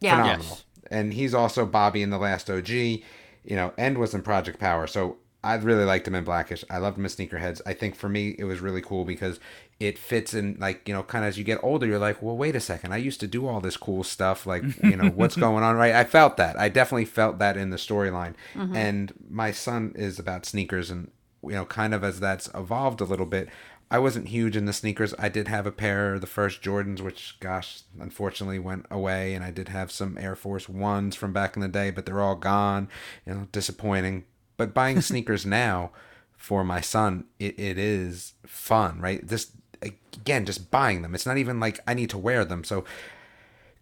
Yeah. 0.00 0.16
phenomenal. 0.16 0.46
Yes. 0.50 0.64
And 0.92 1.14
he's 1.14 1.34
also 1.34 1.66
Bobby 1.66 2.02
in 2.02 2.10
the 2.10 2.18
last 2.18 2.50
OG. 2.50 2.68
You 2.70 3.02
know, 3.44 3.72
End 3.76 3.98
was 3.98 4.14
in 4.14 4.22
Project 4.22 4.60
Power, 4.60 4.86
so 4.86 5.16
I 5.44 5.54
really 5.54 5.84
liked 5.84 6.06
him 6.06 6.14
in 6.14 6.22
Blackish. 6.22 6.64
I 6.70 6.78
loved 6.78 6.98
him 6.98 7.04
in 7.04 7.10
Sneakerheads. 7.10 7.60
I 7.66 7.74
think 7.74 7.96
for 7.96 8.08
me 8.08 8.36
it 8.38 8.44
was 8.44 8.60
really 8.60 8.80
cool 8.80 9.04
because 9.04 9.40
it 9.80 9.98
fits 9.98 10.34
in 10.34 10.56
like 10.60 10.86
you 10.86 10.94
know, 10.94 11.02
kind 11.02 11.24
of 11.24 11.30
as 11.30 11.38
you 11.38 11.42
get 11.42 11.58
older, 11.62 11.86
you're 11.86 11.98
like, 11.98 12.22
well, 12.22 12.36
wait 12.36 12.54
a 12.54 12.60
second, 12.60 12.92
I 12.92 12.98
used 12.98 13.18
to 13.20 13.26
do 13.26 13.48
all 13.48 13.60
this 13.60 13.76
cool 13.76 14.04
stuff. 14.04 14.46
Like 14.46 14.62
you 14.82 14.96
know, 14.96 15.10
what's 15.10 15.36
going 15.48 15.64
on? 15.64 15.76
Right? 15.76 15.94
I 15.94 16.04
felt 16.04 16.36
that. 16.36 16.58
I 16.58 16.68
definitely 16.68 17.06
felt 17.06 17.38
that 17.38 17.56
in 17.56 17.70
the 17.70 17.76
storyline. 17.76 18.34
Mm-hmm. 18.54 18.76
And 18.76 19.12
my 19.28 19.50
son 19.50 19.92
is 19.96 20.20
about 20.20 20.46
sneakers, 20.46 20.90
and 20.90 21.10
you 21.42 21.52
know, 21.52 21.64
kind 21.64 21.92
of 21.92 22.04
as 22.04 22.20
that's 22.20 22.48
evolved 22.54 23.00
a 23.00 23.04
little 23.04 23.26
bit. 23.26 23.48
I 23.92 23.98
wasn't 23.98 24.28
huge 24.28 24.56
in 24.56 24.64
the 24.64 24.72
sneakers. 24.72 25.12
I 25.18 25.28
did 25.28 25.48
have 25.48 25.66
a 25.66 25.70
pair 25.70 26.14
of 26.14 26.22
the 26.22 26.26
first 26.26 26.62
Jordans, 26.62 27.02
which, 27.02 27.36
gosh, 27.40 27.82
unfortunately 28.00 28.58
went 28.58 28.86
away, 28.90 29.34
and 29.34 29.44
I 29.44 29.50
did 29.50 29.68
have 29.68 29.92
some 29.92 30.16
Air 30.18 30.34
Force 30.34 30.66
Ones 30.66 31.14
from 31.14 31.34
back 31.34 31.56
in 31.56 31.60
the 31.60 31.68
day, 31.68 31.90
but 31.90 32.06
they're 32.06 32.22
all 32.22 32.34
gone. 32.34 32.88
You 33.26 33.34
know, 33.34 33.48
disappointing. 33.52 34.24
But 34.56 34.72
buying 34.72 35.00
sneakers 35.02 35.44
now 35.44 35.90
for 36.38 36.64
my 36.64 36.80
son, 36.80 37.26
it, 37.38 37.60
it 37.60 37.76
is 37.76 38.32
fun, 38.46 38.98
right? 38.98 39.28
This 39.28 39.52
again 39.82 40.46
just 40.46 40.70
buying 40.70 41.02
them. 41.02 41.14
It's 41.14 41.26
not 41.26 41.36
even 41.36 41.60
like 41.60 41.78
I 41.86 41.92
need 41.92 42.08
to 42.10 42.18
wear 42.18 42.46
them. 42.46 42.64
So 42.64 42.86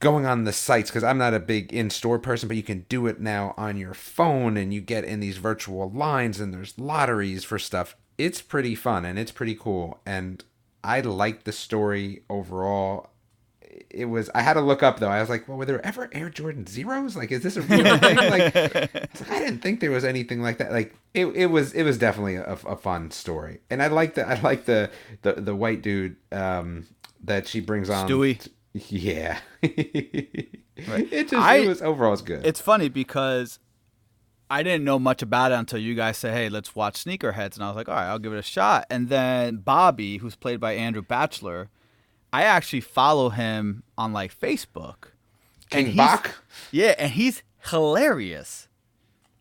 going 0.01 0.27
on 0.27 0.43
the 0.43 0.53
sites 0.53 0.91
because 0.91 1.05
I'm 1.05 1.19
not 1.19 1.35
a 1.35 1.39
big 1.39 1.73
in-store 1.73 2.19
person, 2.19 2.49
but 2.49 2.57
you 2.57 2.65
can 2.65 2.85
do 2.89 3.07
it 3.07 3.21
now 3.21 3.55
on 3.57 3.77
your 3.77 3.95
phone, 3.95 4.57
and 4.57 4.75
you 4.75 4.81
get 4.81 5.05
in 5.05 5.21
these 5.21 5.37
virtual 5.37 5.89
lines, 5.89 6.41
and 6.41 6.53
there's 6.53 6.77
lotteries 6.81 7.45
for 7.45 7.61
stuff. 7.61 7.95
It's 8.25 8.43
pretty 8.43 8.75
fun 8.75 9.05
and 9.05 9.19
it's 9.19 9.33
pretty 9.33 9.55
cool, 9.55 10.01
and 10.07 10.45
I 10.85 11.01
like 11.01 11.45
the 11.45 11.53
story 11.53 12.23
overall. 12.29 13.11
It 13.89 14.07
was. 14.07 14.31
I 14.35 14.43
had 14.43 14.55
to 14.55 14.61
look 14.61 14.83
up 14.83 14.99
though. 15.01 15.09
I 15.09 15.21
was 15.21 15.29
like, 15.29 15.49
"Well, 15.49 15.57
were 15.59 15.65
there 15.65 15.85
ever 15.85 16.09
Air 16.13 16.29
Jordan 16.31 16.67
zeros? 16.67 17.17
Like, 17.17 17.33
is 17.33 17.43
this 17.43 17.57
a 17.57 17.63
real 17.63 17.99
thing?" 17.99 18.17
Like, 18.17 18.57
I, 18.57 18.61
like, 18.81 19.31
I 19.31 19.39
didn't 19.39 19.61
think 19.61 19.81
there 19.81 19.91
was 19.91 20.05
anything 20.05 20.43
like 20.43 20.59
that. 20.59 20.71
Like, 20.73 20.95
it, 21.15 21.27
it 21.27 21.47
was. 21.47 21.73
It 21.73 21.83
was 21.85 21.99
definitely 21.99 22.37
a, 22.37 22.53
a 22.53 22.77
fun 22.77 23.11
story, 23.11 23.61
and 23.71 23.83
I 23.83 23.89
like 23.89 24.15
the. 24.15 24.29
I 24.29 24.41
like 24.41 24.65
the 24.67 24.91
the 25.23 25.33
the 25.35 25.55
white 25.57 25.83
dude 25.83 26.17
um, 26.33 26.87
that 27.25 27.47
she 27.49 27.61
brings 27.61 27.89
on. 27.91 28.09
Stewie. 28.09 28.49
Yeah. 28.73 29.39
It 30.83 31.29
just 31.29 31.35
I- 31.35 31.57
it 31.57 31.69
was 31.69 31.83
overall 31.83 32.15
it's 32.15 32.23
good. 32.23 32.47
It's 32.47 32.61
funny 32.61 32.89
because 32.89 33.59
I 34.51 34.63
didn't 34.65 34.85
know 34.85 34.99
much 34.99 35.23
about 35.23 35.53
it 35.53 35.55
until 35.55 35.79
you 35.79 35.95
guys 35.95 36.19
said, 36.19 36.35
"Hey, 36.35 36.49
let's 36.49 36.75
watch 36.75 37.05
Sneakerheads," 37.05 37.55
and 37.55 37.63
I 37.65 37.69
was 37.69 37.77
like, 37.77 37.89
"All 37.89 37.95
right, 37.95 38.09
I'll 38.09 38.19
give 38.19 38.33
it 38.33 38.39
a 38.39 38.43
shot." 38.43 38.85
And 38.91 39.09
then 39.09 39.59
Bobby, 39.59 40.19
who's 40.19 40.35
played 40.37 40.59
by 40.61 40.73
Andrew 40.73 41.03
Bachelor, 41.03 41.69
I 42.33 42.43
actually 42.43 42.81
follow 42.81 43.31
him 43.31 43.85
on 43.97 44.13
like 44.13 44.37
Facebook. 44.39 45.13
and 45.73 45.87
King 45.87 45.87
he's- 45.87 45.97
Bach. 45.97 46.43
Yeah, 46.73 46.95
and 46.99 47.13
he's 47.13 47.45
hilarious 47.71 48.69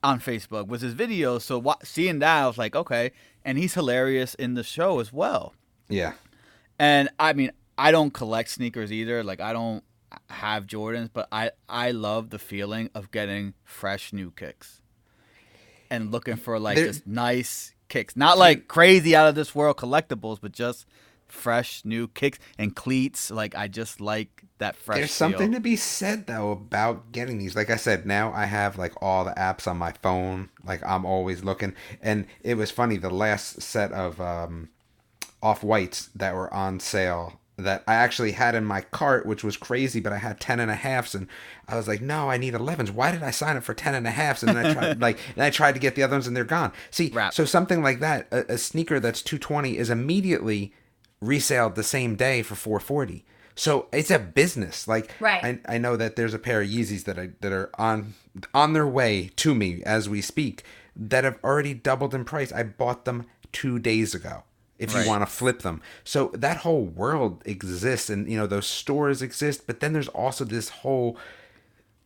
on 0.04 0.20
Facebook 0.20 0.68
with 0.68 0.82
his 0.82 0.94
videos. 0.94 1.42
So 1.42 1.58
wa- 1.58 1.76
seeing 1.84 2.20
that, 2.20 2.44
I 2.44 2.48
was 2.48 2.58
like, 2.60 2.76
okay, 2.76 3.12
and 3.44 3.58
he's 3.58 3.74
hilarious 3.74 4.36
in 4.36 4.54
the 4.54 4.64
show 4.64 5.00
as 5.00 5.12
well. 5.12 5.54
Yeah. 5.88 6.14
And 6.78 7.10
I 7.20 7.34
mean, 7.34 7.52
I 7.80 7.92
don't 7.92 8.12
collect 8.14 8.50
sneakers 8.52 8.92
either. 8.92 9.24
Like 9.24 9.40
I 9.42 9.54
don't 9.54 9.84
have 10.30 10.68
Jordans, 10.68 11.10
but 11.12 11.28
I 11.32 11.50
I 11.68 11.92
love 11.92 12.30
the 12.30 12.38
feeling 12.40 12.90
of 12.94 13.10
getting 13.12 13.56
fresh 13.64 14.14
new 14.14 14.30
kicks 14.32 14.82
and 15.90 16.12
looking 16.12 16.36
for 16.36 16.60
like 16.60 16.76
There- 16.78 16.88
just 16.88 17.08
nice 17.08 17.74
kicks, 17.88 18.16
not 18.16 18.38
like 18.38 18.68
crazy 18.68 19.16
out 19.16 19.28
of 19.28 19.36
this 19.36 19.54
world 19.56 19.78
collectibles, 19.78 20.40
but 20.42 20.52
just 20.52 20.86
fresh 21.28 21.84
new 21.86 22.08
kicks 22.08 22.40
and 22.58 22.76
cleats. 22.76 23.32
Like 23.32 23.56
I 23.56 23.68
just 23.68 24.02
like 24.02 24.44
that 24.58 24.76
fresh. 24.76 24.98
There's 24.98 25.10
feel. 25.10 25.30
something 25.30 25.52
to 25.54 25.60
be 25.60 25.76
said 25.76 26.28
though 26.28 26.52
about 26.52 27.12
getting 27.12 27.38
these. 27.38 27.56
Like 27.56 27.70
I 27.70 27.76
said, 27.78 28.06
now 28.06 28.32
I 28.34 28.46
have 28.46 28.78
like 28.78 28.94
all 29.02 29.26
the 29.26 29.32
apps 29.32 29.68
on 29.68 29.78
my 29.78 29.94
phone. 30.02 30.50
Like 30.64 30.84
I'm 30.86 31.06
always 31.06 31.44
looking. 31.44 31.74
And 32.02 32.26
it 32.42 32.56
was 32.56 32.72
funny, 32.72 32.98
the 32.98 33.10
last 33.10 33.62
set 33.62 33.92
of 33.92 34.20
um 34.20 34.70
off 35.42 35.64
whites 35.64 36.10
that 36.16 36.36
were 36.36 36.54
on 36.54 36.80
sale 36.80 37.39
that 37.64 37.84
I 37.88 37.96
actually 37.96 38.34
had 38.34 38.56
in 38.56 38.66
my 38.66 38.82
cart, 38.82 39.26
which 39.26 39.44
was 39.44 39.58
crazy, 39.58 40.00
but 40.00 40.14
I 40.14 40.18
had 40.18 40.40
10 40.40 40.60
and 40.60 40.72
a 40.72 40.76
halves 40.76 41.14
and 41.16 41.28
I 41.68 41.76
was 41.76 41.88
like, 41.88 42.02
no, 42.02 42.30
I 42.30 42.38
need 42.38 42.54
11s. 42.54 42.92
Why 42.92 43.12
did 43.12 43.24
I 43.24 43.32
sign 43.32 43.58
up 43.58 43.64
for 43.64 43.74
10 43.74 43.96
and 43.96 44.08
a 44.08 44.12
halves? 44.12 44.44
And 44.44 44.56
then 44.56 44.66
I 44.66 44.74
tried 44.74 45.02
like, 45.02 45.20
and 45.36 45.44
I 45.44 45.50
tried 45.50 45.74
to 45.74 45.80
get 45.80 45.96
the 45.96 46.04
other 46.04 46.16
ones 46.16 46.28
and 46.28 46.36
they're 46.36 46.44
gone. 46.44 46.72
See, 46.92 47.12
Wrap. 47.14 47.34
so 47.34 47.46
something 47.46 47.82
like 47.84 48.00
that, 48.00 48.28
a, 48.32 48.54
a 48.54 48.58
sneaker 48.58 49.00
that's 49.00 49.22
220 49.22 49.78
is 49.78 49.90
immediately 49.90 50.74
resale 51.22 51.70
the 51.70 51.84
same 51.84 52.16
day 52.16 52.42
for 52.42 52.56
440. 52.56 53.26
So 53.56 53.88
it's 53.92 54.12
a 54.12 54.20
business. 54.20 54.88
Like 54.88 55.12
Right. 55.20 55.44
I, 55.68 55.76
I 55.76 55.78
know 55.78 55.98
that 55.98 56.16
there's 56.16 56.34
a 56.34 56.40
pair 56.40 56.62
of 56.62 56.70
Yeezys 56.70 57.04
that 57.04 57.20
I 57.20 57.32
that 57.42 57.52
are 57.52 57.70
on 57.78 58.14
on 58.54 58.72
their 58.74 58.88
way 58.88 59.32
to 59.36 59.54
me 59.54 59.84
as 59.86 60.08
we 60.08 60.22
speak 60.22 60.64
that 60.96 61.24
have 61.26 61.38
already 61.44 61.74
doubled 61.74 62.14
in 62.16 62.24
price. 62.24 62.52
I 62.54 62.64
bought 62.64 63.04
them 63.06 63.26
two 63.52 63.78
days 63.80 64.16
ago. 64.16 64.44
If 64.80 64.96
Right. 64.96 65.04
you 65.04 65.10
want 65.10 65.22
to 65.22 65.28
flip 65.28 65.62
them, 65.62 65.82
so 66.04 66.32
that 66.34 66.58
whole 66.58 66.86
world 66.86 67.44
exists, 67.46 68.10
and 68.10 68.30
you 68.32 68.38
know 68.38 68.48
those 68.48 68.66
stores 68.66 69.22
exist. 69.22 69.68
But 69.68 69.82
then 69.82 69.94
there's 69.94 70.08
also 70.08 70.46
this 70.46 70.70
whole 70.70 71.18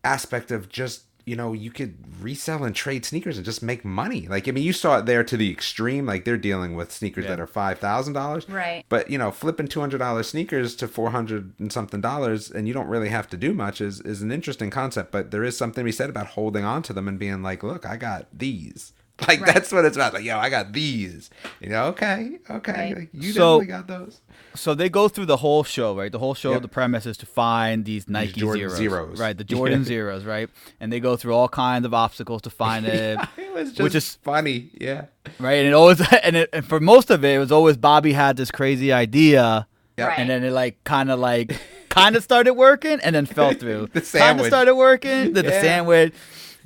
aspect 0.04 0.52
of 0.52 0.70
just 0.70 1.04
you 1.26 1.36
know 1.38 1.54
you 1.54 1.72
could 1.72 1.96
resell 2.22 2.66
and 2.66 2.76
trade 2.76 3.06
sneakers 3.06 3.38
and 3.38 3.46
just 3.46 3.64
make 3.64 3.86
money 3.86 4.28
like 4.28 4.46
i 4.46 4.52
mean 4.52 4.66
you 4.66 4.74
saw 4.74 4.98
it 4.98 5.06
there 5.06 5.24
to 5.24 5.38
the 5.38 5.50
extreme 5.50 6.06
like 6.06 6.26
they're 6.26 6.36
dealing 6.36 6.76
with 6.76 6.92
sneakers 6.92 7.26
that 7.26 7.40
are 7.40 7.48
five 7.48 7.80
thousand 7.80 8.12
dollars 8.12 8.50
Right. 8.50 8.84
but 8.90 9.10
you 9.10 9.18
know 9.18 9.32
flipping 9.32 9.70
two 9.70 9.80
hundred 9.80 10.00
dollars 10.00 10.28
sneakers 10.28 10.76
to 10.76 10.88
four 10.90 11.12
hundred 11.12 11.54
and 11.60 11.72
something 11.72 12.02
dollars 12.02 12.52
and 12.52 12.68
you 12.68 12.74
don't 12.74 12.88
really 12.90 13.08
have 13.08 13.30
to 13.30 13.38
do 13.38 13.54
much 13.54 13.80
is 13.80 14.02
is 14.02 14.22
an 14.22 14.34
interesting 14.34 14.70
concept 14.70 15.14
but 15.14 15.32
there 15.32 15.46
is 15.46 15.56
something 15.56 15.82
to 15.84 15.86
be 15.86 15.94
said 15.94 16.10
about 16.10 16.28
holding 16.28 16.66
on 16.66 16.82
to 16.84 16.92
them 16.92 17.08
and 17.08 17.18
being 17.20 17.42
like 17.42 17.64
look 17.64 17.86
i 17.86 17.96
got 17.96 18.28
these 18.38 18.92
like 19.28 19.41
Right. 19.41 19.54
that's 19.54 19.71
what 19.71 19.86
it's 19.86 19.95
about 19.95 20.13
like 20.13 20.23
yo 20.23 20.38
i 20.39 20.49
got 20.49 20.73
these 20.73 21.30
you 21.62 21.69
know 21.69 21.86
okay 21.88 22.39
okay 22.49 22.71
Right. 22.73 22.97
like, 22.97 23.10
you 23.13 23.32
So- 23.32 23.60
definitely 23.62 23.65
got 23.67 23.88
those 23.88 24.21
So 24.56 24.76
they 24.76 24.88
go 24.89 25.08
through 25.08 25.26
the 25.26 25.38
whole 25.38 25.63
show, 25.63 25.95
right? 25.97 26.12
The 26.12 26.19
whole 26.19 26.36
show, 26.36 26.52
Yep. 26.52 26.62
the 26.62 26.67
premise 26.67 27.08
is 27.08 27.17
to 27.17 27.26
find 27.26 27.86
these 27.86 28.08
Nike 28.08 28.39
Jordan 28.41 28.69
zeros, 28.69 28.78
zeros. 28.78 29.19
right? 29.19 29.36
The 29.36 29.43
Jordan 29.56 29.84
zeros, 29.84 30.26
right? 30.26 30.47
And 30.80 30.93
they 30.93 30.99
go 30.99 31.15
through 31.15 31.34
all 31.34 31.47
kinds 31.49 31.86
of 31.88 31.93
obstacles 31.95 32.41
to 32.43 32.52
find 32.52 32.86
it, 33.02 33.17
it 33.38 33.52
was 33.54 33.69
just 33.69 33.82
which 33.82 33.95
is 33.95 34.17
funny 34.21 34.69
yeah 34.80 35.06
right. 35.39 35.54
And 35.56 35.67
it 35.69 35.73
always, 35.73 35.99
and, 36.23 36.36
it, 36.36 36.49
and 36.54 36.63
for 36.65 36.80
most 36.80 37.10
of 37.10 37.23
it, 37.26 37.34
it 37.36 37.39
was 37.39 37.52
always 37.52 37.78
Bobby 37.78 38.13
had 38.13 38.38
this 38.38 38.52
crazy 38.52 38.91
idea, 38.93 39.67
Yep. 39.97 40.08
Right. 40.08 40.19
and 40.19 40.30
then 40.30 40.43
it 40.43 40.52
like 40.52 40.84
kind 40.84 41.10
of 41.10 41.19
like 41.19 41.56
kind 41.89 42.15
of 42.15 42.23
started 42.23 42.54
working, 42.54 42.99
and 43.02 43.15
then 43.15 43.26
fell 43.26 43.54
through. 43.54 43.89
The 43.93 44.02
sandwich 44.02 44.21
Kind 44.28 44.39
of 44.41 44.45
started 44.47 44.76
working, 44.76 45.34
the 45.34 45.43
Yeah. 45.43 45.62
sandwich, 45.62 46.13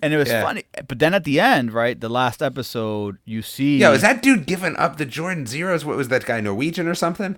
and 0.02 0.14
it 0.14 0.18
was 0.18 0.30
Yeah. 0.30 0.44
funny. 0.44 0.64
But 0.88 1.00
then 1.00 1.14
at 1.14 1.24
the 1.24 1.40
end, 1.40 1.74
right, 1.74 2.00
the 2.00 2.10
last 2.10 2.42
episode, 2.42 3.18
you 3.26 3.42
see, 3.42 3.78
Yo, 3.78 3.94
is 3.94 4.02
that 4.02 4.22
dude 4.22 4.46
giving 4.46 4.76
up 4.78 4.98
the 4.98 5.06
Jordan 5.06 5.46
Zeros? 5.46 5.84
What 5.86 5.98
was 5.98 6.08
that 6.10 6.26
guy, 6.26 6.40
Norwegian 6.42 6.88
or 6.88 6.96
something? 6.96 7.38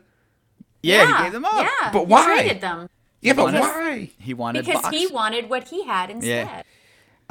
yeah, 0.82 1.18
he 1.18 1.24
gave 1.24 1.34
them 1.34 1.46
up. 1.46 1.54
Yeah, 1.62 1.92
But 1.92 2.00
he 2.06 2.06
why? 2.06 2.26
traded 2.26 2.62
them 2.62 2.90
Yeah, 3.22 3.34
but 3.34 3.44
wanted- 3.46 3.60
why? 3.62 4.10
He 4.18 4.34
wanted 4.34 4.66
because 4.66 4.88
he 4.94 5.08
wanted 5.08 5.50
what 5.50 5.68
he 5.68 5.86
had 5.86 6.10
instead. 6.10 6.64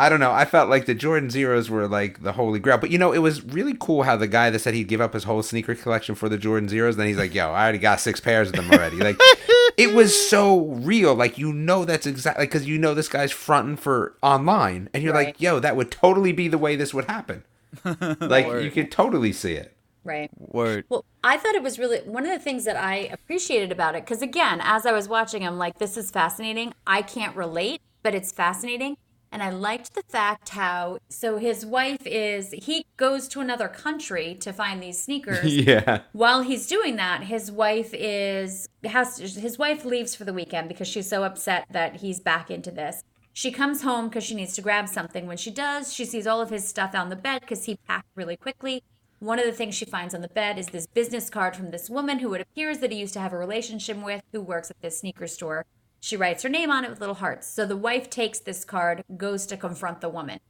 I 0.00 0.08
don't 0.08 0.20
know. 0.20 0.30
I 0.30 0.44
felt 0.44 0.70
like 0.70 0.86
the 0.86 0.94
Jordan 0.94 1.28
Zeros 1.28 1.68
were 1.68 1.88
like 1.88 2.22
the 2.22 2.32
holy 2.32 2.60
grail. 2.60 2.78
But 2.78 2.90
you 2.90 2.98
know, 2.98 3.12
it 3.12 3.18
was 3.18 3.42
really 3.42 3.74
cool 3.78 4.04
how 4.04 4.16
the 4.16 4.28
guy 4.28 4.48
that 4.48 4.58
said 4.60 4.74
he'd 4.74 4.86
give 4.88 5.00
up 5.00 5.12
his 5.12 5.24
whole 5.24 5.42
sneaker 5.42 5.74
collection 5.74 6.14
for 6.14 6.28
the 6.28 6.38
Jordan 6.38 6.68
Zeros, 6.68 6.96
then 6.96 7.08
he's 7.08 7.18
like, 7.18 7.34
yo, 7.34 7.48
I 7.50 7.62
already 7.64 7.78
got 7.78 7.98
six 8.00 8.20
pairs 8.20 8.48
of 8.50 8.54
them 8.54 8.70
already. 8.70 8.96
Like, 8.98 9.16
it 9.76 9.94
was 9.94 10.14
so 10.28 10.60
real. 10.60 11.14
Like, 11.16 11.36
you 11.36 11.52
know, 11.52 11.84
that's 11.84 12.06
exactly 12.06 12.46
because 12.46 12.64
you 12.66 12.78
know 12.78 12.94
this 12.94 13.08
guy's 13.08 13.32
fronting 13.32 13.76
for 13.76 14.14
online. 14.22 14.88
And 14.94 15.02
you're 15.02 15.12
Right. 15.12 15.26
like, 15.28 15.40
yo, 15.40 15.58
that 15.58 15.74
would 15.74 15.90
totally 15.90 16.30
be 16.32 16.46
the 16.46 16.58
way 16.58 16.76
this 16.76 16.94
would 16.94 17.06
happen. 17.06 17.42
like, 18.20 18.46
Word. 18.46 18.64
you 18.64 18.70
could 18.70 18.92
totally 18.92 19.32
see 19.32 19.54
it. 19.54 19.74
Right. 20.04 20.30
Word. 20.38 20.84
Well, 20.88 21.04
I 21.24 21.36
thought 21.38 21.54
it 21.56 21.62
was 21.62 21.78
really 21.78 21.98
one 22.02 22.24
of 22.24 22.30
the 22.30 22.38
things 22.38 22.64
that 22.64 22.76
I 22.76 22.94
appreciated 23.12 23.72
about 23.72 23.94
it 23.96 24.04
because 24.04 24.22
again, 24.22 24.60
as 24.62 24.86
I 24.86 24.92
was 24.92 25.08
watching, 25.08 25.44
I'm 25.44 25.58
like, 25.58 25.78
this 25.78 25.96
is 25.96 26.10
fascinating. 26.10 26.72
I 26.86 27.02
can't 27.02 27.36
relate, 27.36 27.82
but 28.04 28.14
it's 28.14 28.30
fascinating. 28.32 28.96
And 29.30 29.42
I 29.42 29.50
liked 29.50 29.94
the 29.94 30.02
fact 30.08 30.50
how 30.50 30.98
so 31.08 31.38
his 31.38 31.64
wife 31.66 32.06
is 32.06 32.52
he 32.52 32.86
goes 32.96 33.28
to 33.28 33.40
another 33.40 33.68
country 33.68 34.34
to 34.36 34.52
find 34.52 34.82
these 34.82 35.02
sneakers. 35.02 35.44
Yeah. 35.68 36.02
While 36.12 36.42
he's 36.42 36.66
doing 36.66 36.96
that, 36.96 37.24
his 37.24 37.50
wife 37.50 37.92
is 37.92 38.68
has 38.84 39.18
his 39.18 39.58
wife 39.58 39.84
leaves 39.84 40.14
for 40.14 40.24
the 40.24 40.32
weekend 40.32 40.68
because 40.68 40.88
she's 40.88 41.08
so 41.08 41.24
upset 41.24 41.66
that 41.70 41.96
he's 41.96 42.20
back 42.20 42.50
into 42.50 42.70
this. 42.70 43.02
She 43.32 43.50
comes 43.50 43.82
home 43.82 44.08
because 44.08 44.24
she 44.24 44.34
needs 44.34 44.54
to 44.54 44.62
grab 44.62 44.88
something. 44.88 45.26
When 45.26 45.36
she 45.36 45.50
does, 45.50 45.92
she 45.92 46.04
sees 46.04 46.26
all 46.26 46.40
of 46.40 46.50
his 46.50 46.66
stuff 46.66 46.94
on 46.94 47.08
the 47.08 47.16
bed 47.16 47.40
because 47.40 47.64
he 47.64 47.76
packed 47.86 48.08
really 48.14 48.36
quickly. 48.36 48.82
One 49.20 49.38
of 49.38 49.46
the 49.46 49.52
things 49.52 49.74
she 49.74 49.84
finds 49.84 50.14
on 50.14 50.20
the 50.20 50.28
bed 50.28 50.58
is 50.58 50.68
this 50.68 50.86
business 50.86 51.28
card 51.28 51.56
from 51.56 51.70
this 51.70 51.90
woman 51.90 52.20
who 52.20 52.34
it 52.34 52.40
appears 52.40 52.78
that 52.78 52.92
he 52.92 52.98
used 52.98 53.14
to 53.14 53.20
have 53.20 53.32
a 53.32 53.38
relationship 53.38 53.96
with, 53.96 54.22
who 54.32 54.40
works 54.40 54.70
at 54.70 54.80
this 54.80 55.00
sneaker 55.00 55.26
store. 55.26 55.66
She 56.00 56.16
writes 56.16 56.42
her 56.42 56.48
name 56.48 56.70
on 56.70 56.84
it 56.84 56.90
with 56.90 57.00
little 57.00 57.16
hearts. 57.16 57.46
So 57.46 57.66
the 57.66 57.76
wife 57.76 58.08
takes 58.08 58.38
this 58.38 58.64
card, 58.64 59.02
goes 59.16 59.46
to 59.46 59.56
confront 59.56 60.00
the 60.00 60.08
woman. 60.08 60.40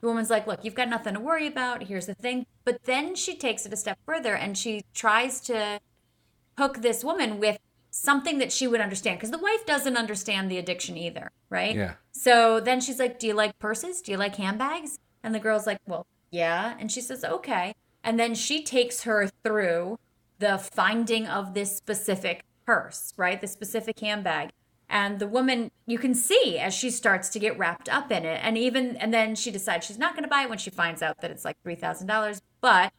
The 0.00 0.06
woman's 0.06 0.30
like, 0.30 0.46
Look, 0.46 0.64
you've 0.64 0.74
got 0.74 0.88
nothing 0.88 1.14
to 1.14 1.20
worry 1.20 1.46
about. 1.46 1.84
Here's 1.84 2.06
the 2.06 2.14
thing. 2.14 2.46
But 2.64 2.84
then 2.84 3.14
she 3.14 3.36
takes 3.36 3.66
it 3.66 3.72
a 3.72 3.76
step 3.76 3.98
further 4.04 4.34
and 4.34 4.56
she 4.56 4.84
tries 4.94 5.40
to 5.42 5.80
hook 6.56 6.82
this 6.82 7.02
woman 7.02 7.38
with 7.38 7.58
something 7.90 8.38
that 8.38 8.52
she 8.52 8.66
would 8.66 8.80
understand 8.80 9.18
because 9.18 9.30
the 9.30 9.38
wife 9.38 9.64
doesn't 9.66 9.96
understand 9.96 10.50
the 10.50 10.58
addiction 10.58 10.96
either, 10.96 11.30
right? 11.48 11.74
Yeah. 11.74 11.94
So 12.12 12.60
then 12.60 12.80
she's 12.80 12.98
like, 12.98 13.18
Do 13.18 13.26
you 13.26 13.34
like 13.34 13.58
purses? 13.58 14.00
Do 14.02 14.12
you 14.12 14.18
like 14.18 14.36
handbags? 14.36 14.98
And 15.22 15.34
the 15.34 15.40
girl's 15.40 15.66
like, 15.66 15.78
Well, 15.86 16.06
yeah. 16.30 16.76
And 16.78 16.92
she 16.92 17.00
says, 17.00 17.24
Okay. 17.24 17.74
And 18.04 18.18
then 18.18 18.34
she 18.34 18.62
takes 18.62 19.02
her 19.02 19.28
through 19.42 19.98
the 20.38 20.58
finding 20.58 21.26
of 21.26 21.54
this 21.54 21.76
specific 21.76 22.44
purse, 22.64 23.12
right? 23.16 23.40
The 23.40 23.48
specific 23.48 23.98
handbag. 23.98 24.50
And 24.88 25.18
the 25.18 25.26
woman, 25.26 25.70
you 25.86 25.98
can 25.98 26.14
see 26.14 26.58
as 26.58 26.72
she 26.72 26.90
starts 26.90 27.28
to 27.30 27.38
get 27.38 27.58
wrapped 27.58 27.88
up 27.88 28.10
in 28.10 28.24
it. 28.24 28.40
And 28.42 28.56
even, 28.56 28.96
and 28.96 29.12
then 29.12 29.34
she 29.34 29.50
decides 29.50 29.86
she's 29.86 29.98
not 29.98 30.14
going 30.14 30.22
to 30.24 30.28
buy 30.28 30.42
it 30.42 30.48
when 30.48 30.58
she 30.58 30.70
finds 30.70 31.02
out 31.02 31.20
that 31.20 31.30
it's 31.30 31.44
like 31.44 31.56
$3,000. 31.64 32.40
But 32.60 32.92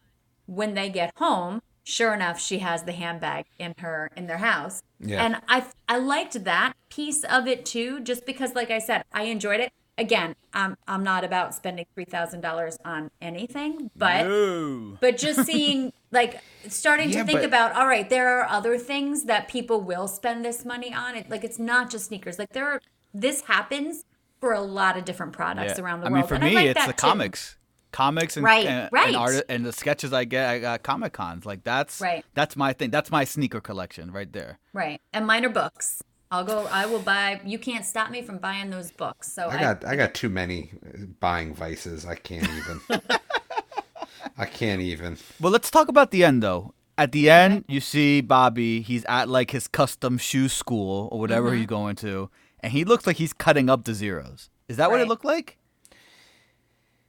when 0.46 0.76
they 0.76 0.90
get 0.90 1.12
home, 1.18 1.62
sure 1.84 2.14
enough, 2.14 2.40
she 2.40 2.60
has 2.60 2.84
the 2.84 2.92
handbag 2.92 3.46
in 3.58 3.74
her, 3.80 4.12
in 4.16 4.28
their 4.28 4.38
house. 4.38 4.84
Yeah. 5.00 5.26
And 5.26 5.42
I, 5.48 5.66
I 5.88 5.98
liked 5.98 6.44
that 6.44 6.74
piece 6.90 7.24
of 7.24 7.48
it 7.48 7.66
too, 7.66 8.02
just 8.02 8.26
because, 8.26 8.54
like 8.54 8.70
I 8.70 8.80
said, 8.80 9.04
I 9.12 9.24
enjoyed 9.24 9.60
it. 9.60 9.72
Again, 10.00 10.36
I'm 10.54 10.76
I'm 10.88 11.04
not 11.04 11.24
about 11.24 11.54
spending 11.54 11.86
three 11.94 12.06
thousand 12.06 12.42
dollars 12.42 12.78
on 12.84 13.12
anything, 13.22 13.92
but 13.96 14.26
Ooh. 14.26 14.98
but 15.00 15.18
just 15.18 15.46
seeing 15.46 15.94
like 16.12 16.42
starting 16.68 17.10
Yeah, 17.12 17.22
to 17.22 17.26
think 17.28 17.40
but- 17.40 17.46
about 17.46 17.76
all 17.76 17.86
right 17.88 18.10
there 18.10 18.40
are 18.40 18.48
other 18.50 18.78
things 18.78 19.26
that 19.26 19.48
people 19.48 19.82
will 19.82 20.08
spend 20.08 20.44
this 20.44 20.66
money 20.66 20.92
on 20.94 21.16
it 21.16 21.30
like 21.30 21.44
it's 21.44 21.60
not 21.60 21.90
just 21.92 22.06
sneakers 22.08 22.40
like 22.40 22.50
there 22.54 22.68
are 22.68 22.82
this 23.14 23.42
happens 23.42 24.06
for 24.40 24.54
a 24.54 24.62
lot 24.62 24.98
of 24.98 25.06
different 25.06 25.34
products 25.34 25.74
Yeah. 25.78 25.84
around 25.84 26.00
the 26.02 26.06
world. 26.06 26.14
I 26.14 26.20
world 26.22 26.24
mean, 26.24 26.28
for 26.28 26.36
and 26.36 26.44
me, 26.46 26.56
like 26.56 26.66
it's 26.78 26.86
the 26.88 26.94
too. 26.94 26.98
comics, 27.08 27.58
comics, 27.92 28.38
and 28.38 28.44
Right, 28.46 28.66
and, 28.66 28.90
right. 28.92 29.08
and, 29.10 29.16
art, 29.18 29.44
and 29.50 29.66
the 29.66 29.74
sketches 29.74 30.14
I 30.14 30.24
get 30.26 30.64
at 30.64 30.82
Comic 30.84 31.12
Cons. 31.14 31.46
Like 31.46 31.64
that's 31.64 32.00
Right. 32.02 32.24
That's 32.36 32.56
my 32.56 32.72
thing. 32.74 32.90
That's 32.90 33.12
my 33.12 33.24
sneaker 33.26 33.60
collection 33.62 34.12
right 34.12 34.32
there. 34.32 34.58
right 34.74 35.02
and 35.14 35.28
mine 35.28 35.44
are 35.46 35.50
books 35.50 36.02
i'll 36.32 36.44
go 36.44 36.68
i 36.72 36.86
will 36.86 37.00
buy 37.00 37.42
you 37.46 37.58
can't 37.58 37.86
stop 37.86 38.12
me 38.12 38.22
from 38.22 38.38
buying 38.38 38.70
those 38.70 38.92
books 38.92 39.32
so 39.32 39.50
I 39.50 39.60
got 39.60 39.86
I 39.86 39.96
got 39.96 40.14
too 40.14 40.30
many 40.30 40.72
buying 41.20 41.54
vices. 41.54 42.06
I 42.06 42.16
can't 42.16 42.48
even. 42.50 42.82
I 44.38 44.46
can't 44.46 44.82
even. 44.82 45.18
Well, 45.40 45.52
let's 45.52 45.70
talk 45.72 45.88
about 45.88 46.12
the 46.12 46.24
end 46.24 46.42
though. 46.44 46.74
At 46.98 47.12
the 47.12 47.30
end, 47.30 47.66
you 47.68 47.80
see 47.82 48.22
Bobby. 48.22 48.82
He's 48.82 49.06
at 49.06 49.28
like 49.30 49.52
his 49.52 49.68
custom 49.68 50.18
shoe 50.18 50.50
school 50.50 51.10
or 51.12 51.20
whatever 51.20 51.50
Mm-hmm. 51.50 51.58
he's 51.58 51.66
going 51.68 51.96
to, 51.98 52.30
and 52.62 52.72
he 52.74 52.84
looks 52.86 53.08
like 53.08 53.18
he's 53.18 53.34
cutting 53.34 53.70
up 53.70 53.84
the 53.86 53.94
zeros. 53.94 54.50
Is 54.68 54.78
that 54.78 54.92
what 54.92 55.00
it 55.02 55.08
looked 55.08 55.26
like? 55.26 55.58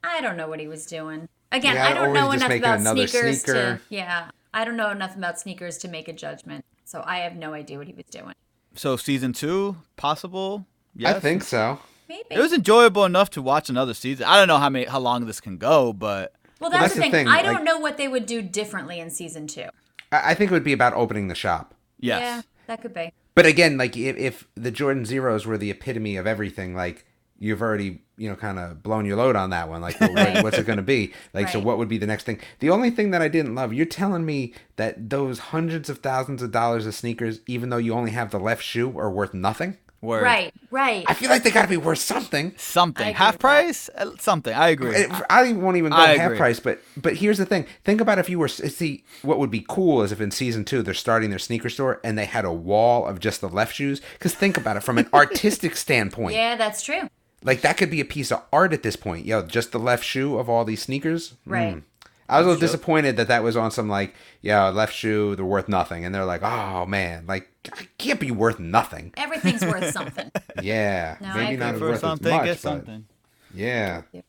I 0.03 0.21
don't 0.21 0.37
know 0.37 0.49
what 0.49 0.61
he 0.61 0.67
was 0.69 0.87
doing. 0.87 1.29
Again, 1.53 1.75
Yeah, 1.75 1.89
I 1.89 1.95
don't 1.95 2.13
know 2.13 2.31
enough 2.31 2.51
about 2.51 2.81
another 2.81 3.07
sneakers 3.07 3.43
to 3.45 3.81
yeah. 3.91 4.31
I 4.55 4.65
don't 4.65 4.77
know 4.77 4.91
enough 4.91 5.17
about 5.17 5.39
sneakers 5.39 5.79
to 5.79 5.89
make 5.89 6.09
a 6.09 6.13
judgment. 6.13 6.65
So 6.85 7.03
I 7.07 7.19
have 7.19 7.37
no 7.37 7.53
idea 7.55 7.79
what 7.79 7.87
he 7.87 7.93
was 7.95 8.07
doing. 8.07 8.35
So 8.75 8.97
season 8.97 9.33
two, 9.33 9.77
possible? 9.97 10.67
Yes. 10.95 11.17
I 11.17 11.21
think 11.21 11.43
so. 11.43 11.79
Maybe. 12.09 12.25
it 12.31 12.39
was 12.41 12.53
enjoyable 12.53 13.05
enough 13.05 13.31
to 13.31 13.43
watch 13.43 13.71
another 13.71 13.95
season. 13.95 14.27
I 14.27 14.37
don't 14.37 14.49
know 14.49 14.59
how 14.59 14.69
many 14.69 14.85
how 14.87 14.99
long 14.99 15.27
this 15.27 15.41
can 15.41 15.59
go, 15.59 15.93
but 15.93 16.33
well, 16.59 16.69
that's, 16.71 16.83
that's 16.83 16.95
the 16.95 16.99
the 17.01 17.03
thing. 17.05 17.13
thing, 17.13 17.29
I 17.29 17.43
don't 17.43 17.55
like- 17.57 17.65
know 17.65 17.79
what 17.79 17.97
they 17.99 18.09
would 18.09 18.27
do 18.27 18.43
differently 18.43 18.99
in 18.99 19.11
season 19.11 19.47
two. 19.47 19.67
I, 20.11 20.31
I 20.31 20.35
think 20.35 20.51
it 20.51 20.55
would 20.55 20.65
be 20.65 20.73
about 20.73 20.93
opening 20.95 21.29
the 21.29 21.35
shop. 21.37 21.75
yes. 21.99 22.21
Yeah, 22.21 22.43
that 22.67 22.83
could 22.83 22.93
be. 22.95 23.13
But 23.37 23.47
again, 23.47 23.79
like 23.79 23.97
if, 23.97 24.17
if 24.17 24.49
the 24.57 24.73
Jordan 24.73 25.05
Zeros 25.05 25.47
were 25.47 25.57
the 25.57 25.71
epitome 25.71 26.17
of 26.17 26.27
everything, 26.27 26.75
like 26.75 27.07
you've 27.41 27.61
already 27.63 28.03
you 28.17 28.29
know 28.31 28.37
kind 28.37 28.59
of 28.61 28.83
blown 28.83 29.05
your 29.07 29.17
load 29.17 29.35
on 29.35 29.51
that 29.51 29.69
one. 29.69 29.81
Like, 29.81 29.99
well, 30.01 30.13
what- 30.15 30.45
what's 30.45 30.59
it 30.59 30.67
going 30.67 30.77
to 30.77 30.83
be? 30.83 31.13
Like, 31.35 31.49
so 31.49 31.59
what 31.59 31.79
would 31.79 31.89
be 31.89 31.99
the 31.99 32.07
next 32.07 32.25
thing? 32.25 32.39
The 32.61 32.71
only 32.71 32.91
thing 32.91 33.11
that 33.11 33.23
I 33.23 33.29
didn't 33.29 33.55
love, 33.57 33.73
you're 33.73 33.87
telling 33.87 34.25
me 34.25 34.55
that 34.77 35.11
those 35.11 35.39
hundreds 35.39 35.89
of 35.91 35.99
thousands 35.99 36.43
of 36.43 36.53
dollars 36.53 36.87
of 36.87 36.95
sneakers, 36.95 37.41
even 37.49 37.71
though 37.71 37.79
you 37.79 37.95
only 37.95 38.13
have 38.13 38.31
the 38.31 38.39
left 38.39 38.63
shoe, 38.63 38.97
are 38.99 39.11
worth 39.11 39.35
nothing. 39.35 39.79
Word. 40.03 40.23
Right, 40.23 40.55
right. 40.71 41.05
I 41.09 41.13
feel 41.13 41.29
like 41.29 41.43
they 41.43 41.51
got 41.51 41.61
to 41.61 41.69
be 41.69 41.77
worth 41.77 41.99
something. 41.99 42.55
Something. 42.57 43.13
Half 43.13 43.35
with 43.35 43.41
that. 43.41 43.41
price? 43.41 43.91
Uh, 43.95 44.13
Something. 44.19 44.55
I 44.55 44.69
agree. 44.71 44.97
It- 44.97 45.11
I 45.29 45.53
won't 45.53 45.77
even 45.77 45.91
go 45.93 45.99
I 45.99 46.17
half 46.17 46.25
agree. 46.29 46.39
price, 46.39 46.59
but 46.59 46.81
but 46.97 47.17
here's 47.17 47.37
the 47.37 47.45
thing. 47.45 47.67
Think 47.85 48.01
about 48.01 48.19
if 48.19 48.31
you 48.31 48.39
were 48.39 48.49
see 48.49 49.05
what 49.21 49.39
would 49.39 49.51
be 49.51 49.63
cool 49.69 50.01
is 50.01 50.11
if 50.11 50.19
in 50.19 50.31
season 50.31 50.65
two 50.65 50.81
they're 50.81 50.95
starting 50.95 51.29
their 51.29 51.39
sneaker 51.39 51.69
store 51.69 52.01
and 52.03 52.17
they 52.17 52.25
had 52.25 52.47
a 52.47 52.53
wall 52.53 53.05
of 53.07 53.21
just 53.21 53.43
the 53.43 53.49
left 53.51 53.75
shoes. 53.75 54.01
Because 54.15 54.35
think 54.35 54.57
about 54.57 54.79
it 54.79 54.83
from 54.83 54.97
an 54.97 55.07
artistic 55.13 55.77
standpoint. 55.77 56.35
yeah, 56.35 56.57
that's 56.57 56.83
true. 56.83 57.11
Like 57.43 57.63
that 57.63 57.77
could 57.77 57.91
be 57.91 58.01
a 58.01 58.05
piece 58.05 58.31
of 58.31 58.43
art 58.53 58.73
at 58.73 58.83
this 58.83 58.97
point. 58.97 59.25
Yo, 59.27 59.43
just 59.43 59.73
the 59.73 59.79
left 59.79 60.05
shoe 60.05 60.39
of 60.39 60.49
all 60.49 60.65
these 60.65 60.83
sneakers. 60.83 61.35
Right. 61.47 61.77
Mm. 61.77 61.83
I 62.29 62.39
was 62.39 62.47
a 62.47 62.51
little 62.51 62.61
disappointed 62.61 63.17
that 63.17 63.27
that 63.27 63.43
was 63.43 63.57
on 63.57 63.73
some 63.73 63.89
like, 63.89 64.15
yeah, 64.41 64.69
left 64.69 64.95
shoe, 64.95 65.35
they're 65.35 65.45
worth 65.45 65.69
nothing, 65.69 66.05
and 66.05 66.15
they're 66.15 66.25
like, 66.25 66.43
oh 66.45 66.87
man, 66.87 67.27
like 67.27 67.49
it 67.65 67.89
can't 67.99 68.21
be 68.21 68.31
worth 68.31 68.61
nothing. 68.61 69.13
Everything's 69.17 69.65
worth 69.65 69.91
something. 69.93 70.31
Yeah, 70.63 71.17
No, 71.21 71.35
maybe 71.35 71.55
agree. 71.55 71.57
not 71.57 71.75
For 71.77 71.81
worth 71.87 71.95
as 71.95 72.01
something, 72.03 72.31
much, 72.31 72.45
get 72.45 72.53
but 72.53 72.59
something. 72.61 73.07
yeah, 73.53 74.03
All 74.15 74.23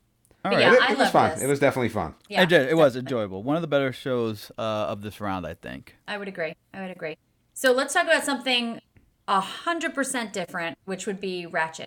But 0.51 0.59
yeah, 0.61 0.73
it, 0.73 0.91
it 0.93 0.97
was 0.97 1.09
fun. 1.11 1.29
this. 1.31 1.43
It 1.43 1.47
was 1.47 1.59
definitely 1.59 1.89
fun. 1.89 2.15
Yeah, 2.27 2.41
it 2.41 2.49
did. 2.49 2.69
It 2.69 2.75
was 2.75 2.95
enjoyable. 2.95 3.43
One 3.43 3.55
of 3.55 3.61
the 3.61 3.67
better 3.67 3.93
shows 3.93 4.51
uh, 4.57 4.61
of 4.61 5.03
this 5.03 5.21
round, 5.21 5.45
I 5.45 5.53
think. 5.53 5.95
I 6.07 6.17
would 6.17 6.27
agree. 6.27 6.55
I 6.73 6.81
would 6.81 6.89
agree. 6.91 7.17
So 7.53 7.71
let's 7.71 7.93
talk 7.93 8.05
about 8.05 8.23
something 8.23 8.81
a 9.27 9.39
hundred 9.41 9.93
percent 9.93 10.33
different, 10.33 10.75
which 10.85 11.05
would 11.05 11.21
be 11.21 11.45
Ratched. 11.47 11.85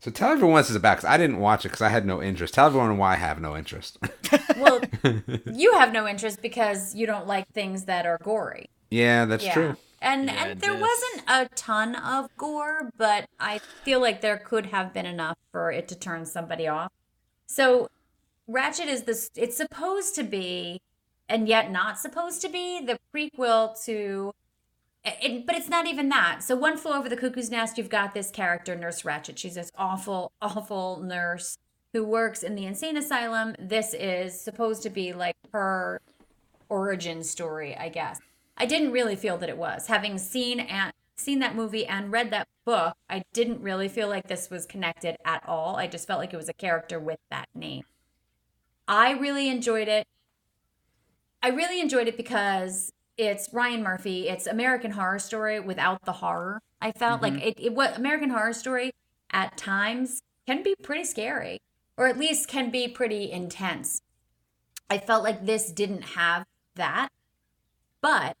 So 0.00 0.10
tell 0.12 0.30
everyone 0.30 0.56
this 0.58 0.70
is 0.70 0.76
about 0.76 0.98
because 0.98 1.10
I 1.10 1.16
didn't 1.16 1.38
watch 1.38 1.64
it 1.64 1.68
because 1.70 1.82
I 1.82 1.88
had 1.88 2.06
no 2.06 2.22
interest. 2.22 2.54
Tell 2.54 2.66
everyone 2.66 2.98
why 2.98 3.14
I 3.14 3.16
have 3.16 3.40
no 3.40 3.56
interest. 3.56 3.98
Well, 4.58 4.80
you 5.46 5.72
have 5.74 5.92
no 5.92 6.06
interest 6.08 6.42
because 6.42 6.94
you 6.94 7.06
don't 7.06 7.26
like 7.28 7.48
things 7.52 7.84
that 7.84 8.06
are 8.06 8.18
gory. 8.22 8.68
yeah, 8.90 9.24
that's 9.24 9.44
Yeah. 9.44 9.54
true. 9.54 9.76
And 10.02 10.26
Yeah, 10.26 10.44
and 10.46 10.60
there 10.60 10.72
this- 10.72 10.80
wasn't 10.82 11.22
a 11.28 11.48
ton 11.54 11.94
of 11.94 12.28
gore, 12.36 12.90
but 12.96 13.26
I 13.40 13.58
feel 13.84 14.00
like 14.00 14.20
there 14.20 14.36
could 14.36 14.66
have 14.66 14.92
been 14.92 15.06
enough 15.06 15.36
for 15.52 15.70
it 15.72 15.86
to 15.88 15.94
turn 15.96 16.26
somebody 16.26 16.66
off. 16.68 16.90
So 17.46 17.88
Ratched 18.50 18.86
is 18.86 19.02
this 19.04 19.30
it's 19.36 19.56
supposed 19.56 20.14
to 20.16 20.22
be 20.24 20.80
and 21.28 21.46
yet 21.48 21.70
not 21.70 21.98
supposed 21.98 22.40
to 22.42 22.48
be 22.48 22.80
the 22.84 22.98
prequel 23.14 23.80
to 23.84 24.32
it, 25.04 25.46
but 25.46 25.54
it's 25.54 25.68
not 25.68 25.86
even 25.86 26.08
that. 26.10 26.42
So 26.42 26.56
one 26.56 26.76
flew 26.76 26.92
over 26.92 27.08
the 27.08 27.16
cuckoo's 27.16 27.50
nest. 27.50 27.78
You've 27.78 27.88
got 27.88 28.14
this 28.14 28.30
character, 28.30 28.74
Nurse 28.74 29.02
Ratched. 29.02 29.38
She's 29.38 29.54
this 29.54 29.72
awful, 29.76 30.32
awful 30.42 31.00
nurse 31.00 31.58
who 31.92 32.04
works 32.04 32.42
in 32.42 32.54
the 32.54 32.66
insane 32.66 32.96
asylum. 32.96 33.54
This 33.58 33.94
is 33.94 34.38
supposed 34.38 34.82
to 34.82 34.90
be 34.90 35.12
like 35.12 35.36
her 35.52 36.00
origin 36.68 37.22
story, 37.22 37.76
I 37.76 37.88
guess. 37.88 38.20
I 38.56 38.66
didn't 38.66 38.92
really 38.92 39.16
feel 39.16 39.38
that 39.38 39.48
it 39.48 39.56
was. 39.56 39.86
Having 39.86 40.18
seen 40.18 40.60
and 40.60 40.92
seen 41.16 41.38
that 41.38 41.54
movie 41.54 41.86
and 41.86 42.12
read 42.12 42.30
that 42.30 42.48
book, 42.64 42.94
I 43.08 43.22
didn't 43.32 43.62
really 43.62 43.88
feel 43.88 44.08
like 44.08 44.26
this 44.26 44.50
was 44.50 44.66
connected 44.66 45.16
at 45.24 45.42
all. 45.48 45.76
I 45.76 45.86
just 45.86 46.06
felt 46.06 46.20
like 46.20 46.34
it 46.34 46.36
was 46.36 46.48
a 46.48 46.54
character 46.54 46.98
with 46.98 47.18
that 47.30 47.48
name. 47.54 47.84
I 48.86 49.12
really 49.12 49.48
enjoyed 49.48 49.88
it. 49.88 50.06
I 51.42 51.48
really 51.48 51.80
enjoyed 51.80 52.08
it 52.08 52.16
because 52.16 52.92
it's 53.18 53.52
Ryan 53.52 53.82
Murphy. 53.82 54.28
It's 54.28 54.46
American 54.46 54.92
Horror 54.92 55.18
Story 55.18 55.58
without 55.58 56.04
the 56.04 56.12
horror. 56.12 56.62
I 56.80 56.92
felt 56.92 57.20
like 57.20 57.34
mm-hmm. 57.34 57.48
it, 57.48 57.58
it 57.58 57.74
what 57.74 57.98
American 57.98 58.30
Horror 58.30 58.52
Story 58.52 58.92
at 59.32 59.58
times 59.58 60.22
can 60.46 60.62
be 60.62 60.76
pretty 60.82 61.04
scary, 61.04 61.60
or 61.96 62.06
at 62.06 62.16
least 62.16 62.48
can 62.48 62.70
be 62.70 62.86
pretty 62.86 63.30
intense. 63.30 64.00
I 64.88 64.98
felt 64.98 65.24
like 65.24 65.44
this 65.44 65.72
didn't 65.72 66.02
have 66.02 66.46
that, 66.76 67.08
but 68.00 68.36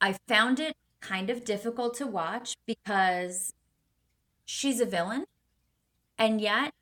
I 0.00 0.16
found 0.28 0.60
it 0.60 0.76
kind 1.00 1.28
of 1.28 1.44
difficult 1.44 1.94
to 1.94 2.06
watch 2.06 2.54
because 2.66 3.52
she's 4.44 4.80
a 4.80 4.86
villain, 4.86 5.24
and 6.16 6.40
yet 6.40 6.72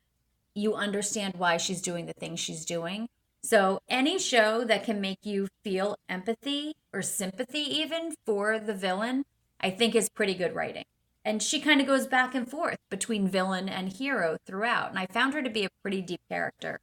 you 0.53 0.75
understand 0.75 1.33
why 1.37 1.57
she's 1.57 1.81
doing 1.81 2.05
the 2.05 2.13
things 2.13 2.39
she's 2.39 2.63
doing. 2.63 3.09
So, 3.41 3.79
any 3.89 4.19
show 4.19 4.63
that 4.65 4.83
can 4.83 5.01
make 5.01 5.19
you 5.23 5.47
feel 5.63 5.95
empathy 6.07 6.75
or 6.93 7.01
sympathy, 7.01 7.59
even 7.59 8.15
for 8.25 8.59
the 8.59 8.73
villain, 8.73 9.25
I 9.59 9.69
think 9.69 9.95
is 9.95 10.09
pretty 10.09 10.33
good 10.33 10.55
writing. 10.55 10.85
And 11.25 11.43
she 11.43 11.59
kind 11.59 11.81
of 11.81 11.87
goes 11.87 12.07
back 12.07 12.33
and 12.33 12.49
forth 12.49 12.77
between 12.89 13.27
villain 13.27 13.69
and 13.69 13.91
hero 13.91 14.37
throughout. 14.45 14.89
And 14.89 14.99
I 14.99 15.05
found 15.07 15.33
her 15.33 15.41
to 15.41 15.49
be 15.49 15.65
a 15.65 15.69
pretty 15.81 16.01
deep 16.01 16.21
character. 16.29 16.79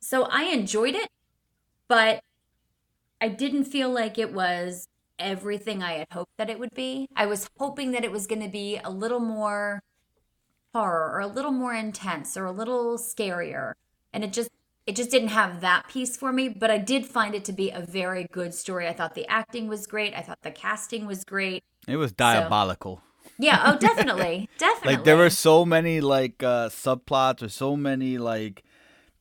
So, 0.00 0.24
I 0.24 0.44
enjoyed 0.44 0.94
it, 0.94 1.08
but 1.88 2.22
I 3.20 3.28
didn't 3.28 3.64
feel 3.64 3.90
like 3.90 4.18
it 4.18 4.32
was 4.32 4.86
everything 5.18 5.82
I 5.82 5.94
had 5.94 6.08
hoped 6.12 6.36
that 6.36 6.50
it 6.50 6.58
would 6.58 6.74
be. 6.74 7.08
I 7.16 7.26
was 7.26 7.48
hoping 7.58 7.92
that 7.92 8.04
it 8.04 8.12
was 8.12 8.26
going 8.26 8.42
to 8.42 8.48
be 8.48 8.78
a 8.82 8.90
little 8.90 9.20
more 9.20 9.82
horror 10.74 11.12
or 11.14 11.20
a 11.20 11.26
little 11.26 11.52
more 11.52 11.74
intense 11.74 12.36
or 12.36 12.44
a 12.44 12.52
little 12.52 12.98
scarier. 12.98 13.74
And 14.12 14.24
it 14.24 14.32
just 14.32 14.50
it 14.86 14.96
just 14.96 15.10
didn't 15.10 15.28
have 15.28 15.60
that 15.62 15.88
piece 15.88 16.16
for 16.16 16.32
me, 16.32 16.48
but 16.48 16.70
I 16.70 16.78
did 16.78 17.06
find 17.06 17.34
it 17.34 17.44
to 17.46 17.52
be 17.52 17.70
a 17.70 17.80
very 17.80 18.26
good 18.32 18.52
story. 18.54 18.86
I 18.86 18.92
thought 18.92 19.14
the 19.14 19.26
acting 19.28 19.66
was 19.68 19.86
great. 19.86 20.14
I 20.14 20.20
thought 20.20 20.42
the 20.42 20.50
casting 20.50 21.06
was 21.06 21.24
great. 21.24 21.62
It 21.88 21.96
was 21.96 22.12
diabolical. 22.12 23.02
Yeah, 23.38 23.62
oh 23.64 23.78
definitely. 23.78 24.48
definitely. 24.58 24.96
Like 24.96 25.04
there 25.04 25.16
were 25.16 25.30
so 25.30 25.64
many 25.64 26.00
like 26.00 26.42
uh 26.42 26.68
subplots 26.68 27.42
or 27.42 27.48
so 27.48 27.76
many 27.76 28.18
like 28.18 28.62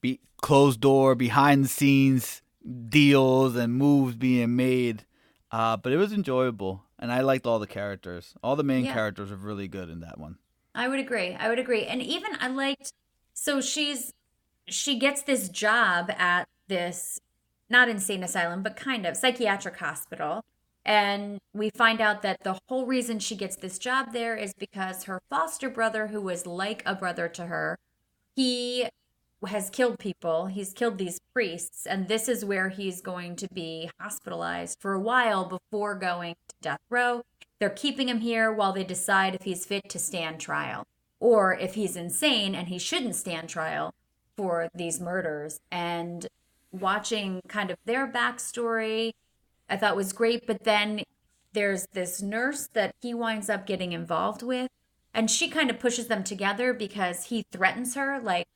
be- 0.02 0.20
closed 0.42 0.82
door 0.82 1.16
behind 1.16 1.64
the 1.64 1.70
scenes 1.70 2.42
deals 2.90 3.56
and 3.56 3.74
moves 3.74 4.16
being 4.16 4.56
made. 4.56 5.06
Uh 5.52 5.78
but 5.78 5.92
it 5.94 5.98
was 5.98 6.12
enjoyable 6.14 6.84
and 7.00 7.12
I 7.12 7.22
liked 7.22 7.46
all 7.48 7.60
the 7.60 7.68
characters. 7.68 8.34
All 8.44 8.56
the 8.56 8.64
main 8.64 8.86
Yeah. 8.86 8.94
characters 8.94 9.30
were 9.32 9.38
really 9.38 9.68
good 9.68 9.90
in 9.90 10.02
that 10.02 10.20
one. 10.20 10.38
I 10.76 10.88
would 10.88 11.00
agree. 11.00 11.34
I 11.34 11.50
would 11.50 11.60
agree. 11.60 11.86
And 11.86 12.02
even 12.02 12.32
I 12.40 12.48
liked 12.50 12.92
so 13.34 13.62
she's 13.62 14.14
she 14.68 14.98
gets 14.98 15.22
this 15.22 15.50
job 15.50 16.12
at 16.18 16.48
this 16.68 17.20
not 17.70 17.90
insane 17.90 18.24
asylum, 18.24 18.62
but 18.62 18.76
kind 18.76 19.06
of 19.06 19.18
psychiatric 19.18 19.78
hospital. 19.78 20.44
And 20.86 21.40
we 21.54 21.70
find 21.70 22.02
out 22.02 22.22
that 22.22 22.44
the 22.44 22.60
whole 22.68 22.86
reason 22.86 23.20
she 23.20 23.36
gets 23.36 23.56
this 23.56 23.80
job 23.80 24.14
there 24.14 24.36
is 24.36 24.54
because 24.54 25.06
her 25.06 25.22
foster 25.30 25.70
brother, 25.70 26.08
who 26.08 26.22
was 26.22 26.46
like 26.46 26.84
a 26.86 26.94
brother 26.94 27.28
to 27.30 27.46
her, 27.46 27.80
he 28.36 28.88
has 29.46 29.70
killed 29.70 30.00
people. 30.00 30.48
He's 30.48 30.74
killed 30.74 30.98
these 30.98 31.20
priests, 31.34 31.86
and 31.86 32.08
this 32.08 32.28
is 32.28 32.46
where 32.46 32.70
he's 32.70 33.02
going 33.02 33.36
to 33.38 33.48
be 33.54 33.90
hospitalized 34.00 34.80
for 34.80 34.94
a 34.94 35.00
while 35.00 35.46
before 35.46 35.96
going 35.96 36.36
to 36.50 36.56
death 36.62 36.82
row. 36.90 37.24
They're 37.60 37.70
keeping 37.70 38.10
him 38.10 38.20
here 38.20 38.52
while 38.52 38.74
they 38.74 38.84
decide 38.84 39.36
if 39.36 39.44
he's 39.44 39.66
fit 39.66 39.90
to 39.90 40.00
stand 40.00 40.40
trial 40.40 40.86
or 41.20 41.54
if 41.54 41.76
he's 41.76 41.96
insane 41.96 42.56
and 42.56 42.68
he 42.68 42.78
shouldn't 42.78 43.16
stand 43.16 43.48
trial 43.48 43.94
for 44.36 44.70
these 44.74 45.00
murders. 45.00 45.60
And 45.72 46.28
watching 46.72 47.42
kind 47.48 47.72
of 47.72 47.78
their 47.86 48.08
backstory, 48.08 49.14
I 49.70 49.78
thought 49.78 49.96
was 49.96 50.14
great. 50.14 50.48
But 50.48 50.64
then 50.64 51.04
there's 51.54 51.86
this 51.94 52.22
nurse 52.22 52.68
that 52.74 52.96
he 53.02 53.14
winds 53.14 53.50
up 53.50 53.68
getting 53.68 53.92
involved 53.92 54.42
with, 54.42 54.70
and 55.14 55.30
she 55.30 55.50
kind 55.50 55.70
of 55.70 55.80
pushes 55.80 56.08
them 56.08 56.24
together 56.24 56.74
because 56.74 57.26
he 57.26 57.46
threatens 57.52 57.94
her, 57.94 58.20
like, 58.20 58.48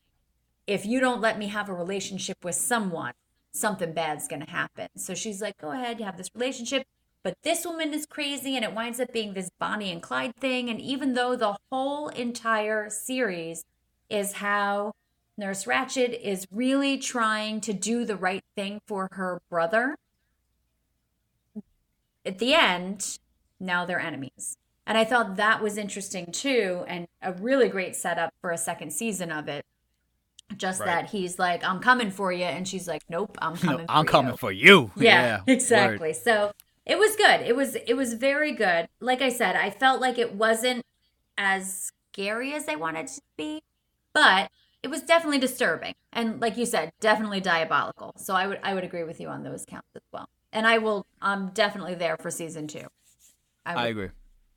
if 0.66 0.84
you 0.84 1.00
don't 1.00 1.22
let 1.22 1.38
me 1.38 1.48
have 1.48 1.70
a 1.70 1.74
relationship 1.74 2.44
with 2.44 2.56
someone, 2.56 3.14
something 3.52 3.94
bad's 3.94 4.28
going 4.28 4.44
to 4.44 4.50
happen. 4.50 4.88
So 4.96 5.14
she's 5.14 5.42
like, 5.42 5.58
go 5.60 5.72
ahead, 5.72 6.00
you 6.00 6.06
have 6.06 6.18
this 6.18 6.32
relationship. 6.34 6.88
But 7.24 7.36
this 7.44 7.66
woman 7.66 7.94
is 7.94 8.08
crazy, 8.08 8.56
and 8.56 8.66
it 8.66 8.74
winds 8.74 9.00
up 9.00 9.14
being 9.14 9.34
this 9.34 9.52
Bonnie 9.60 9.92
and 9.92 10.02
Clyde 10.02 10.36
thing. 10.40 10.70
And 10.70 10.82
even 10.82 11.14
though 11.14 11.36
the 11.36 11.58
whole 11.72 12.08
entire 12.10 12.90
series 12.90 13.64
is 14.10 14.34
how 14.34 14.94
Nurse 15.38 15.66
Ratched 15.66 16.20
is 16.20 16.48
really 16.52 16.98
trying 16.98 17.62
to 17.62 17.74
do 17.74 18.06
the 18.06 18.16
right 18.16 18.44
thing 18.56 18.82
for 18.88 19.10
her 19.12 19.40
brother, 19.50 19.96
at 22.26 22.40
the 22.40 22.54
end, 22.54 23.20
now 23.60 23.86
they're 23.86 24.00
enemies. 24.00 24.58
And 24.86 24.98
I 24.98 25.04
thought 25.06 25.36
that 25.36 25.62
was 25.62 25.78
interesting 25.78 26.32
too, 26.32 26.84
and 26.88 27.08
a 27.22 27.34
really 27.34 27.70
great 27.70 27.96
setup 27.96 28.34
for 28.42 28.52
a 28.52 28.58
second 28.58 28.92
season 28.92 29.32
of 29.32 29.48
it. 29.48 29.66
Just 30.56 30.80
Right. 30.80 30.88
that 30.88 31.10
he's 31.10 31.38
like, 31.40 31.64
I'm 31.64 31.80
coming 31.82 32.10
for 32.12 32.32
you. 32.32 32.46
And 32.46 32.68
she's 32.68 32.88
like, 32.88 33.04
Nope, 33.10 33.38
I'm 33.42 33.58
No, 33.64 33.80
coming 33.80 33.88
for 33.88 33.92
I'm 33.92 34.06
you. 34.06 34.10
coming 34.12 34.38
for 34.38 34.52
you. 34.52 34.92
Yeah, 34.98 35.40
word. 35.40 35.44
exactly. 35.48 36.14
So 36.14 36.52
it 36.86 36.98
was 36.98 37.16
good. 37.18 37.42
It 37.42 37.56
was 37.56 37.76
it 37.76 37.96
was 37.96 38.14
very 38.14 38.54
good. 38.54 38.88
Like 39.02 39.22
I 39.22 39.30
said, 39.30 39.56
I 39.58 39.70
felt 39.70 40.00
like 40.02 40.18
it 40.18 40.34
wasn't 40.36 40.84
as 41.38 41.92
scary 42.14 42.54
as 42.54 42.68
I 42.70 42.76
wanted 42.76 43.06
it 43.06 43.08
to 43.16 43.22
be, 43.38 43.62
but 44.14 44.50
it 44.84 44.90
was 44.90 45.02
definitely 45.02 45.40
disturbing. 45.40 45.94
And 46.14 46.40
like 46.40 46.58
you 46.58 46.66
said, 46.66 46.92
definitely 47.00 47.40
diabolical. 47.42 48.14
So 48.18 48.34
I 48.36 48.48
would 48.48 48.60
I 48.64 48.74
would 48.74 48.84
agree 48.84 49.04
with 49.04 49.20
you 49.20 49.28
on 49.30 49.44
those 49.44 49.66
counts 49.66 49.90
as 49.96 50.02
well. 50.12 50.30
And 50.54 50.66
I 50.68 50.78
will 50.78 51.06
I'm 51.22 51.50
definitely 51.50 51.96
there 51.96 52.18
for 52.18 52.32
season 52.32 52.68
two. 52.68 52.88
I 53.66 53.76
would- 53.76 53.90
agree. 53.92 54.10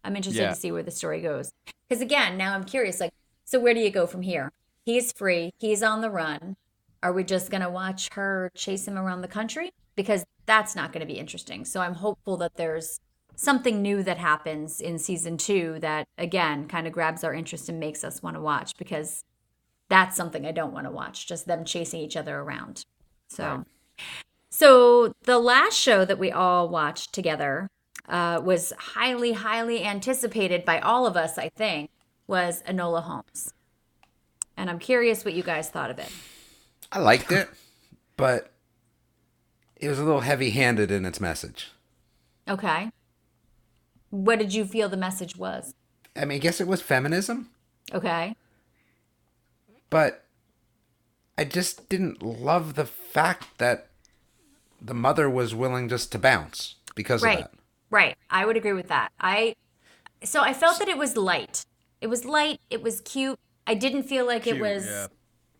I'm 0.05 0.17
interested 0.17 0.43
Yeah. 0.43 0.49
to 0.51 0.55
see 0.55 0.73
where 0.73 0.83
the 0.83 0.91
story 0.91 1.21
goes. 1.21 1.53
Because 1.89 2.01
again, 2.01 2.39
now 2.39 2.55
I'm 2.55 2.65
curious. 2.65 3.01
Like, 3.01 3.13
so 3.45 3.61
where 3.61 3.75
do 3.75 3.81
you 3.81 3.91
go 3.91 4.07
from 4.07 4.23
here? 4.23 4.51
He's 4.87 5.13
free. 5.13 5.53
He's 5.59 5.83
on 5.83 6.01
the 6.01 6.11
run. 6.11 6.57
Are 7.03 7.13
we 7.13 7.23
just 7.25 7.51
gonna 7.51 7.69
watch 7.71 8.09
her 8.15 8.51
chase 8.55 8.87
him 8.89 8.97
around 8.97 9.21
the 9.21 9.29
country? 9.29 9.73
Because 9.97 10.25
that's 10.47 10.75
not 10.75 10.93
going 10.93 11.01
to 11.01 11.07
be 11.07 11.19
interesting. 11.19 11.65
So 11.65 11.81
I'm 11.81 11.95
hopeful 11.95 12.37
that 12.39 12.55
there's 12.55 12.99
something 13.37 13.83
new 13.83 14.03
that 14.03 14.19
happens 14.19 14.81
in 14.81 14.99
season 14.99 15.37
two 15.37 15.79
that 15.81 16.09
again 16.19 16.67
kind 16.67 16.87
of 16.87 16.93
grabs 16.93 17.23
our 17.23 17.33
interest 17.35 17.69
and 17.69 17.79
makes 17.79 18.03
us 18.03 18.23
want 18.23 18.35
to 18.37 18.41
watch. 18.41 18.77
Because 18.77 19.23
that's 19.91 20.17
something 20.17 20.47
I 20.47 20.53
don't 20.53 20.73
want 20.73 20.87
to 20.87 20.91
watch. 20.91 21.27
Just 21.27 21.47
them 21.47 21.67
chasing 21.67 22.01
each 22.01 22.17
other 22.17 22.39
around. 22.39 22.85
So. 23.29 23.67
So 24.51 25.13
the 25.23 25.39
last 25.39 25.79
show 25.79 26.05
that 26.05 26.19
we 26.19 26.33
all 26.33 26.69
watched 26.69 27.13
together 27.13 27.69
uh, 28.09 28.41
was 28.43 28.73
highly, 28.79 29.33
highly 29.33 29.85
anticipated 29.85 30.65
by 30.65 30.81
all 30.81 31.07
of 31.07 31.17
us. 31.17 31.39
I 31.39 31.51
think 31.51 31.91
was 32.27 32.63
Enola 32.63 33.03
Holmes, 33.03 33.53
and 34.57 34.69
I'm 34.69 34.79
curious 34.79 35.25
what 35.25 35.35
you 35.35 35.43
guys 35.43 35.69
thought 35.69 35.91
of 35.91 35.99
it. 35.99 36.11
I 36.91 36.99
liked 36.99 37.31
it, 37.31 37.49
but 38.17 38.51
it 39.77 39.89
was 39.89 40.01
a 40.01 40.05
little 40.05 40.21
heavy-handed 40.21 40.91
in 40.91 41.05
its 41.05 41.21
message. 41.21 41.71
Okay, 42.49 42.91
what 44.11 44.41
did 44.41 44.53
you 44.53 44.65
feel 44.65 44.89
the 44.89 44.97
message 44.97 45.37
was? 45.37 45.75
I 46.17 46.25
mean, 46.25 46.37
I 46.37 46.39
guess 46.41 46.61
it 46.61 46.67
was 46.67 46.83
feminism, 46.83 47.51
Okay, 47.95 48.35
but 49.91 50.25
I 51.37 51.45
just 51.45 51.89
didn't 51.89 52.23
love 52.23 52.75
the 52.75 52.87
fact 52.87 53.59
that 53.59 53.89
the 54.81 54.95
mother 54.95 55.29
was 55.29 55.55
willing 55.55 55.89
just 55.89 56.11
to 56.13 56.19
bounce 56.19 56.77
because 56.95 57.23
right, 57.23 57.39
of 57.39 57.45
that. 57.45 57.51
right. 57.91 58.17
I 58.31 58.47
would 58.47 58.57
agree 58.57 58.73
with 58.73 58.89
that. 58.89 59.13
I 59.21 59.55
so 60.23 60.43
I 60.43 60.53
felt 60.55 60.79
that 60.79 60.89
it 60.89 60.99
was 60.99 61.17
light. 61.17 61.65
It 62.01 62.09
was 62.09 62.25
light. 62.25 62.61
It 62.71 62.83
was 62.83 63.01
cute. 63.01 63.39
I 63.67 63.75
didn't 63.75 64.05
feel 64.05 64.27
like 64.27 64.47
it 64.47 64.61
was. 64.61 64.87
yeah. 64.87 65.07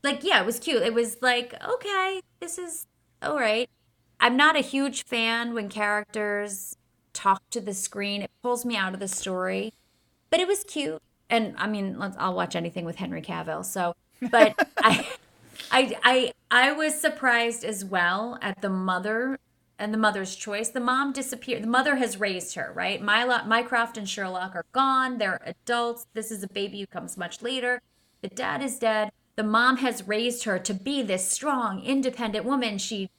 like 0.03 0.25
yeah 0.25 0.41
it 0.41 0.47
was 0.47 0.59
cute 0.59 0.83
it 0.83 0.95
was 0.95 1.19
like 1.21 1.55
okay 1.63 2.21
this 2.41 2.57
is 2.59 2.87
all 3.23 3.39
right 3.39 3.69
i'm 4.19 4.37
not 4.37 4.57
a 4.57 4.61
huge 4.61 5.05
fan 5.05 5.53
when 5.53 5.69
characters 5.69 6.77
talk 7.13 7.43
to 7.51 7.61
the 7.61 7.75
screen 7.75 8.23
it 8.23 8.31
pulls 8.43 8.65
me 8.65 8.77
out 8.77 8.95
of 8.95 9.01
the 9.01 9.09
story 9.09 9.73
but 10.31 10.41
it 10.41 10.49
was 10.49 10.65
cute 10.65 11.03
and 11.29 11.55
i 11.59 11.67
mean 11.67 11.99
let's, 11.99 12.17
i'll 12.19 12.35
watch 12.35 12.57
anything 12.57 12.87
with 12.87 12.97
henry 12.97 13.21
cavill 13.21 13.63
so 13.65 13.95
but 14.31 14.55
i 14.79 15.07
i 15.71 15.97
i 16.03 16.33
i 16.51 16.73
was 16.73 17.01
surprised 17.01 17.65
as 17.65 17.85
well 17.85 18.39
at 18.43 18.61
the 18.61 18.71
mother 18.71 19.39
and 19.81 19.95
the 19.95 19.99
mother's 19.99 20.37
choice. 20.37 20.69
The 20.69 20.79
mom 20.79 21.13
disappeared 21.13 21.63
the 21.63 21.69
mother 21.69 21.97
has 21.97 22.21
raised 22.21 22.55
her 22.55 22.71
right? 22.75 23.03
Myla, 23.03 23.45
mycroft 23.47 23.97
and 23.97 24.09
sherlock 24.09 24.55
are 24.55 24.67
gone. 24.73 25.19
They're 25.19 25.41
adults. 25.45 26.07
This 26.13 26.31
is 26.31 26.43
a 26.43 26.49
baby 26.49 26.81
who 26.81 26.87
comes 26.87 27.17
much 27.17 27.41
later. 27.41 27.81
The 28.21 28.29
dad 28.29 28.63
is 28.63 28.79
dead. 28.79 29.11
The 29.37 29.43
mom 29.43 29.79
has 29.79 30.07
raised 30.07 30.45
her 30.45 30.59
to 30.59 30.75
be 30.75 31.03
this 31.03 31.27
strong 31.27 31.83
independent 31.83 32.45
woman. 32.45 32.77
She 32.77 33.11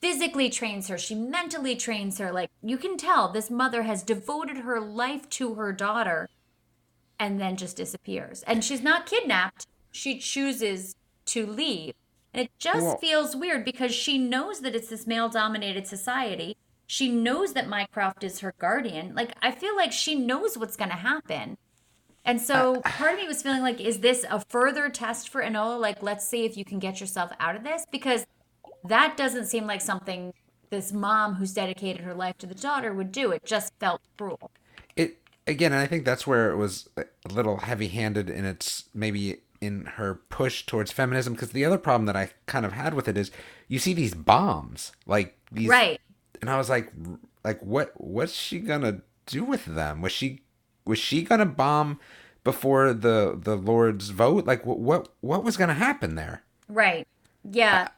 physically 0.00 0.50
trains 0.50 0.88
her. 0.88 0.98
She 0.98 1.14
mentally 1.14 1.76
trains 1.76 2.18
her. 2.18 2.32
Like 2.32 2.50
you 2.62 2.78
can 2.78 2.96
tell 2.96 3.28
this 3.28 3.50
mother 3.50 3.84
has 3.84 4.02
devoted 4.02 4.58
her 4.58 4.80
life 4.80 5.28
to 5.30 5.54
her 5.54 5.72
daughter 5.72 6.28
and 7.18 7.40
then 7.40 7.56
just 7.56 7.76
disappears. 7.76 8.42
And 8.42 8.64
she's 8.64 8.82
not 8.82 9.06
kidnapped 9.06 9.66
she 9.98 10.18
chooses 10.18 10.94
to 11.26 11.46
leave 11.46 11.94
and 12.32 12.44
it 12.44 12.50
just 12.58 12.84
Well- 12.84 12.98
feels 12.98 13.36
weird 13.36 13.64
because 13.64 13.94
she 13.94 14.18
knows 14.18 14.60
that 14.60 14.74
it's 14.74 14.88
this 14.88 15.06
male 15.06 15.28
dominated 15.28 15.86
society 15.86 16.56
she 16.86 17.10
knows 17.10 17.52
that 17.52 17.68
mycroft 17.68 18.24
is 18.24 18.40
her 18.40 18.54
guardian 18.58 19.14
like 19.14 19.34
i 19.42 19.50
feel 19.50 19.76
like 19.76 19.92
she 19.92 20.14
knows 20.14 20.56
what's 20.56 20.76
going 20.76 20.90
to 20.90 20.96
happen 20.96 21.58
and 22.28 22.40
so 22.40 22.76
uh, 22.76 22.80
part 22.84 23.14
of 23.14 23.18
me 23.18 23.26
was 23.26 23.42
feeling 23.42 23.62
like, 23.62 23.80
is 23.80 24.00
this 24.00 24.24
a 24.30 24.44
further 24.48 24.90
test 24.90 25.30
for 25.30 25.42
Enola? 25.42 25.80
Like, 25.80 26.02
let's 26.02 26.28
see 26.28 26.44
if 26.44 26.56
you 26.56 26.64
can 26.64 26.78
get 26.78 27.00
yourself 27.00 27.32
out 27.40 27.56
of 27.56 27.64
this? 27.64 27.86
Because 27.90 28.26
that 28.84 29.16
doesn't 29.16 29.46
seem 29.46 29.66
like 29.66 29.80
something 29.80 30.34
this 30.70 30.92
mom 30.92 31.36
who's 31.36 31.54
dedicated 31.54 32.02
her 32.02 32.14
life 32.14 32.36
to 32.38 32.46
the 32.46 32.54
daughter 32.54 32.92
would 32.92 33.10
do. 33.10 33.32
It 33.32 33.44
just 33.46 33.72
felt 33.80 34.02
cruel. 34.18 34.50
It 34.94 35.18
again, 35.46 35.72
and 35.72 35.80
I 35.80 35.86
think 35.86 36.04
that's 36.04 36.26
where 36.26 36.50
it 36.50 36.56
was 36.56 36.90
a 36.98 37.04
little 37.32 37.56
heavy-handed 37.56 38.28
in 38.28 38.44
its 38.44 38.84
maybe 38.94 39.38
in 39.60 39.84
her 39.96 40.14
push 40.28 40.64
towards 40.66 40.92
feminism. 40.92 41.32
Because 41.34 41.50
the 41.50 41.64
other 41.64 41.78
problem 41.78 42.06
that 42.06 42.16
I 42.16 42.30
kind 42.46 42.64
of 42.66 42.72
had 42.72 42.94
with 42.94 43.08
it 43.08 43.16
is 43.16 43.30
you 43.68 43.78
see 43.78 43.92
these 43.94 44.14
bombs, 44.14 44.92
like 45.06 45.36
these, 45.50 45.68
Right. 45.68 46.00
and 46.40 46.50
I 46.50 46.56
was 46.58 46.68
like, 46.68 46.92
like 47.44 47.60
what? 47.60 47.92
What's 47.96 48.32
she 48.34 48.58
gonna 48.60 49.02
do 49.26 49.44
with 49.44 49.64
them? 49.64 50.00
Was 50.02 50.12
she 50.12 50.42
was 50.84 50.98
she 50.98 51.22
gonna 51.22 51.46
bomb 51.46 51.98
before 52.44 52.92
the 52.92 53.38
the 53.40 53.56
Lord's 53.56 54.10
vote? 54.10 54.46
Like 54.46 54.64
what 54.66 54.78
what 54.78 55.08
what 55.20 55.44
was 55.44 55.56
gonna 55.56 55.74
happen 55.74 56.14
there? 56.14 56.42
Right. 56.68 57.06
Yeah. 57.50 57.88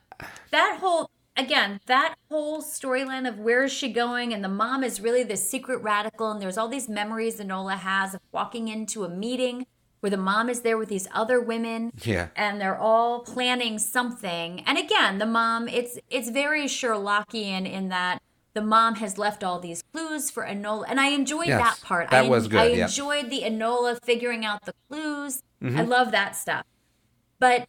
That 0.51 0.79
whole 0.81 1.11
again, 1.37 1.81
that 1.87 2.17
whole 2.29 2.61
storyline 2.63 3.27
of 3.29 3.39
where 3.39 3.65
is 3.65 3.73
she 3.73 3.93
going 3.93 4.35
and 4.35 4.45
the 4.45 4.49
mom 4.49 4.85
is 4.85 5.01
really 5.01 5.23
the 5.23 5.37
secret 5.37 5.79
radical 5.79 6.31
and 6.31 6.41
there's 6.43 6.59
all 6.59 6.69
these 6.69 6.89
memories 6.89 7.41
Enola 7.41 7.79
has 7.79 8.15
of 8.15 8.21
walking 8.33 8.69
into 8.69 9.05
a 9.05 9.09
meeting 9.09 9.67
where 10.01 10.11
the 10.11 10.17
mom 10.17 10.49
is 10.49 10.63
there 10.63 10.77
with 10.79 10.89
these 10.89 11.07
other 11.15 11.41
women 11.41 11.93
Yeah. 12.03 12.29
and 12.35 12.61
they're 12.61 12.79
all 12.79 13.21
planning 13.21 13.79
something. 13.79 14.61
And 14.67 14.79
again, 14.79 15.19
the 15.19 15.27
mom 15.27 15.69
it's 15.69 15.99
it's 16.11 16.31
very 16.31 16.65
Sherlockian 16.65 17.71
in 17.71 17.89
that 17.89 18.23
the 18.55 18.63
mom 18.63 18.97
has 18.97 19.17
left 19.19 19.45
all 19.45 19.61
these 19.61 19.83
clues 19.93 20.31
for 20.31 20.45
Enola 20.45 20.85
and 20.89 20.99
I 21.01 21.09
enjoyed 21.09 21.47
Yes, 21.49 21.63
that 21.63 21.87
part. 21.87 22.11
that 22.11 22.25
I, 22.25 22.29
was 22.29 22.49
good, 22.49 22.61
I 22.61 22.67
yeah. 22.67 22.85
enjoyed 22.87 23.31
the 23.31 23.43
Enola 23.43 23.99
figuring 24.03 24.45
out 24.45 24.65
the 24.65 24.75
clues. 24.89 25.43
Mm-hmm. 25.63 25.79
I 25.79 25.83
love 25.83 26.11
that 26.11 26.35
stuff. 26.35 26.65
But 27.39 27.69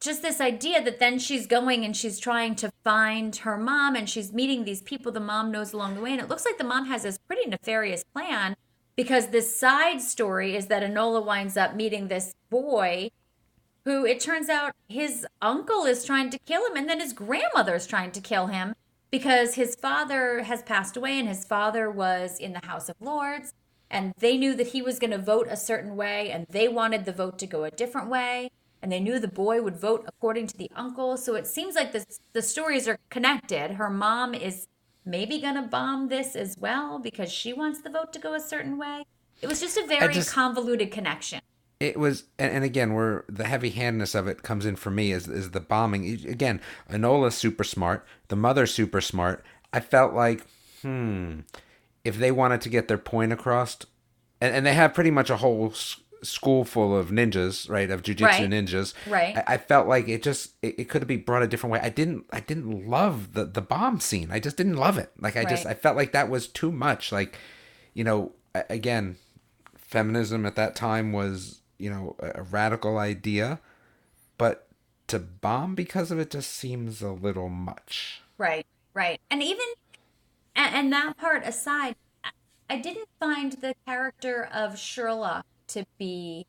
just 0.00 0.22
this 0.22 0.40
idea 0.40 0.82
that 0.84 0.98
then 0.98 1.18
she's 1.18 1.46
going 1.46 1.84
and 1.84 1.96
she's 1.96 2.18
trying 2.18 2.54
to 2.56 2.70
find 2.82 3.34
her 3.36 3.56
mom 3.56 3.96
and 3.96 4.08
she's 4.08 4.32
meeting 4.32 4.64
these 4.64 4.82
people 4.82 5.10
the 5.12 5.20
mom 5.20 5.50
knows 5.50 5.72
along 5.72 5.94
the 5.94 6.00
way. 6.00 6.12
And 6.12 6.20
it 6.20 6.28
looks 6.28 6.44
like 6.44 6.58
the 6.58 6.64
mom 6.64 6.86
has 6.86 7.02
this 7.02 7.18
pretty 7.18 7.48
nefarious 7.48 8.04
plan 8.04 8.56
because 8.96 9.28
this 9.28 9.58
side 9.58 10.00
story 10.00 10.56
is 10.56 10.66
that 10.66 10.82
Enola 10.82 11.24
winds 11.24 11.56
up 11.56 11.74
meeting 11.74 12.08
this 12.08 12.34
boy 12.50 13.10
who 13.84 14.06
it 14.06 14.20
turns 14.20 14.48
out 14.48 14.72
his 14.88 15.26
uncle 15.42 15.84
is 15.84 16.04
trying 16.04 16.30
to 16.30 16.38
kill 16.40 16.66
him 16.66 16.76
and 16.76 16.88
then 16.88 17.00
his 17.00 17.12
grandmother 17.12 17.74
is 17.74 17.86
trying 17.86 18.10
to 18.12 18.20
kill 18.20 18.46
him 18.46 18.74
because 19.10 19.54
his 19.54 19.74
father 19.74 20.42
has 20.44 20.62
passed 20.62 20.96
away 20.96 21.18
and 21.18 21.28
his 21.28 21.44
father 21.44 21.90
was 21.90 22.38
in 22.38 22.52
the 22.52 22.66
House 22.66 22.88
of 22.88 22.96
Lords 23.00 23.52
and 23.90 24.12
they 24.18 24.36
knew 24.36 24.54
that 24.54 24.68
he 24.68 24.82
was 24.82 24.98
going 24.98 25.10
to 25.10 25.18
vote 25.18 25.46
a 25.50 25.56
certain 25.56 25.96
way 25.96 26.30
and 26.30 26.46
they 26.48 26.68
wanted 26.68 27.04
the 27.04 27.12
vote 27.12 27.38
to 27.38 27.46
go 27.46 27.64
a 27.64 27.70
different 27.70 28.08
way 28.08 28.50
and 28.82 28.90
they 28.90 29.00
knew 29.00 29.18
the 29.18 29.28
boy 29.28 29.62
would 29.62 29.76
vote 29.76 30.04
according 30.06 30.46
to 30.46 30.56
the 30.56 30.70
uncle. 30.76 31.16
So 31.16 31.36
it 31.36 31.46
seems 31.46 31.74
like 31.74 31.92
this, 31.92 32.04
the 32.32 32.42
stories 32.42 32.88
are 32.88 32.98
connected. 33.08 33.72
Her 33.72 33.88
mom 33.88 34.34
is 34.34 34.66
maybe 35.04 35.40
going 35.40 35.56
to 35.56 35.62
bomb 35.62 36.08
this 36.08 36.34
as 36.36 36.56
well 36.58 36.98
because 36.98 37.30
she 37.30 37.52
wants 37.52 37.80
the 37.82 37.90
vote 37.90 38.12
to 38.12 38.18
go 38.18 38.34
a 38.34 38.40
certain 38.40 38.78
way. 38.78 39.04
It 39.42 39.46
was 39.46 39.60
just 39.60 39.76
a 39.76 39.86
very 39.86 40.14
just- 40.14 40.32
convoluted 40.32 40.90
connection. 40.90 41.40
It 41.80 41.98
was 41.98 42.24
and, 42.38 42.52
and 42.52 42.64
again 42.64 42.94
where 42.94 43.24
the 43.28 43.44
heavy 43.44 43.70
handedness 43.70 44.14
of 44.14 44.28
it 44.28 44.42
comes 44.42 44.64
in 44.64 44.76
for 44.76 44.90
me 44.90 45.10
is 45.10 45.26
is 45.28 45.50
the 45.50 45.60
bombing. 45.60 46.04
Again 46.26 46.60
enola's 46.88 47.34
super 47.34 47.64
smart 47.64 48.06
the 48.28 48.36
mother's 48.36 48.72
super 48.72 49.00
smart. 49.00 49.44
I 49.72 49.80
felt 49.80 50.14
like 50.14 50.46
hmm 50.82 51.40
if 52.04 52.16
they 52.16 52.30
wanted 52.30 52.60
to 52.62 52.68
get 52.68 52.86
their 52.86 52.96
point 52.96 53.32
across 53.32 53.76
and, 54.40 54.54
and 54.54 54.64
they 54.64 54.74
have 54.74 54.94
pretty 54.94 55.10
much 55.10 55.30
a 55.30 55.38
whole 55.38 55.74
school 56.24 56.64
full 56.64 56.96
of 56.96 57.10
ninjas 57.10 57.68
right 57.68 57.90
of 57.90 58.02
jujitsu 58.02 58.22
Right. 58.24 58.50
ninjas 58.50 58.94
Right. 59.08 59.36
I, 59.36 59.54
I 59.54 59.56
felt 59.58 59.86
like 59.86 60.08
it 60.08 60.22
just 60.22 60.54
it, 60.62 60.74
it 60.78 60.84
could 60.88 61.02
have 61.02 61.08
been 61.08 61.22
brought 61.22 61.42
a 61.42 61.46
different 61.46 61.72
way 61.72 61.80
i 61.80 61.88
didn't 61.90 62.24
i 62.32 62.40
didn't 62.40 62.88
love 62.88 63.34
the 63.34 63.44
the 63.44 63.60
bomb 63.60 64.00
scene 64.00 64.30
i 64.32 64.40
just 64.40 64.56
didn't 64.56 64.76
love 64.76 64.98
it 64.98 65.10
like 65.20 65.36
i 65.36 65.44
just 65.44 65.66
i 65.66 65.74
felt 65.74 65.96
like 65.96 66.12
that 66.12 66.28
was 66.30 66.48
too 66.48 66.72
much 66.72 67.12
like 67.12 67.38
you 67.92 68.02
know 68.04 68.32
again 68.70 69.16
feminism 69.76 70.44
at 70.46 70.56
that 70.56 70.74
time 70.74 71.12
was 71.12 71.60
you 71.78 71.90
know 71.90 72.16
a 72.20 72.40
a 72.40 72.42
radical 72.42 72.98
idea 72.98 73.60
but 74.38 74.66
to 75.06 75.18
bomb 75.18 75.74
because 75.74 76.10
of 76.10 76.18
it 76.18 76.30
just 76.30 76.50
seems 76.50 77.02
a 77.02 77.10
little 77.12 77.48
much 77.48 78.20
Right, 78.36 78.66
right. 78.94 79.20
And 79.30 79.44
even, 79.44 79.66
and, 80.56 80.74
and 80.74 80.92
that 80.92 81.16
part 81.16 81.44
aside, 81.46 81.94
I- 82.24 82.30
I 82.68 82.78
didn't 82.78 83.06
find 83.20 83.52
the 83.52 83.76
character 83.86 84.48
of 84.52 84.76
Sherlock 84.76 85.46
to 85.68 85.84
be 85.98 86.46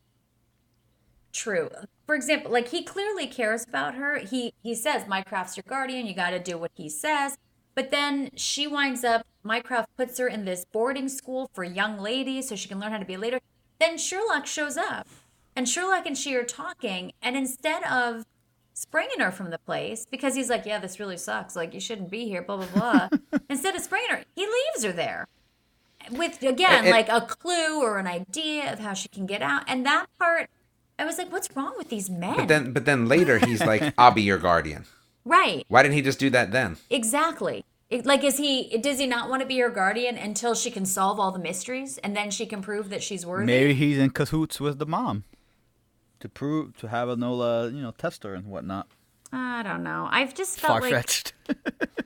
true. 1.32 1.70
For 2.06 2.14
example, 2.14 2.50
like 2.50 2.68
he 2.68 2.82
clearly 2.82 3.26
cares 3.26 3.64
about 3.64 3.94
her. 3.94 4.18
He 4.18 4.54
he 4.62 4.74
says, 4.74 5.06
"Mycroft's 5.08 5.56
your 5.56 5.64
guardian. 5.68 6.06
You 6.06 6.14
got 6.14 6.30
to 6.30 6.38
do 6.38 6.58
what 6.58 6.72
he 6.74 6.88
says." 6.88 7.36
But 7.74 7.90
then 7.90 8.30
she 8.34 8.66
winds 8.66 9.04
up. 9.04 9.26
Mycroft 9.42 9.94
puts 9.96 10.18
her 10.18 10.28
in 10.28 10.44
this 10.44 10.64
boarding 10.64 11.08
school 11.08 11.50
for 11.52 11.62
young 11.62 11.98
ladies 11.98 12.48
so 12.48 12.56
she 12.56 12.68
can 12.68 12.80
learn 12.80 12.92
how 12.92 12.98
to 12.98 13.04
be 13.04 13.14
a 13.14 13.18
leader. 13.18 13.38
Then 13.78 13.98
Sherlock 13.98 14.46
shows 14.46 14.78
up, 14.78 15.06
and 15.54 15.68
Sherlock 15.68 16.06
and 16.06 16.16
she 16.16 16.34
are 16.36 16.44
talking, 16.44 17.12
and 17.20 17.36
instead 17.36 17.84
of 17.84 18.24
springing 18.72 19.20
her 19.20 19.30
from 19.30 19.50
the 19.50 19.58
place 19.58 20.06
because 20.10 20.34
he's 20.34 20.50
like, 20.50 20.66
yeah, 20.66 20.78
this 20.78 21.00
really 21.00 21.16
sucks. 21.16 21.56
Like, 21.56 21.72
you 21.72 21.80
shouldn't 21.80 22.10
be 22.10 22.26
here, 22.26 22.42
blah, 22.42 22.58
blah, 22.58 22.66
blah. 22.74 23.08
Instead 23.50 23.74
of 23.74 23.80
springing 23.80 24.10
her, 24.10 24.24
he 24.34 24.46
leaves 24.46 24.84
her 24.84 24.92
there 24.92 25.26
with, 26.10 26.42
again, 26.42 26.84
It- 26.84 26.88
it- 26.88 26.90
like 26.92 27.08
a 27.08 27.20
clue 27.22 27.82
or 27.82 27.98
an 27.98 28.06
idea 28.06 28.72
of 28.72 28.78
how 28.80 28.94
she 28.94 29.08
can 29.08 29.26
get 29.26 29.42
out. 29.42 29.62
And 29.66 29.84
that 29.86 30.06
part, 30.18 30.48
I 30.98 31.04
was 31.04 31.18
like, 31.18 31.30
what's 31.32 31.48
wrong 31.56 31.74
with 31.76 31.88
these 31.90 32.08
men? 32.08 32.36
but 32.36 32.48
then 32.48 32.72
but 32.72 32.84
then 32.84 33.06
later 33.06 33.38
he's 33.38 33.60
like 33.64 33.92
i'll 33.98 34.12
be 34.12 34.22
your 34.22 34.38
guardian 34.38 34.86
right, 35.24 35.64
why 35.68 35.82
didn't 35.82 35.94
he 35.94 36.02
just 36.02 36.18
do 36.18 36.30
that 36.30 36.52
then 36.52 36.76
exactly. 36.90 37.64
It- 37.88 38.04
Like, 38.04 38.24
is 38.24 38.36
he, 38.38 38.76
does 38.78 38.98
he 38.98 39.06
not 39.06 39.28
want 39.30 39.42
to 39.42 39.46
be 39.46 39.58
her 39.60 39.70
guardian 39.70 40.16
until 40.16 40.54
she 40.56 40.70
can 40.72 40.84
solve 40.86 41.20
all 41.20 41.30
the 41.30 41.38
mysteries 41.38 41.98
and 41.98 42.16
then 42.16 42.30
she 42.32 42.44
can 42.44 42.60
prove 42.60 42.88
that 42.90 43.00
she's 43.02 43.24
worthy? 43.24 43.46
Maybe 43.46 43.74
he's 43.74 43.96
in 43.98 44.10
cahoots 44.10 44.58
with 44.58 44.78
the 44.80 44.86
mom 44.86 45.22
to 46.18 46.28
prove 46.28 46.76
to 46.78 46.88
have 46.88 47.08
Enola, 47.08 47.72
you 47.72 47.80
know, 47.82 47.92
test 47.92 48.24
her 48.24 48.34
and 48.34 48.46
whatnot. 48.46 48.88
I 49.32 49.62
don't 49.62 49.84
know. 49.84 50.08
I've 50.10 50.34
just 50.34 50.58
felt 50.58 50.72
Far 50.72 50.80
like 50.80 50.94
fetched. 50.94 51.32
it, 51.48 51.56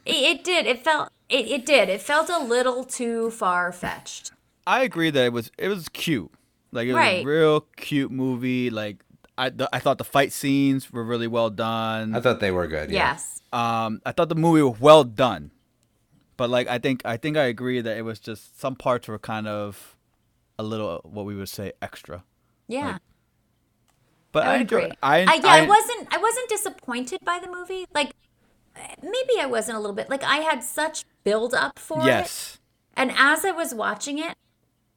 it 0.04 0.44
did. 0.44 0.66
It 0.66 0.84
felt, 0.84 1.10
it, 1.30 1.46
it 1.48 1.66
did. 1.66 1.88
It 1.88 2.02
felt 2.02 2.28
a 2.28 2.38
little 2.38 2.84
too 2.84 3.30
far 3.30 3.72
fetched. 3.72 4.32
I 4.66 4.82
agree 4.82 5.10
that 5.10 5.24
it 5.24 5.32
was 5.32 5.50
it 5.58 5.68
was 5.68 5.88
cute. 5.88 6.30
Like 6.72 6.86
it 6.86 6.92
was 6.92 6.96
Right. 6.96 7.22
a 7.24 7.26
real 7.26 7.62
cute 7.76 8.10
movie. 8.10 8.70
Like 8.70 9.02
I 9.38 9.50
the, 9.50 9.68
I 9.72 9.78
thought 9.78 9.98
the 9.98 10.04
fight 10.04 10.32
scenes 10.32 10.92
were 10.92 11.04
really 11.04 11.26
well 11.26 11.50
done. 11.50 12.14
i 12.14 12.20
thought 12.20 12.40
they 12.40 12.50
were 12.50 12.66
good 12.66 12.90
yeah. 12.90 13.12
Yes. 13.12 13.40
um 13.52 14.00
I 14.04 14.12
thought 14.12 14.28
the 14.28 14.34
movie 14.34 14.62
was 14.62 14.78
well 14.80 15.04
done. 15.04 15.50
But 16.36 16.50
like 16.50 16.68
I 16.68 16.78
think 16.78 17.02
I 17.04 17.16
think 17.16 17.36
I 17.36 17.44
agree 17.44 17.80
that 17.80 17.96
it 17.96 18.02
was 18.02 18.18
just 18.20 18.60
some 18.60 18.76
parts 18.76 19.08
were 19.08 19.18
kind 19.18 19.46
of 19.48 19.96
a 20.58 20.62
little 20.62 21.00
what 21.04 21.24
we 21.24 21.34
would 21.34 21.48
say 21.48 21.72
extra. 21.80 22.24
Yeah. 22.68 22.98
But 24.32 24.44
I 24.44 24.46
I, 24.46 24.52
would 24.52 24.60
enjoy. 24.62 24.90
I, 25.02 25.20
I, 25.22 25.34
yeah, 25.34 25.40
I, 25.44 25.66
wasn't. 25.66 26.14
I 26.14 26.18
wasn't 26.18 26.48
disappointed 26.48 27.20
by 27.24 27.40
the 27.42 27.50
movie. 27.50 27.86
Like, 27.92 28.12
maybe 29.02 29.40
I 29.40 29.46
wasn't 29.46 29.76
a 29.76 29.80
little 29.80 29.96
bit. 29.96 30.08
Like, 30.08 30.22
I 30.22 30.36
had 30.36 30.62
such 30.62 31.04
build 31.24 31.54
up 31.54 31.78
for 31.78 32.00
it, 32.02 32.06
Yes. 32.06 32.58
and 32.94 33.12
as 33.16 33.44
I 33.44 33.50
was 33.50 33.74
watching 33.74 34.18
it, 34.18 34.36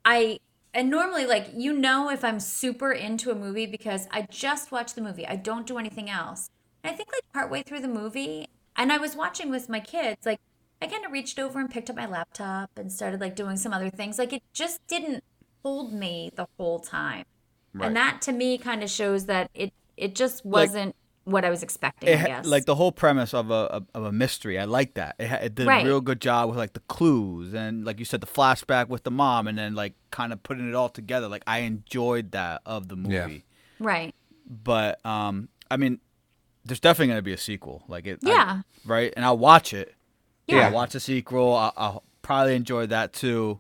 I 0.06 0.40
and 0.74 0.90
normally, 0.90 1.26
like, 1.28 1.52
you 1.56 1.72
know, 1.72 2.10
if 2.10 2.24
I'm 2.24 2.40
super 2.40 2.92
into 2.92 3.30
a 3.30 3.36
movie 3.36 3.68
because 3.68 4.08
I 4.10 4.24
just 4.32 4.72
watch 4.72 4.96
the 4.96 5.02
movie, 5.02 5.28
I 5.28 5.36
don't 5.36 5.68
do 5.68 5.78
anything 5.78 6.10
else. 6.10 6.50
And 6.84 6.92
I 6.92 6.98
think 6.98 7.10
like 7.12 7.22
partway 7.32 7.62
through 7.62 7.82
the 7.82 7.88
movie, 7.88 8.48
and 8.76 8.92
I 8.92 8.98
was 8.98 9.16
watching 9.16 9.50
with 9.50 9.70
my 9.70 9.80
kids, 9.80 10.26
like. 10.26 10.40
I 10.82 10.88
kind 10.88 11.06
of 11.06 11.14
reached 11.14 11.40
over 11.40 11.62
and 11.62 11.70
picked 11.70 11.90
up 11.90 11.96
my 11.96 12.06
laptop 12.06 12.70
and 12.76 12.92
started 12.92 13.22
like 13.22 13.38
doing 13.38 13.56
some 13.56 13.72
other 13.72 13.90
things. 13.90 14.20
Like 14.20 14.34
it 14.34 14.44
just 14.52 14.86
didn't 14.88 15.24
hold 15.64 15.94
me 15.94 16.30
the 16.36 16.46
whole 16.58 16.80
time. 16.80 17.24
Right. 17.74 17.88
And 17.88 17.96
that 17.96 18.22
to 18.24 18.34
me 18.34 18.58
kind 18.58 18.84
of 18.84 18.90
shows 18.90 19.26
that 19.28 19.50
it 19.54 19.72
it 19.96 20.14
just 20.14 20.44
wasn't 20.44 20.94
what 21.26 21.46
I 21.46 21.50
was 21.50 21.64
expecting, 21.64 22.10
It 22.10 22.20
I 22.20 22.26
guess. 22.28 22.46
like 22.46 22.66
the 22.66 22.76
whole 22.76 22.92
premise 22.92 23.34
of 23.34 23.50
a 23.50 23.54
of- 23.54 23.88
of 23.94 24.04
a 24.04 24.12
mystery. 24.12 24.60
I 24.60 24.66
like 24.66 24.96
that. 24.96 25.16
It, 25.20 25.32
it 25.32 25.56
did 25.56 25.68
Right. 25.68 25.84
a 25.86 25.88
real 25.88 26.02
good 26.02 26.20
job 26.20 26.50
with 26.50 26.58
like 26.58 26.74
the 26.74 26.82
clues 26.82 27.54
and 27.54 27.86
like 27.86 27.98
you 28.00 28.06
said 28.06 28.20
the 28.22 28.28
flashback 28.28 28.90
with 28.90 29.04
the 29.04 29.12
mom 29.12 29.48
and 29.48 29.58
then 29.58 29.74
like 29.76 29.94
kind 30.12 30.34
of 30.34 30.44
putting 30.44 30.68
it 30.68 30.76
all 30.76 30.90
together. 30.90 31.28
Like 31.30 31.44
I 31.48 31.60
enjoyed 31.60 32.32
that 32.32 32.62
of 32.66 32.90
the 32.90 32.96
movie. 32.98 33.14
Yeah. 33.80 33.86
right. 33.88 34.16
But 34.46 35.04
um 35.06 35.50
I 35.72 35.78
mean 35.78 36.00
there's 36.66 36.80
definitely 36.80 37.08
going 37.08 37.18
to 37.20 37.22
be 37.24 37.34
a 37.34 37.38
sequel. 37.38 37.84
Like 37.88 38.06
it 38.08 38.20
I- 38.26 38.30
Yeah. 38.30 38.62
right? 38.86 39.14
And 39.16 39.24
I'll 39.26 39.38
watch 39.38 39.74
it. 39.74 39.96
Yeah. 40.48 40.68
I'll 40.68 40.74
watch 40.74 40.92
the 40.94 41.00
sequel. 41.00 41.54
I'll, 41.56 41.74
I'll 41.78 42.04
probably 42.22 42.56
enjoy 42.56 42.86
that 42.88 43.14
too. 43.14 43.60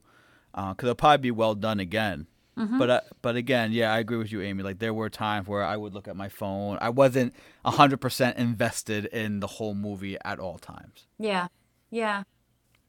Uh, 0.54 0.74
cuz 0.74 0.86
it'll 0.88 0.96
probably 0.96 1.18
be 1.22 1.32
well 1.32 1.56
done 1.56 1.80
again. 1.80 2.28
Mm-hmm. 2.58 2.78
But 2.78 2.90
uh, 2.90 3.02
but 3.22 3.36
again, 3.36 3.72
yeah, 3.72 3.94
I 3.94 4.00
agree 4.00 4.18
with 4.18 4.32
you, 4.32 4.42
Amy. 4.42 4.64
Like 4.64 4.80
there 4.80 4.94
were 4.94 5.10
times 5.10 5.48
where 5.48 5.64
I 5.64 5.76
would 5.76 5.94
look 5.94 6.08
at 6.08 6.16
my 6.16 6.30
phone. 6.30 6.78
I 6.82 6.90
wasn't 6.90 7.34
hundred 7.66 7.98
percent 7.98 8.38
invested 8.38 9.06
in 9.06 9.40
the 9.40 9.48
whole 9.48 9.74
movie 9.74 10.18
at 10.24 10.40
all 10.40 10.58
times. 10.60 11.08
Yeah. 11.18 11.48
Yeah. 11.90 12.24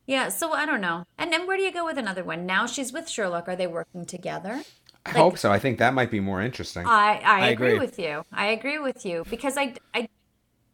Yeah. 0.06 0.28
So 0.28 0.52
I 0.52 0.66
don't 0.66 0.80
know. 0.80 1.04
And 1.16 1.32
then 1.32 1.46
where 1.46 1.56
do 1.56 1.62
you 1.62 1.72
go 1.72 1.84
with 1.84 1.96
another 1.96 2.24
one? 2.24 2.44
Now 2.44 2.66
she's 2.66 2.92
with 2.92 3.08
Sherlock. 3.08 3.48
Are 3.48 3.56
they 3.56 3.66
working 3.66 4.04
together? 4.04 4.62
i 5.06 5.10
hope 5.10 5.36
so 5.36 5.52
i 5.52 5.58
think 5.58 5.78
that 5.78 5.92
might 5.92 6.10
be 6.10 6.18
more 6.18 6.40
interesting 6.40 6.86
I, 6.86 7.20
I, 7.22 7.40
I 7.40 7.48
agree. 7.48 7.74
agree. 7.74 7.78
with 7.78 7.98
you. 7.98 8.24
I 8.32 8.46
agree 8.46 8.78
with 8.78 9.04
you 9.04 9.24
because 9.28 9.58
I, 9.58 9.74
I, 9.92 10.08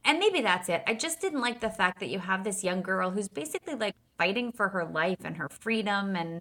and 0.04 0.18
maybe 0.18 0.40
that's 0.40 0.68
it. 0.68 0.82
I 0.86 0.94
just 0.94 1.20
didn't 1.20 1.40
like 1.40 1.60
the 1.60 1.70
fact 1.70 2.00
that 2.00 2.08
you 2.08 2.18
have 2.18 2.44
this 2.44 2.64
young 2.64 2.82
girl 2.82 3.10
who's 3.10 3.28
basically 3.28 3.74
like 3.74 3.94
fighting 4.18 4.52
for 4.52 4.68
her 4.68 4.84
life 4.84 5.18
and 5.24 5.36
her 5.36 5.48
freedom. 5.48 6.16
And 6.16 6.40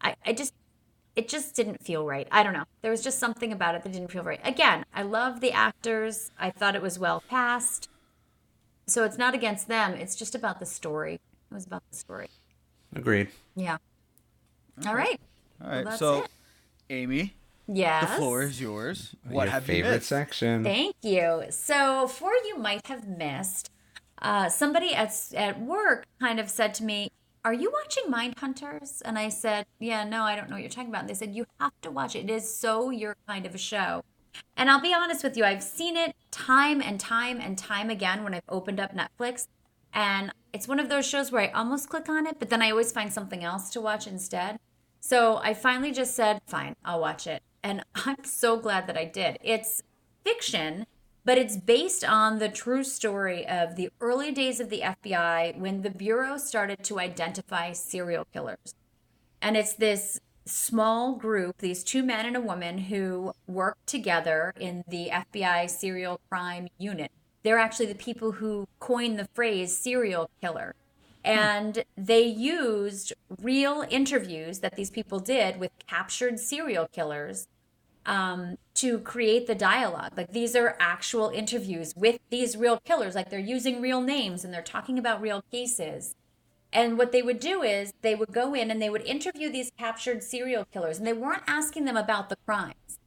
I, 0.00 0.14
I 0.26 0.32
just, 0.32 0.52
it 1.16 1.28
just 1.28 1.54
didn't 1.54 1.82
feel 1.84 2.04
right. 2.06 2.26
I 2.30 2.42
don't 2.42 2.52
know. 2.54 2.64
There 2.80 2.90
was 2.90 3.02
just 3.02 3.18
something 3.18 3.52
about 3.52 3.74
it 3.74 3.82
that 3.82 3.92
didn't 3.92 4.10
feel 4.10 4.22
right. 4.22 4.40
Again, 4.44 4.84
I 4.94 5.02
love 5.02 5.40
the 5.40 5.52
actors. 5.52 6.30
I 6.38 6.50
thought 6.50 6.74
it 6.74 6.82
was 6.82 6.98
well 6.98 7.22
cast. 7.28 7.88
So 8.86 9.04
it's 9.04 9.18
not 9.18 9.34
against 9.34 9.68
them. 9.68 9.94
It's 9.94 10.16
just 10.16 10.34
about 10.34 10.58
the 10.58 10.66
story. 10.66 11.14
It 11.50 11.54
was 11.54 11.66
about 11.66 11.82
the 11.90 11.96
story. 11.96 12.28
agreed 12.94 13.28
Yeah. 13.54 13.76
All 14.86 14.94
right. 14.94 15.20
All 15.62 15.70
right, 15.70 15.84
that's 15.84 15.98
so 15.98 16.22
it. 16.22 16.30
Amy, 16.90 17.34
Yes. 17.68 18.10
the 18.10 18.16
floor 18.16 18.42
is 18.42 18.60
yours. 18.60 19.14
What 19.28 19.44
Your 19.44 19.52
have 19.52 19.68
you 19.68 19.74
favorite 19.74 19.90
missed? 19.96 20.08
section 20.08 20.64
Thank 20.64 20.96
you. 21.02 21.44
So, 21.50 22.08
for 22.08 22.30
you 22.44 22.58
might 22.58 22.86
have 22.86 23.06
missed, 23.06 23.70
uh, 24.20 24.48
somebody 24.48 24.94
at 24.94 25.14
at 25.34 25.60
work 25.60 26.06
kind 26.20 26.40
of 26.40 26.50
said 26.50 26.74
to 26.74 26.84
me, 26.84 27.12
"Are 27.44 27.54
you 27.54 27.72
watching 27.72 28.04
Mindhunters? 28.12 29.02
And 29.04 29.18
I 29.18 29.28
said, 29.28 29.66
"Yeah, 29.78 30.04
no, 30.04 30.22
I 30.22 30.36
don't 30.36 30.48
know 30.48 30.56
what 30.56 30.62
you're 30.62 30.70
talking 30.70 30.90
about." 30.90 31.00
And 31.00 31.10
they 31.10 31.14
said, 31.14 31.34
"You 31.34 31.46
have 31.60 31.72
to 31.82 31.90
watch 31.90 32.14
it. 32.16 32.30
It 32.30 32.30
is 32.30 32.54
so 32.54 32.90
your 32.90 33.16
kind 33.26 33.46
of 33.46 33.54
a 33.54 33.58
show." 33.58 34.04
And 34.56 34.70
I'll 34.70 34.80
be 34.80 34.94
honest 34.94 35.24
with 35.24 35.36
you, 35.36 35.44
I've 35.44 35.62
seen 35.62 35.96
it 35.96 36.14
time 36.30 36.80
and 36.80 36.98
time 36.98 37.40
and 37.40 37.56
time 37.58 37.90
again 37.90 38.24
when 38.24 38.34
I've 38.34 38.42
opened 38.48 38.80
up 38.80 38.94
Netflix. 38.94 39.46
And 39.92 40.32
it's 40.52 40.68
one 40.68 40.80
of 40.80 40.88
those 40.88 41.06
shows 41.06 41.30
where 41.30 41.42
I 41.42 41.48
almost 41.48 41.88
click 41.88 42.08
on 42.08 42.26
it, 42.26 42.38
but 42.38 42.48
then 42.48 42.62
I 42.62 42.70
always 42.70 42.92
find 42.92 43.12
something 43.12 43.44
else 43.44 43.70
to 43.70 43.80
watch 43.80 44.06
instead. 44.06 44.58
So 45.00 45.38
I 45.38 45.52
finally 45.54 45.92
just 45.92 46.14
said, 46.14 46.40
fine, 46.46 46.76
I'll 46.84 47.00
watch 47.00 47.26
it. 47.26 47.42
And 47.62 47.84
I'm 47.94 48.24
so 48.24 48.56
glad 48.58 48.86
that 48.86 48.96
I 48.96 49.04
did. 49.04 49.38
It's 49.42 49.82
fiction, 50.24 50.86
but 51.24 51.38
it's 51.38 51.56
based 51.56 52.04
on 52.04 52.38
the 52.38 52.48
true 52.48 52.82
story 52.82 53.46
of 53.46 53.76
the 53.76 53.90
early 54.00 54.32
days 54.32 54.60
of 54.60 54.70
the 54.70 54.80
FBI 54.80 55.56
when 55.56 55.82
the 55.82 55.90
Bureau 55.90 56.36
started 56.36 56.82
to 56.84 56.98
identify 56.98 57.72
serial 57.72 58.26
killers. 58.32 58.74
And 59.40 59.56
it's 59.56 59.74
this 59.74 60.20
small 60.44 61.14
group, 61.14 61.58
these 61.58 61.84
two 61.84 62.02
men 62.02 62.26
and 62.26 62.36
a 62.36 62.40
woman 62.40 62.78
who 62.78 63.32
work 63.46 63.76
together 63.86 64.52
in 64.58 64.82
the 64.88 65.10
FBI 65.10 65.70
serial 65.70 66.20
crime 66.28 66.68
unit. 66.78 67.12
They're 67.42 67.58
actually 67.58 67.86
the 67.86 67.94
people 67.94 68.32
who 68.32 68.66
coined 68.80 69.18
the 69.18 69.28
phrase 69.34 69.76
serial 69.76 70.30
killer. 70.40 70.74
Hmm. 71.24 71.30
And 71.30 71.84
they 71.96 72.24
used 72.24 73.12
real 73.40 73.84
interviews 73.88 74.60
that 74.60 74.74
these 74.74 74.90
people 74.90 75.20
did 75.20 75.58
with 75.58 75.70
captured 75.86 76.40
serial 76.40 76.88
killers 76.88 77.46
um, 78.06 78.56
to 78.74 78.98
create 79.00 79.46
the 79.46 79.54
dialogue. 79.54 80.12
Like 80.16 80.32
these 80.32 80.56
are 80.56 80.76
actual 80.80 81.28
interviews 81.30 81.94
with 81.96 82.18
these 82.30 82.56
real 82.56 82.80
killers. 82.80 83.14
Like 83.14 83.30
they're 83.30 83.38
using 83.38 83.80
real 83.80 84.00
names 84.00 84.44
and 84.44 84.52
they're 84.52 84.62
talking 84.62 84.98
about 84.98 85.20
real 85.20 85.42
cases. 85.50 86.14
And 86.72 86.96
what 86.96 87.12
they 87.12 87.22
would 87.22 87.38
do 87.38 87.62
is 87.62 87.92
they 88.00 88.14
would 88.14 88.32
go 88.32 88.54
in 88.54 88.70
and 88.70 88.80
they 88.80 88.88
would 88.90 89.02
interview 89.02 89.50
these 89.50 89.70
captured 89.78 90.22
serial 90.22 90.64
killers, 90.64 90.96
and 90.98 91.06
they 91.06 91.12
weren't 91.12 91.42
asking 91.46 91.84
them 91.84 91.98
about 91.98 92.30
the 92.30 92.36
crimes 92.46 92.98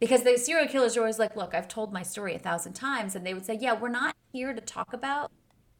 Because 0.00 0.24
the 0.24 0.36
serial 0.36 0.66
killers 0.68 0.96
are 0.96 1.00
always 1.00 1.20
like, 1.20 1.36
look, 1.36 1.54
I've 1.54 1.68
told 1.68 1.92
my 1.92 2.02
story 2.02 2.34
a 2.34 2.38
thousand 2.40 2.72
times. 2.74 3.14
And 3.14 3.24
they 3.24 3.34
would 3.34 3.46
say, 3.46 3.56
yeah, 3.60 3.74
we're 3.74 3.88
not 3.88 4.16
here 4.32 4.52
to 4.52 4.60
talk 4.60 4.92
about 4.92 5.30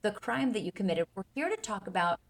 the 0.03 0.13
crime 0.13 0.53
that 0.53 0.61
you 0.63 0.73
committed. 0.73 1.07
We're 1.15 1.25
here 1.35 1.49
to 1.51 1.57
talk 1.57 1.87
about 1.89 2.21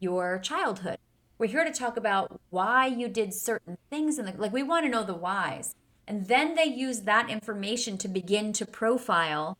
your 0.00 0.38
childhood. 0.40 0.98
We're 1.38 1.46
here 1.46 1.64
to 1.64 1.70
talk 1.70 1.96
about 1.96 2.40
why 2.50 2.86
you 2.86 3.08
did 3.08 3.32
certain 3.32 3.78
things. 3.90 4.18
And 4.18 4.38
like, 4.38 4.52
we 4.52 4.62
want 4.64 4.84
to 4.84 4.90
know 4.90 5.04
the 5.04 5.14
whys. 5.14 5.74
And 6.06 6.26
then 6.26 6.56
they 6.56 6.64
use 6.64 7.02
that 7.02 7.30
information 7.30 7.96
to 7.98 8.08
begin 8.08 8.52
to 8.54 8.66
profile 8.66 9.56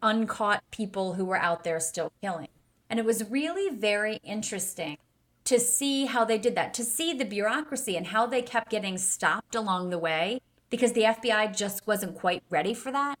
uncaught 0.00 0.62
people 0.70 1.14
who 1.14 1.24
were 1.24 1.36
out 1.36 1.64
there 1.64 1.78
still 1.78 2.12
killing. 2.22 2.48
And 2.88 2.98
it 2.98 3.04
was 3.04 3.30
really 3.30 3.74
very 3.74 4.20
interesting 4.24 4.96
to 5.44 5.58
see 5.60 6.06
how 6.06 6.24
they 6.24 6.38
did 6.38 6.54
that, 6.54 6.72
to 6.74 6.84
see 6.84 7.12
the 7.12 7.24
bureaucracy 7.24 7.96
and 7.96 8.08
how 8.08 8.26
they 8.26 8.42
kept 8.42 8.70
getting 8.70 8.96
stopped 8.96 9.54
along 9.54 9.90
the 9.90 9.98
way 9.98 10.40
because 10.70 10.92
the 10.92 11.02
FBI 11.02 11.56
just 11.56 11.86
wasn't 11.86 12.16
quite 12.16 12.42
ready 12.48 12.74
for 12.74 12.90
that. 12.92 13.18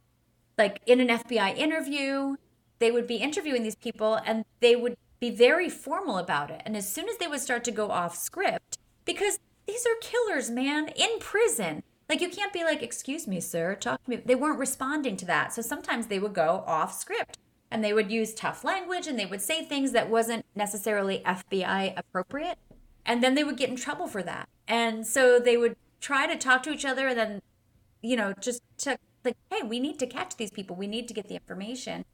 Like 0.56 0.80
in 0.86 1.00
an 1.00 1.08
FBI 1.08 1.56
interview, 1.56 2.36
they 2.78 2.90
would 2.90 3.06
be 3.06 3.16
interviewing 3.16 3.62
these 3.62 3.74
people 3.74 4.18
and 4.24 4.44
they 4.60 4.76
would 4.76 4.96
be 5.22 5.30
very 5.30 5.70
formal 5.70 6.18
about 6.18 6.50
it. 6.50 6.60
And 6.66 6.76
as 6.76 6.92
soon 6.92 7.08
as 7.08 7.16
they 7.18 7.28
would 7.28 7.40
start 7.40 7.62
to 7.64 7.70
go 7.70 7.92
off 7.92 8.16
script, 8.16 8.76
because 9.04 9.38
these 9.68 9.86
are 9.86 9.94
killers, 10.00 10.50
man, 10.50 10.88
in 10.96 11.20
prison. 11.20 11.84
Like 12.08 12.20
you 12.20 12.28
can't 12.28 12.52
be 12.52 12.64
like, 12.64 12.82
"Excuse 12.82 13.28
me, 13.28 13.40
sir, 13.40 13.76
talk 13.76 14.02
to 14.02 14.10
me." 14.10 14.16
They 14.16 14.34
weren't 14.34 14.58
responding 14.58 15.16
to 15.18 15.26
that. 15.26 15.52
So 15.52 15.62
sometimes 15.62 16.08
they 16.08 16.18
would 16.18 16.34
go 16.34 16.64
off 16.66 16.92
script 16.92 17.38
and 17.70 17.84
they 17.84 17.92
would 17.92 18.10
use 18.10 18.34
tough 18.34 18.64
language 18.64 19.06
and 19.06 19.16
they 19.16 19.24
would 19.24 19.40
say 19.40 19.64
things 19.64 19.92
that 19.92 20.10
wasn't 20.10 20.44
necessarily 20.56 21.22
FBI 21.24 21.94
appropriate. 21.96 22.58
And 23.06 23.22
then 23.22 23.36
they 23.36 23.44
would 23.44 23.56
get 23.56 23.70
in 23.70 23.76
trouble 23.76 24.08
for 24.08 24.24
that. 24.24 24.48
And 24.66 25.06
so 25.06 25.38
they 25.38 25.56
would 25.56 25.76
try 26.00 26.26
to 26.26 26.36
talk 26.36 26.64
to 26.64 26.72
each 26.72 26.84
other 26.84 27.06
and 27.06 27.18
then, 27.18 27.42
you 28.02 28.16
know, 28.16 28.34
just 28.40 28.60
to 28.78 28.98
like, 29.24 29.36
hey, 29.50 29.62
we 29.62 29.78
need 29.78 30.00
to 30.00 30.06
catch 30.08 30.36
these 30.36 30.50
people. 30.50 30.74
We 30.74 30.88
need 30.88 31.06
to 31.06 31.14
get 31.14 31.28
the 31.28 31.36
information. 31.36 32.04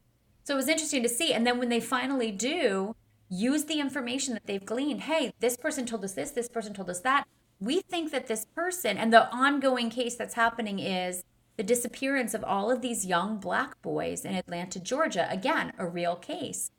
So 0.49 0.55
it 0.55 0.65
was 0.65 0.67
interesting 0.67 1.03
to 1.03 1.09
see. 1.09 1.31
And 1.31 1.45
then 1.45 1.59
when 1.59 1.69
they 1.69 1.79
finally 1.79 2.31
do 2.31 2.95
use 3.29 3.65
the 3.65 3.79
information 3.79 4.33
that 4.33 4.47
they've 4.47 4.65
gleaned, 4.65 5.01
hey, 5.01 5.31
this 5.41 5.55
person 5.55 5.85
told 5.85 6.03
us 6.03 6.13
this, 6.13 6.31
this 6.31 6.49
person 6.49 6.73
told 6.73 6.89
us 6.89 7.01
that. 7.01 7.25
We 7.59 7.81
think 7.81 8.09
that 8.09 8.25
this 8.25 8.47
person 8.55 8.97
and 8.97 9.13
the 9.13 9.29
ongoing 9.29 9.91
case 9.91 10.15
that's 10.15 10.33
happening 10.33 10.79
is 10.79 11.23
the 11.57 11.61
disappearance 11.61 12.33
of 12.33 12.43
all 12.43 12.71
of 12.71 12.81
these 12.81 13.05
young 13.05 13.37
black 13.37 13.79
boys 13.83 14.25
in 14.25 14.33
Atlanta, 14.33 14.79
Georgia. 14.79 15.27
Again, 15.29 15.71
a 15.77 15.85
real 15.85 16.15
case. 16.15 16.71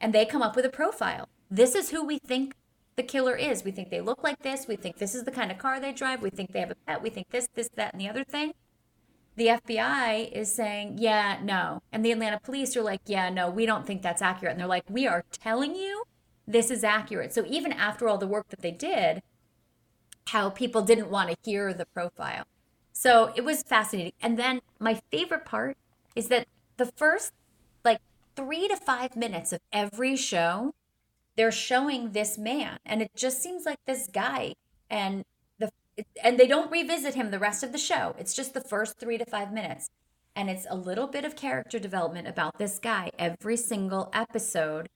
And 0.00 0.12
they 0.12 0.24
come 0.24 0.42
up 0.42 0.56
with 0.56 0.64
a 0.64 0.68
profile. 0.68 1.28
This 1.48 1.76
is 1.76 1.90
who 1.90 2.04
we 2.04 2.18
think 2.18 2.56
the 2.96 3.04
killer 3.04 3.36
is. 3.36 3.62
We 3.62 3.70
think 3.70 3.90
they 3.90 4.00
look 4.00 4.24
like 4.24 4.42
this. 4.42 4.66
We 4.66 4.74
think 4.74 4.98
this 4.98 5.14
is 5.14 5.22
the 5.22 5.30
kind 5.30 5.52
of 5.52 5.58
car 5.58 5.78
they 5.78 5.92
drive. 5.92 6.22
We 6.22 6.30
think 6.30 6.50
they 6.50 6.58
have 6.58 6.72
a 6.72 6.76
pet. 6.88 7.00
We 7.00 7.10
think 7.10 7.30
this, 7.30 7.46
this, 7.54 7.68
that, 7.76 7.92
and 7.92 8.00
the 8.00 8.08
other 8.08 8.24
thing. 8.24 8.52
The 9.36 9.46
FBI 9.46 10.30
is 10.30 10.52
saying, 10.52 10.98
yeah, 10.98 11.38
no. 11.42 11.80
And 11.90 12.04
the 12.04 12.12
Atlanta 12.12 12.38
police 12.38 12.76
are 12.76 12.82
like, 12.82 13.00
yeah, 13.06 13.30
no, 13.30 13.48
we 13.48 13.64
don't 13.64 13.86
think 13.86 14.02
that's 14.02 14.22
accurate. 14.22 14.52
And 14.52 14.60
they're 14.60 14.66
like, 14.66 14.84
we 14.88 15.06
are 15.06 15.24
telling 15.32 15.74
you 15.74 16.04
this 16.46 16.70
is 16.70 16.84
accurate. 16.84 17.32
So 17.32 17.44
even 17.48 17.72
after 17.72 18.08
all 18.08 18.18
the 18.18 18.26
work 18.26 18.48
that 18.48 18.60
they 18.60 18.70
did, 18.70 19.22
how 20.28 20.50
people 20.50 20.82
didn't 20.82 21.10
want 21.10 21.30
to 21.30 21.36
hear 21.42 21.72
the 21.72 21.86
profile. 21.86 22.44
So 22.92 23.32
it 23.34 23.44
was 23.44 23.62
fascinating. 23.62 24.12
And 24.20 24.38
then 24.38 24.60
my 24.78 25.00
favorite 25.10 25.44
part 25.44 25.76
is 26.14 26.28
that 26.28 26.46
the 26.76 26.86
first 26.86 27.32
like 27.84 28.00
three 28.36 28.68
to 28.68 28.76
five 28.76 29.16
minutes 29.16 29.52
of 29.52 29.60
every 29.72 30.16
show, 30.16 30.74
they're 31.36 31.52
showing 31.52 32.12
this 32.12 32.36
man, 32.36 32.78
and 32.84 33.00
it 33.00 33.10
just 33.16 33.42
seems 33.42 33.64
like 33.64 33.78
this 33.86 34.06
guy, 34.12 34.54
and 34.90 35.24
the 35.96 36.04
and 36.22 36.38
they 36.38 36.46
don't 36.46 36.70
revisit 36.70 37.14
him 37.14 37.30
the 37.30 37.38
rest 37.38 37.62
of 37.62 37.72
the 37.72 37.78
show. 37.78 38.14
It's 38.18 38.34
just 38.34 38.54
the 38.54 38.60
first 38.60 38.98
three 38.98 39.18
to 39.18 39.24
five 39.24 39.52
minutes, 39.52 39.88
and 40.34 40.48
it's 40.50 40.66
a 40.70 40.76
little 40.76 41.06
bit 41.06 41.24
of 41.24 41.36
character 41.36 41.78
development 41.78 42.28
about 42.28 42.58
this 42.58 42.78
guy 42.78 43.10
every 43.18 43.56
single 43.56 44.10
episode 44.12 44.88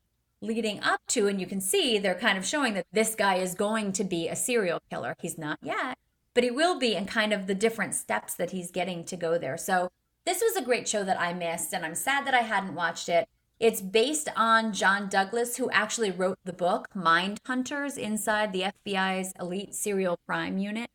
leading 0.43 0.83
up 0.83 1.01
to 1.09 1.27
and 1.29 1.41
you 1.41 1.47
can 1.47 1.63
see 1.63 1.99
they're 1.99 2.15
kind 2.15 2.37
of 2.37 2.45
showing 2.45 2.75
that 2.75 2.87
this 2.93 3.15
guy 3.15 3.37
is 3.37 3.55
going 3.55 3.91
to 3.91 4.05
be 4.05 4.29
a 4.29 4.37
serial 4.37 4.79
killer 4.91 5.15
he's 5.19 5.39
not 5.39 5.59
yet 5.63 5.97
but 6.37 6.45
he 6.45 6.51
will 6.51 6.79
be 6.79 6.95
and 6.95 7.09
kind 7.09 7.33
of 7.33 7.47
the 7.47 7.55
different 7.55 7.95
steps 7.95 8.35
that 8.35 8.51
he's 8.51 8.71
getting 8.71 9.05
to 9.05 9.17
go 9.17 9.39
there. 9.39 9.57
So 9.57 9.89
this 10.27 10.43
was 10.43 10.55
a 10.55 10.63
great 10.63 10.87
show 10.87 11.03
that 11.03 11.19
I 11.19 11.33
missed, 11.33 11.73
and 11.73 11.83
I'm 11.83 11.95
sad 11.95 12.27
that 12.27 12.35
I 12.35 12.43
hadn't 12.43 12.75
watched 12.75 13.09
it. 13.09 13.27
It's 13.59 13.81
based 13.81 14.29
on 14.37 14.75
John 14.75 15.09
Douglas, 15.09 15.57
who 15.57 15.71
actually 15.71 16.11
wrote 16.11 16.39
the 16.45 16.53
book 16.53 16.89
Mindhunters 16.95 17.97
inside 17.97 18.53
the 18.53 18.71
FBI's 18.87 19.33
elite 19.41 19.75
serial 19.75 20.19
crime 20.27 20.59
unit. 20.59 20.91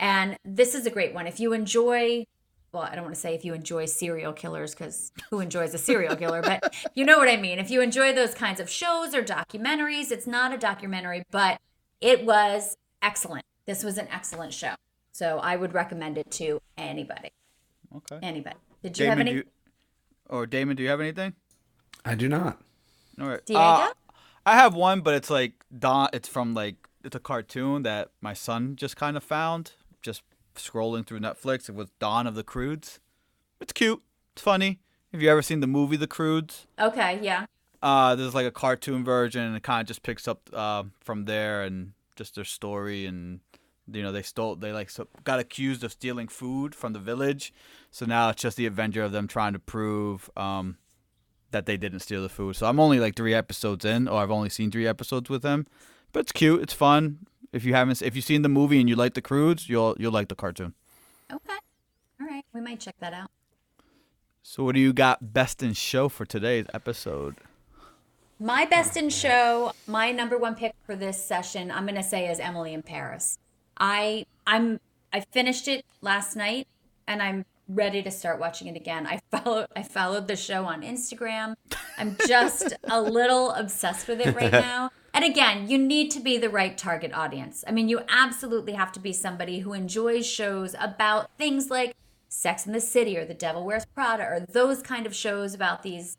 And 0.00 0.38
this 0.42 0.74
is 0.74 0.86
a 0.86 0.90
great 0.90 1.12
one. 1.12 1.26
If 1.26 1.40
you 1.40 1.52
enjoy, 1.52 2.26
well, 2.72 2.84
I 2.84 2.94
don't 2.94 3.04
want 3.04 3.14
to 3.14 3.20
say 3.20 3.34
if 3.34 3.44
you 3.44 3.52
enjoy 3.52 3.84
serial 3.84 4.32
killers, 4.32 4.74
because 4.74 5.12
who 5.28 5.40
enjoys 5.40 5.74
a 5.74 5.78
serial 5.78 6.16
killer, 6.16 6.40
but 6.40 6.74
you 6.94 7.04
know 7.04 7.18
what 7.18 7.28
I 7.28 7.36
mean. 7.36 7.58
If 7.58 7.70
you 7.70 7.82
enjoy 7.82 8.14
those 8.14 8.34
kinds 8.34 8.60
of 8.60 8.70
shows 8.70 9.14
or 9.14 9.22
documentaries, 9.22 10.10
it's 10.10 10.26
not 10.26 10.54
a 10.54 10.58
documentary, 10.58 11.22
but 11.30 11.60
it 12.00 12.24
was 12.24 12.78
excellent. 13.02 13.44
This 13.66 13.84
was 13.84 13.98
an 13.98 14.08
excellent 14.10 14.54
show. 14.54 14.74
So 15.12 15.38
I 15.38 15.56
would 15.56 15.74
recommend 15.74 16.16
it 16.16 16.30
to 16.32 16.60
anybody. 16.78 17.30
Okay. 17.94 18.18
Anybody. 18.22 18.56
Did 18.82 18.98
you 18.98 19.04
Damon, 19.04 19.18
have 19.18 19.26
any? 19.26 19.36
you, 19.36 19.44
or 20.30 20.46
Damon, 20.46 20.76
do 20.76 20.82
you 20.82 20.88
have 20.88 21.00
anything? 21.00 21.34
I 22.06 22.14
do 22.14 22.28
not. 22.28 22.58
All 23.20 23.26
right. 23.26 23.44
Diego? 23.44 23.60
Uh, 23.60 23.90
I 24.46 24.54
have 24.54 24.74
one, 24.74 25.00
but 25.00 25.14
it's 25.14 25.28
like 25.28 25.52
Don. 25.76 26.08
It's 26.12 26.28
from 26.28 26.54
like 26.54 26.76
it's 27.04 27.16
a 27.16 27.20
cartoon 27.20 27.82
that 27.82 28.10
my 28.20 28.32
son 28.32 28.76
just 28.76 28.96
kind 28.96 29.16
of 29.16 29.24
found, 29.24 29.72
just 30.02 30.22
scrolling 30.54 31.04
through 31.04 31.20
Netflix. 31.20 31.68
It 31.68 31.74
was 31.74 31.90
Dawn 31.98 32.26
of 32.26 32.36
the 32.36 32.44
Croods. 32.44 33.00
It's 33.60 33.72
cute. 33.72 34.00
It's 34.32 34.42
funny. 34.42 34.78
Have 35.12 35.20
you 35.20 35.28
ever 35.30 35.42
seen 35.42 35.60
the 35.60 35.66
movie 35.66 35.96
The 35.96 36.06
Croods? 36.06 36.66
okay, 36.78 37.18
yeah. 37.22 37.46
Uh, 37.82 38.14
there's 38.14 38.34
like 38.34 38.46
a 38.46 38.50
cartoon 38.50 39.04
version, 39.04 39.42
and 39.42 39.56
it 39.56 39.62
kind 39.62 39.80
of 39.80 39.86
just 39.86 40.02
picks 40.02 40.28
up 40.28 40.48
uh, 40.52 40.84
from 41.00 41.24
there 41.24 41.62
and 41.62 41.92
just 42.14 42.34
their 42.34 42.44
story 42.44 43.04
and 43.06 43.40
you 43.92 44.02
know 44.02 44.10
they 44.10 44.22
stole 44.22 44.56
they 44.56 44.72
like 44.72 44.90
so, 44.90 45.06
got 45.22 45.38
accused 45.38 45.84
of 45.84 45.92
stealing 45.92 46.26
food 46.26 46.74
from 46.74 46.92
the 46.92 46.98
village 46.98 47.52
so 47.90 48.04
now 48.04 48.30
it's 48.30 48.42
just 48.42 48.56
the 48.56 48.66
adventure 48.66 49.02
of 49.02 49.12
them 49.12 49.28
trying 49.28 49.52
to 49.52 49.58
prove 49.58 50.28
um, 50.36 50.76
that 51.50 51.66
they 51.66 51.76
didn't 51.76 52.00
steal 52.00 52.22
the 52.22 52.28
food 52.28 52.54
so 52.56 52.66
i'm 52.66 52.78
only 52.80 52.98
like 52.98 53.14
three 53.16 53.34
episodes 53.34 53.84
in 53.84 54.08
or 54.08 54.20
i've 54.20 54.30
only 54.30 54.48
seen 54.48 54.70
three 54.70 54.86
episodes 54.86 55.28
with 55.30 55.42
them 55.42 55.66
but 56.12 56.20
it's 56.20 56.32
cute 56.32 56.60
it's 56.62 56.72
fun 56.74 57.18
if 57.52 57.64
you 57.64 57.74
haven't 57.74 58.02
if 58.02 58.14
you've 58.16 58.24
seen 58.24 58.42
the 58.42 58.48
movie 58.48 58.80
and 58.80 58.88
you 58.88 58.96
like 58.96 59.14
the 59.14 59.22
croods 59.22 59.68
you'll 59.68 59.94
you'll 59.98 60.12
like 60.12 60.28
the 60.28 60.34
cartoon 60.34 60.74
Okay. 61.32 61.58
All 62.20 62.26
right. 62.28 62.44
We 62.54 62.60
might 62.60 62.78
check 62.80 62.94
that 63.00 63.12
out. 63.12 63.30
so 64.42 64.62
what 64.64 64.74
do 64.76 64.80
you 64.80 64.92
got 64.92 65.32
best 65.32 65.62
in 65.62 65.72
show 65.72 66.08
for 66.08 66.24
today's 66.24 66.66
episode 66.72 67.36
My 68.38 68.64
best 68.66 68.96
in 68.96 69.08
show, 69.10 69.72
my 69.86 70.12
number 70.12 70.36
one 70.38 70.54
pick 70.54 70.74
for 70.84 70.94
this 70.94 71.22
session, 71.24 71.70
I'm 71.70 71.86
gonna 71.86 72.02
say 72.02 72.28
is 72.30 72.38
Emily 72.38 72.74
in 72.74 72.82
Paris. 72.82 73.38
I 73.78 74.26
I'm 74.46 74.78
I 75.12 75.20
finished 75.20 75.66
it 75.68 75.84
last 76.00 76.36
night 76.36 76.68
and 77.08 77.22
I'm 77.22 77.44
ready 77.68 78.02
to 78.02 78.10
start 78.10 78.38
watching 78.38 78.68
it 78.68 78.76
again. 78.76 79.06
I 79.06 79.20
followed 79.30 79.66
I 79.74 79.82
followed 79.82 80.28
the 80.28 80.36
show 80.36 80.64
on 80.64 80.82
Instagram. 80.82 81.54
I'm 81.98 82.16
just 82.26 82.74
a 82.84 83.00
little 83.00 83.50
obsessed 83.50 84.08
with 84.08 84.20
it 84.20 84.34
right 84.34 84.52
now. 84.70 84.90
And 85.12 85.24
again, 85.24 85.68
you 85.68 85.78
need 85.78 86.10
to 86.12 86.20
be 86.20 86.36
the 86.36 86.50
right 86.50 86.76
target 86.76 87.12
audience. 87.14 87.64
I 87.66 87.72
mean, 87.72 87.88
you 87.88 88.00
absolutely 88.08 88.74
have 88.74 88.92
to 88.92 89.00
be 89.00 89.12
somebody 89.12 89.60
who 89.60 89.72
enjoys 89.72 90.26
shows 90.26 90.74
about 90.78 91.30
things 91.38 91.70
like 91.70 91.96
Sex 92.28 92.66
in 92.66 92.72
the 92.72 92.80
City 92.80 93.16
or 93.16 93.24
The 93.24 93.34
Devil 93.34 93.64
Wears 93.64 93.86
Prada 93.86 94.24
or 94.24 94.40
those 94.40 94.82
kind 94.82 95.06
of 95.06 95.14
shows 95.14 95.54
about 95.54 95.82
these 95.82 96.18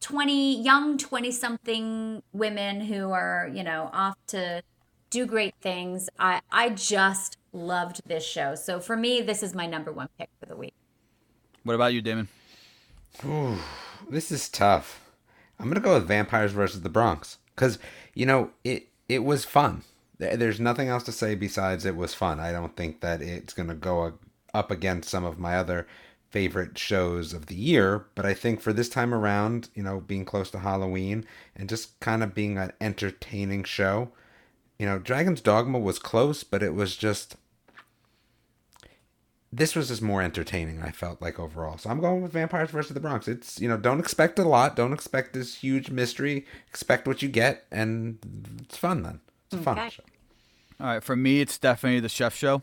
20 0.00 0.60
young 0.62 0.98
20 0.98 1.30
something 1.30 2.22
women 2.32 2.80
who 2.80 3.10
are, 3.10 3.48
you 3.54 3.62
know, 3.62 3.88
off 3.92 4.16
to 4.26 4.62
do 5.10 5.26
great 5.26 5.54
things. 5.60 6.10
I 6.18 6.40
I 6.50 6.70
just 6.70 7.38
loved 7.54 8.00
this 8.06 8.24
show. 8.26 8.54
So 8.54 8.80
for 8.80 8.96
me, 8.96 9.22
this 9.22 9.42
is 9.42 9.54
my 9.54 9.66
number 9.66 9.92
one 9.92 10.08
pick 10.18 10.28
for 10.40 10.46
the 10.46 10.56
week. 10.56 10.74
what 11.62 11.74
about 11.74 11.94
you 11.94 12.02
damon 12.02 12.28
This 14.10 14.30
is 14.30 14.48
tough. 14.48 15.00
I'm 15.58 15.68
gonna 15.68 15.80
go 15.80 15.94
with 15.94 16.08
Vampires 16.08 16.52
versus 16.52 16.82
the 16.82 16.88
Bronx 16.88 17.38
because 17.54 17.78
you 18.14 18.26
know 18.26 18.50
it. 18.64 18.88
It 19.08 19.22
was 19.22 19.44
fun. 19.44 19.82
There's 20.18 20.58
nothing 20.60 20.88
else 20.88 21.02
to 21.04 21.12
say 21.12 21.34
besides 21.34 21.84
it 21.84 21.96
was 21.96 22.14
fun. 22.14 22.40
I 22.40 22.52
don't 22.52 22.74
think 22.74 23.00
that 23.00 23.20
it's 23.20 23.52
gonna 23.52 23.74
go 23.74 24.14
up 24.52 24.70
against 24.70 25.10
some 25.10 25.24
of 25.24 25.38
my 25.38 25.56
other 25.56 25.86
favorite 26.30 26.76
shows 26.76 27.32
of 27.32 27.46
the 27.46 27.54
year, 27.54 28.06
but 28.16 28.26
I 28.26 28.34
think 28.34 28.60
for 28.60 28.72
this 28.72 28.88
time 28.88 29.14
around, 29.14 29.68
you 29.74 29.82
know, 29.82 30.00
being 30.00 30.24
close 30.24 30.50
to 30.50 30.58
Halloween 30.58 31.24
and 31.54 31.68
just 31.68 32.00
kind 32.00 32.24
of 32.24 32.34
being 32.34 32.58
an 32.58 32.72
entertaining 32.80 33.62
show, 33.62 34.10
you 34.78 34.86
know, 34.86 34.98
Dragon's 34.98 35.40
Dogma 35.40 35.78
was 35.78 36.00
close, 36.00 36.42
but 36.42 36.62
it 36.62 36.74
was 36.74 36.96
just 36.96 37.36
this 39.56 39.74
was 39.76 39.88
just 39.88 40.02
more 40.02 40.22
entertaining 40.22 40.82
i 40.82 40.90
felt 40.90 41.20
like 41.22 41.38
overall 41.38 41.76
so 41.78 41.88
i'm 41.90 42.00
going 42.00 42.22
with 42.22 42.32
vampires 42.32 42.70
versus 42.70 42.94
the 42.94 43.00
bronx 43.00 43.28
it's 43.28 43.60
you 43.60 43.68
know 43.68 43.76
don't 43.76 44.00
expect 44.00 44.38
a 44.38 44.44
lot 44.44 44.74
don't 44.76 44.92
expect 44.92 45.32
this 45.34 45.56
huge 45.56 45.90
mystery 45.90 46.44
expect 46.68 47.06
what 47.06 47.22
you 47.22 47.28
get 47.28 47.64
and 47.70 48.18
it's 48.62 48.76
fun 48.76 49.02
then 49.02 49.20
it's 49.46 49.54
a 49.60 49.62
fun 49.62 49.78
Okay. 49.78 49.90
show 49.90 50.02
all 50.80 50.86
right 50.86 51.04
for 51.04 51.14
me 51.16 51.40
it's 51.40 51.58
definitely 51.58 52.00
the 52.00 52.08
chef 52.08 52.34
show 52.34 52.62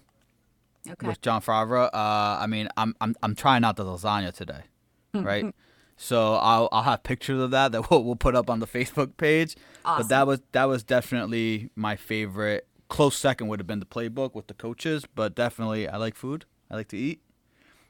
Okay. 0.89 1.05
with 1.05 1.21
Jon 1.21 1.43
Favreau. 1.43 1.85
Uh, 1.93 2.39
I 2.41 2.47
mean, 2.47 2.67
I'm 2.75 2.95
I'm 2.99 3.15
I'm 3.21 3.35
trying 3.35 3.63
out 3.63 3.75
the 3.75 3.85
lasagna 3.85 4.33
today, 4.33 4.61
right? 5.13 5.53
so 5.95 6.33
I'll 6.37 6.67
I'll 6.71 6.81
have 6.81 7.03
pictures 7.03 7.39
of 7.39 7.51
that 7.51 7.71
that 7.71 7.87
we'll, 7.91 8.03
we'll 8.03 8.15
put 8.15 8.35
up 8.35 8.49
on 8.49 8.59
the 8.61 8.65
Facebook 8.65 9.15
page. 9.15 9.55
But 9.85 10.09
that 10.09 10.25
was 10.25 10.39
that 10.53 10.65
was 10.65 10.83
definitely 10.83 11.69
my 11.75 11.95
favorite. 11.95 12.67
Close 12.89 13.15
second 13.15 13.47
would 13.47 13.59
have 13.59 13.67
been 13.67 13.79
the 13.79 13.85
playbook 13.85 14.33
with 14.33 14.47
the 14.47 14.55
coaches, 14.55 15.05
but 15.13 15.35
definitely 15.35 15.87
I 15.87 15.97
like 15.97 16.15
food. 16.15 16.45
I 16.71 16.75
like 16.75 16.87
to 16.89 16.97
eat, 16.97 17.21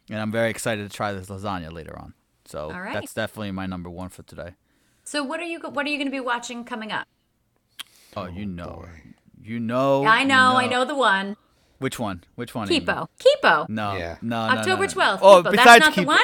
and 0.09 0.19
I'm 0.19 0.31
very 0.31 0.49
excited 0.49 0.89
to 0.89 0.95
try 0.95 1.13
this 1.13 1.27
lasagna 1.27 1.71
later 1.71 1.97
on. 1.97 2.13
So 2.45 2.71
All 2.71 2.81
right. 2.81 2.93
that's 2.93 3.13
definitely 3.13 3.51
my 3.51 3.67
number 3.67 3.89
one 3.89 4.09
for 4.09 4.23
today. 4.23 4.55
So 5.03 5.23
what 5.23 5.39
are 5.39 5.43
you 5.45 5.59
what 5.59 5.85
are 5.85 5.89
you 5.89 5.97
going 5.97 6.07
to 6.07 6.11
be 6.11 6.19
watching 6.19 6.63
coming 6.65 6.91
up? 6.91 7.07
Oh, 8.17 8.25
you 8.25 8.45
know, 8.45 8.85
you 9.41 9.59
know. 9.59 10.03
I 10.03 10.21
you 10.21 10.27
know, 10.27 10.55
I 10.57 10.67
know 10.67 10.83
the 10.83 10.95
one. 10.95 11.37
Which 11.79 11.97
one? 11.97 12.23
Which 12.35 12.53
one? 12.53 12.67
Kipo. 12.67 13.07
Kipo. 13.19 13.69
No, 13.69 13.95
Yeah. 13.95 14.17
no, 14.21 14.47
no, 14.47 14.53
no, 14.53 14.59
October 14.59 14.83
no. 14.83 14.89
12th. 14.93 15.19
Oh, 15.21 15.41
Kipo. 15.43 15.51
besides 15.51 15.65
That's 15.65 15.79
not 15.79 15.95
the 15.95 16.01
Kipo- 16.01 16.05
one? 16.07 16.19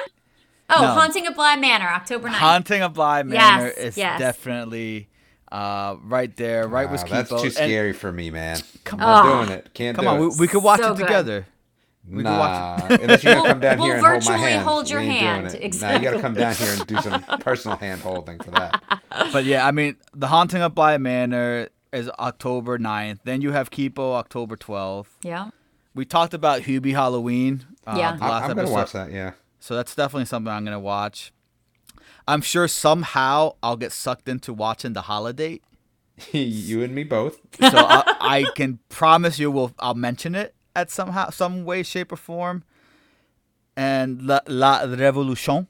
Oh, 0.70 0.82
No. 0.82 0.88
Haunting 0.90 1.28
of 1.28 1.36
Bly 1.36 1.56
Manor, 1.56 1.88
October 1.88 2.28
9th. 2.28 2.34
Haunting 2.34 2.82
of 2.82 2.94
Bly 2.94 3.24
Manor 3.24 3.68
Yes, 3.68 3.78
is 3.78 3.98
yes. 3.98 4.20
definitely 4.20 5.08
uh, 5.52 5.96
right 6.04 6.36
there, 6.36 6.68
right 6.68 6.92
with 6.92 7.02
Wow, 7.04 7.08
Kipo. 7.08 7.12
that's 7.12 7.30
too 7.30 7.36
And- 7.48 7.54
scary 7.54 7.94
for 7.94 8.12
me, 8.12 8.30
man. 8.32 8.60
Come 8.84 9.00
Not 9.00 9.26
on. 9.26 9.46
doing 9.48 9.60
it. 9.60 9.74
Can't 9.74 9.96
come 9.96 10.06
do 10.06 10.10
on, 10.10 10.18
it. 10.18 10.22
we, 10.22 10.30
we 10.42 10.48
could 10.50 10.62
watch 10.62 10.82
So 10.82 10.92
it 10.94 10.98
good. 10.98 11.46
Together. 12.10 12.18
We 12.18 12.24
can 12.24 12.38
watch 12.40 12.90
Nah, 12.90 12.96
unless 13.02 13.24
you're 13.24 13.34
gonna 13.36 13.50
come 13.50 13.60
down 13.60 13.78
We'll- 13.78 13.86
here 13.88 13.96
and 13.96 14.02
we'll 14.04 14.12
hold 14.12 14.26
my 14.26 14.32
virtually 14.32 14.52
hand. 14.52 14.64
hold 14.68 14.90
your 14.90 15.00
hand. 15.02 15.50
Doing 15.50 15.64
it. 15.64 15.82
Nah, 15.82 15.92
you 15.94 16.00
gotta 16.00 16.20
come 16.22 16.34
down 16.34 16.56
here 16.56 16.74
and 16.74 16.88
do 16.88 16.98
some 17.02 17.22
personal 17.40 17.78
hand 17.78 18.02
holding 18.02 18.40
for 18.40 18.52
that. 18.52 18.82
But 19.32 19.46
yeah, 19.46 19.66
I 19.68 19.72
mean, 19.72 19.98
The 20.14 20.28
Haunting 20.28 20.62
of 20.62 20.74
Bly 20.76 20.98
Manor 20.98 21.70
is 21.94 22.10
October 22.20 22.78
9th. 22.78 23.20
Then 23.24 23.42
you 23.42 23.52
have 23.52 23.70
Kipo 23.72 24.14
October 24.16 24.56
12th. 24.58 25.08
Yeah. 25.24 25.50
We 25.96 26.06
talked 26.06 26.34
about 26.34 26.62
Hubie 26.64 26.94
Halloween. 26.94 27.66
Uh, 27.86 27.96
Yeah. 27.98 28.16
the 28.18 28.24
I, 28.26 28.30
last 28.30 28.42
I'm 28.44 28.50
gonna 28.50 28.62
episode. 28.62 28.74
watch 28.74 28.92
that. 28.94 29.12
Yeah. 29.12 29.32
So 29.60 29.76
that's 29.76 29.96
definitely 29.96 30.26
something 30.26 30.52
I'm 30.52 30.64
gonna 30.66 30.80
watch. 30.80 31.32
I'm 32.28 32.42
sure 32.42 32.68
somehow 32.68 33.54
I'll 33.64 33.78
get 33.78 33.92
sucked 33.94 34.28
into 34.28 34.54
watching 34.54 34.94
The 34.94 35.04
Holiday. 35.04 35.62
you 36.32 36.84
and 36.84 36.94
me 36.94 37.04
both. 37.04 37.38
So 37.60 37.70
I, 37.78 38.04
I 38.20 38.46
can 38.56 38.80
promise 38.90 39.40
you, 39.40 39.50
we'll 39.52 39.72
I'll 39.80 39.94
mention 39.94 40.36
it 40.36 40.54
at 40.78 40.90
somehow, 40.92 41.30
some 41.32 41.66
way, 41.66 41.84
shape, 41.84 42.12
or 42.12 42.16
form. 42.16 42.64
And 43.76 44.22
La, 44.24 44.40
La 44.48 44.82
Revolution. 44.88 45.68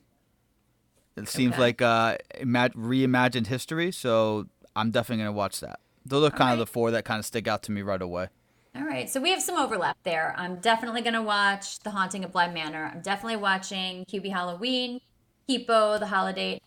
It 1.16 1.28
seems 1.28 1.54
Okay. 1.54 1.62
like 1.62 1.82
uh, 1.82 2.18
ima- 2.40 2.70
reimagined 2.70 3.48
history, 3.48 3.92
so 3.92 4.48
I'm 4.76 4.92
definitely 4.92 5.24
gonna 5.24 5.32
watch 5.36 5.60
that. 5.62 5.80
Those 6.06 6.28
are 6.28 6.32
kind 6.36 6.54
of 6.54 6.60
the 6.60 6.68
four 6.68 6.92
that 6.92 7.04
kind 7.06 7.20
of 7.20 7.26
stick 7.26 7.48
out 7.48 7.64
to 7.64 7.72
me 7.72 7.82
right 7.82 8.02
away. 8.02 8.28
All 8.76 8.84
right. 8.86 9.10
So 9.10 9.20
we 9.20 9.32
have 9.32 9.42
some 9.42 9.58
overlap 9.58 9.98
there. 10.04 10.36
I'm 10.38 10.58
definitely 10.58 11.02
going 11.02 11.16
to 11.16 11.22
watch 11.24 11.80
The 11.80 11.90
Haunting 11.90 12.24
of 12.24 12.32
Bly 12.32 12.48
Manor. 12.50 12.92
I'm 12.94 13.02
definitely 13.02 13.38
watching 13.38 14.06
Hubie 14.06 14.32
Halloween, 14.32 15.02
Kipo, 15.50 16.00
The 16.00 16.06
Holiday. 16.06 16.62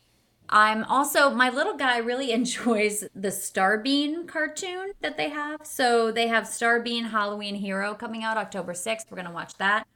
I'm 0.50 0.82
also, 0.84 1.30
my 1.30 1.48
little 1.48 1.76
guy 1.76 1.98
really 1.98 2.32
enjoys 2.40 3.04
the 3.14 3.28
StarBeam 3.28 4.26
cartoon 4.26 4.92
that 5.00 5.16
they 5.16 5.30
have. 5.30 5.60
So 5.64 6.10
they 6.10 6.26
have 6.26 6.44
StarBeam 6.44 7.10
Halloween 7.10 7.54
Hero 7.54 7.94
coming 7.94 8.24
out 8.24 8.36
October 8.36 8.72
6th. 8.72 9.10
We're 9.10 9.16
going 9.16 9.26
to 9.26 9.32
watch 9.32 9.54
that. 9.54 9.86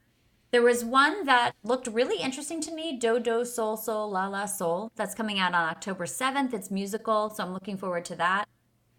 There 0.51 0.61
was 0.61 0.85
one 0.85 1.25
that 1.25 1.51
looked 1.63 1.87
really 1.87 2.21
interesting 2.21 2.61
to 2.61 2.73
me, 2.73 2.97
Do 2.97 3.19
Do 3.19 3.43
Sol 3.43 3.75
Sol 3.75 4.09
La 4.09 4.27
La 4.27 4.45
Sol. 4.45 4.89
That's 4.95 5.13
coming 5.13 5.37
out 5.37 5.53
on 5.53 5.69
October 5.69 6.05
7th. 6.05 6.53
It's 6.53 6.71
musical, 6.71 7.29
so 7.29 7.43
I'm 7.43 7.51
looking 7.51 7.75
forward 7.77 8.05
to 8.05 8.15
that. 8.15 8.47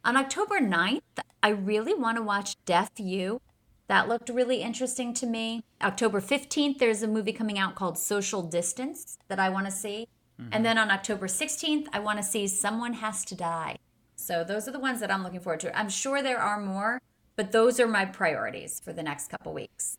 On 0.04 0.16
October 0.16 0.60
9th, 0.60 1.00
I 1.42 1.48
really 1.48 1.94
want 1.94 2.18
to 2.18 2.22
watch 2.22 2.62
Deaf 2.66 2.90
U. 2.98 3.40
That 3.88 4.08
looked 4.08 4.28
really 4.28 4.60
interesting 4.60 5.14
to 5.14 5.26
me. 5.26 5.64
October 5.80 6.20
15th, 6.20 6.78
there's 6.78 7.02
a 7.02 7.08
movie 7.08 7.32
coming 7.32 7.58
out 7.58 7.74
called 7.74 7.96
Social 7.96 8.42
Distance 8.42 9.16
that 9.28 9.38
I 9.38 9.48
want 9.48 9.66
to 9.66 9.72
see. 9.72 10.08
And 10.52 10.64
then 10.64 10.76
on 10.78 10.90
October 10.90 11.26
16th, 11.28 11.86
I 11.92 11.98
want 11.98 12.18
to 12.18 12.22
see 12.22 12.46
Someone 12.46 12.92
Has 12.94 13.24
to 13.26 13.34
Die. 13.34 13.76
So 14.16 14.44
those 14.44 14.68
are 14.68 14.72
the 14.72 14.78
ones 14.78 15.00
that 15.00 15.10
I'm 15.10 15.22
looking 15.22 15.40
forward 15.40 15.60
to. 15.60 15.76
I'm 15.78 15.88
sure 15.88 16.22
there 16.22 16.38
are 16.40 16.60
more, 16.60 17.00
but 17.36 17.52
those 17.52 17.80
are 17.80 17.86
my 17.86 18.04
priorities 18.04 18.80
for 18.80 18.92
the 18.92 19.02
next 19.02 19.28
couple 19.28 19.52
weeks. 19.54 19.96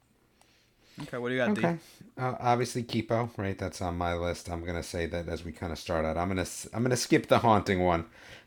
Okay, 1.02 1.18
what 1.18 1.30
do 1.30 1.36
you 1.36 1.42
got, 1.42 1.52
Okay. 1.58 1.78
Uh, 2.18 2.36
obviously, 2.40 2.84
Kipo, 2.84 3.30
right? 3.38 3.58
That's 3.58 3.82
on 3.82 3.98
my 3.98 4.16
list. 4.16 4.50
I'm 4.50 4.64
gonna 4.66 4.82
say 4.82 5.06
that 5.06 5.28
as 5.30 5.46
we 5.46 5.52
kind 5.52 5.72
of 5.72 5.78
start 5.78 6.06
out. 6.06 6.18
I'm 6.18 6.28
gonna 6.28 6.42
s- 6.42 6.68
I'm 6.74 6.82
gonna 6.82 6.98
skip 6.98 7.28
the 7.28 7.40
haunting 7.40 7.84
one 7.84 8.06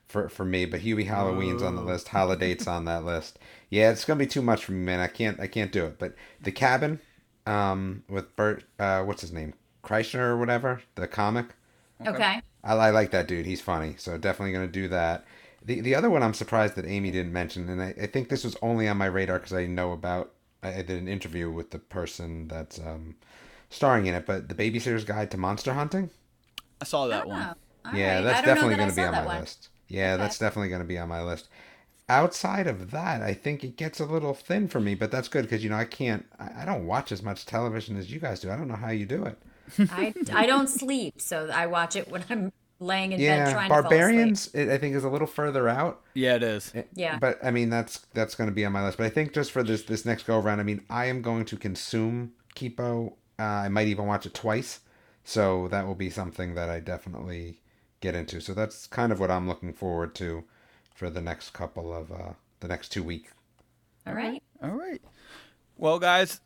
for 0.08 0.28
for 0.28 0.44
me, 0.44 0.64
but 0.64 0.80
Hubie 0.80 1.06
Halloween's 1.06 1.62
on 1.62 1.76
the 1.76 1.82
list. 1.82 2.08
Holiday's 2.08 2.66
on 2.66 2.84
that 2.86 3.04
list. 3.04 3.38
Yeah, 3.68 3.90
it's 3.92 4.04
gonna 4.04 4.18
be 4.18 4.26
too 4.26 4.42
much 4.42 4.64
for 4.64 4.72
me, 4.72 4.84
man. 4.84 4.98
I 4.98 5.06
can't 5.06 5.38
I 5.38 5.46
can't 5.46 5.70
do 5.70 5.86
it. 5.86 6.00
But 6.00 6.16
the 6.40 6.50
cabin, 6.50 6.98
um, 7.46 8.02
with 8.08 8.34
Bert, 8.34 8.64
uh, 8.80 9.04
what's 9.04 9.20
his 9.20 9.30
name, 9.32 9.54
Kreischer 9.84 10.18
or 10.18 10.36
whatever, 10.36 10.82
the 10.96 11.06
comic. 11.06 11.46
Okay. 12.06 12.40
I, 12.64 12.74
I 12.74 12.90
like 12.90 13.10
that 13.10 13.28
dude. 13.28 13.46
He's 13.46 13.60
funny. 13.60 13.94
So 13.98 14.16
definitely 14.18 14.52
going 14.52 14.66
to 14.66 14.72
do 14.72 14.88
that. 14.88 15.24
The 15.64 15.80
the 15.80 15.94
other 15.94 16.08
one 16.08 16.22
I'm 16.22 16.34
surprised 16.34 16.74
that 16.76 16.86
Amy 16.86 17.10
didn't 17.10 17.32
mention, 17.34 17.68
and 17.68 17.82
I, 17.82 17.94
I 18.00 18.06
think 18.06 18.28
this 18.28 18.44
was 18.44 18.56
only 18.62 18.88
on 18.88 18.96
my 18.96 19.06
radar 19.06 19.38
because 19.38 19.52
I 19.52 19.66
know 19.66 19.92
about. 19.92 20.32
I, 20.62 20.74
I 20.78 20.82
did 20.82 21.00
an 21.02 21.08
interview 21.08 21.50
with 21.50 21.70
the 21.70 21.78
person 21.78 22.48
that's 22.48 22.78
um, 22.78 23.16
starring 23.70 24.06
in 24.06 24.14
it, 24.14 24.26
but 24.26 24.48
the 24.48 24.54
Babysitter's 24.54 25.04
Guide 25.04 25.30
to 25.32 25.36
Monster 25.38 25.74
Hunting. 25.74 26.10
I 26.80 26.84
saw 26.84 27.06
that 27.08 27.26
Oh, 27.26 27.28
one. 27.28 27.54
all 27.84 27.92
yeah, 27.92 27.98
right. 28.00 28.20
that's 28.20 28.38
I 28.38 28.42
don't 28.42 28.54
know 28.54 28.54
definitely 28.58 28.68
that 28.68 28.76
going 28.76 28.88
to 28.90 28.94
be 28.94 29.04
on 29.04 29.16
my 29.16 29.26
one. 29.26 29.40
list. 29.40 29.68
Yeah, 29.88 30.16
that's 30.16 30.38
definitely 30.38 30.68
going 30.68 30.82
to 30.82 30.86
be 30.86 30.98
on 30.98 31.08
my 31.08 31.22
list. 31.22 31.48
Outside 32.08 32.66
of 32.68 32.90
that, 32.92 33.22
I 33.22 33.34
think 33.34 33.64
it 33.64 33.76
gets 33.76 34.00
a 34.00 34.06
little 34.06 34.34
thin 34.34 34.68
for 34.68 34.80
me, 34.80 34.94
but 34.94 35.10
that's 35.12 35.28
good 35.28 35.42
because 35.44 35.64
you 35.64 35.70
know 35.70 35.76
I 35.76 35.86
can't. 35.86 36.26
I, 36.38 36.62
I 36.62 36.64
don't 36.64 36.86
watch 36.86 37.12
as 37.12 37.22
much 37.22 37.46
television 37.46 37.96
as 37.96 38.12
you 38.12 38.20
guys 38.20 38.40
do. 38.40 38.50
I 38.50 38.56
don't 38.56 38.68
know 38.68 38.76
how 38.76 38.90
you 38.90 39.06
do 39.06 39.24
it. 39.24 39.38
I, 39.78 40.14
I 40.32 40.46
don't 40.46 40.68
sleep, 40.68 41.20
so 41.20 41.48
I 41.52 41.66
watch 41.66 41.96
it 41.96 42.08
when 42.08 42.24
I'm 42.30 42.52
laying 42.80 43.12
in 43.12 43.18
bed 43.18 43.24
Yeah, 43.24 43.52
trying 43.52 43.68
to 43.70 43.82
fall 43.82 43.92
asleep. 43.92 44.38
Barbarians, 44.52 44.54
I 44.54 44.78
think, 44.78 44.96
is 44.96 45.04
a 45.04 45.08
little 45.08 45.26
further 45.26 45.68
out. 45.68 46.02
Yeah, 46.14 46.36
it 46.36 46.42
is. 46.42 46.72
Yeah. 46.94 47.18
But 47.18 47.38
I 47.44 47.50
mean 47.50 47.70
that's 47.70 47.98
that's 48.14 48.34
going 48.34 48.48
to 48.48 48.54
be 48.54 48.64
on 48.64 48.72
my 48.72 48.84
list. 48.84 48.98
But 48.98 49.06
I 49.06 49.10
think 49.10 49.32
just 49.32 49.52
for 49.52 49.62
this 49.62 49.82
this 49.82 50.04
next 50.04 50.24
go 50.24 50.38
around, 50.38 50.60
I 50.60 50.64
mean 50.64 50.82
I 50.88 51.06
am 51.06 51.22
going 51.22 51.44
to 51.46 51.56
consume 51.56 52.32
Kipo. 52.56 53.14
Uh, 53.38 53.42
I 53.42 53.68
might 53.68 53.88
even 53.88 54.06
watch 54.06 54.26
it 54.26 54.34
twice. 54.34 54.80
So 55.24 55.68
that 55.68 55.86
will 55.86 55.94
be 55.94 56.10
something 56.10 56.54
that 56.54 56.68
I 56.70 56.80
definitely 56.80 57.60
get 58.00 58.14
into. 58.14 58.40
So 58.40 58.54
that's 58.54 58.86
kind 58.86 59.12
of 59.12 59.20
what 59.20 59.30
I'm 59.30 59.46
looking 59.46 59.72
forward 59.72 60.14
to 60.16 60.44
for 60.94 61.10
the 61.10 61.20
next 61.20 61.50
couple 61.50 61.94
of 61.94 62.10
uh 62.10 62.32
the 62.60 62.68
next 62.68 62.90
two 62.90 63.02
weeks. 63.02 63.32
All 64.06 64.14
right. 64.14 64.42
All 64.62 64.70
right. 64.70 65.00
Well, 65.76 65.98
guys, 65.98 66.40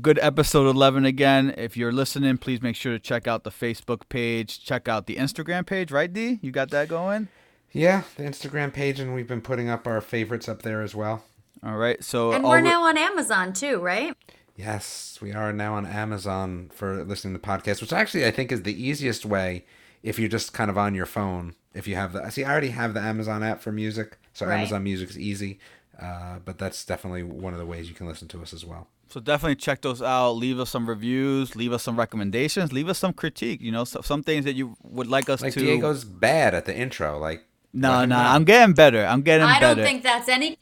good 0.00 0.18
episode 0.22 0.66
11 0.68 1.04
again. 1.04 1.54
If 1.56 1.76
you're 1.76 1.92
listening, 1.92 2.38
please 2.38 2.62
make 2.62 2.76
sure 2.76 2.92
to 2.92 2.98
check 2.98 3.26
out 3.26 3.44
the 3.44 3.50
Facebook 3.50 4.08
page, 4.08 4.64
check 4.64 4.88
out 4.88 5.06
the 5.06 5.16
Instagram 5.16 5.66
page, 5.66 5.90
right, 5.92 6.12
D? 6.12 6.38
You 6.42 6.50
got 6.50 6.70
that 6.70 6.88
going? 6.88 7.28
Yeah, 7.72 8.02
the 8.16 8.24
Instagram 8.24 8.72
page, 8.72 9.00
and 9.00 9.14
we've 9.14 9.26
been 9.26 9.40
putting 9.40 9.68
up 9.68 9.86
our 9.86 10.00
favorites 10.00 10.48
up 10.48 10.62
there 10.62 10.82
as 10.82 10.94
well. 10.94 11.24
All 11.64 11.76
right. 11.76 12.02
So 12.02 12.32
And 12.32 12.44
we're 12.44 12.56
we- 12.60 12.68
now 12.68 12.84
on 12.84 12.96
Amazon 12.98 13.52
too, 13.52 13.78
right? 13.80 14.14
Yes, 14.56 15.18
we 15.22 15.32
are 15.32 15.52
now 15.52 15.74
on 15.74 15.86
Amazon 15.86 16.70
for 16.74 17.02
listening 17.04 17.32
to 17.34 17.38
podcasts, 17.40 17.80
which 17.80 17.92
actually 17.92 18.26
I 18.26 18.30
think 18.30 18.52
is 18.52 18.62
the 18.62 18.82
easiest 18.82 19.24
way 19.24 19.64
if 20.02 20.18
you're 20.18 20.28
just 20.28 20.52
kind 20.52 20.70
of 20.70 20.76
on 20.76 20.94
your 20.94 21.06
phone. 21.06 21.54
If 21.72 21.86
you 21.88 21.94
have 21.94 22.12
the 22.12 22.28
see, 22.30 22.44
I 22.44 22.50
already 22.50 22.68
have 22.68 22.92
the 22.92 23.00
Amazon 23.00 23.42
app 23.42 23.62
for 23.62 23.72
music, 23.72 24.18
so 24.34 24.44
Right. 24.46 24.58
Amazon 24.58 24.82
Music 24.84 25.08
is 25.08 25.18
easy. 25.18 25.58
Uh, 26.00 26.38
but 26.44 26.58
that's 26.58 26.84
definitely 26.84 27.22
one 27.22 27.52
of 27.54 27.58
the 27.58 27.64
ways 27.66 27.88
you 27.88 27.94
can 27.94 28.06
listen 28.06 28.26
to 28.28 28.42
us 28.42 28.52
as 28.52 28.64
well. 28.64 28.88
So 29.12 29.20
definitely 29.20 29.56
check 29.56 29.82
those 29.82 30.00
out. 30.00 30.32
Leave 30.32 30.58
us 30.58 30.70
some 30.70 30.88
reviews. 30.88 31.54
Leave 31.54 31.74
us 31.74 31.82
some 31.82 31.98
recommendations. 31.98 32.72
Leave 32.72 32.88
us 32.88 32.98
some 32.98 33.12
critique. 33.12 33.60
You 33.60 33.70
know, 33.70 33.84
so, 33.84 34.00
some 34.00 34.22
things 34.22 34.46
that 34.46 34.54
you 34.54 34.74
would 34.82 35.06
like 35.06 35.28
us 35.28 35.42
Like 35.42 35.52
to. 35.52 35.60
Diego's 35.60 36.02
bad 36.02 36.54
at 36.54 36.64
the 36.64 36.74
intro. 36.74 37.18
Like 37.18 37.44
no, 37.74 37.90
let 37.90 38.08
no, 38.08 38.16
know. 38.16 38.22
I'm 38.22 38.44
getting 38.44 38.74
better. 38.74 39.04
I'm 39.04 39.20
getting 39.20 39.46
I 39.46 39.60
better. 39.60 39.66
I 39.66 39.74
don't 39.74 39.84
think 39.84 40.02
that's 40.02 40.30
any 40.30 40.56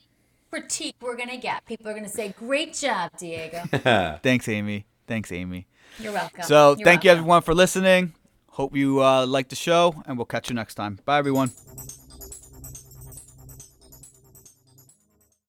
critique 0.50 0.96
we're 1.00 1.16
gonna 1.16 1.36
get. 1.36 1.64
People 1.64 1.88
are 1.88 1.94
gonna 1.94 2.08
say, 2.08 2.34
"Great 2.36 2.74
job, 2.74 3.12
Diego." 3.16 3.62
Thanks, 4.22 4.48
Amy. 4.48 4.84
Thanks, 5.06 5.30
Amy. 5.30 5.68
You're 6.00 6.12
welcome. 6.12 6.42
So 6.42 6.74
You're 6.76 6.84
thank 6.84 7.04
you 7.04 7.12
everyone 7.12 7.42
for 7.42 7.54
listening. 7.54 8.14
Hope 8.48 8.74
you 8.74 9.00
uh, 9.00 9.26
like 9.26 9.48
the 9.48 9.56
show, 9.56 10.02
and 10.06 10.18
we'll 10.18 10.26
catch 10.26 10.48
you 10.50 10.56
next 10.56 10.74
time. 10.74 10.98
Bye, 11.04 11.18
everyone. 11.18 11.52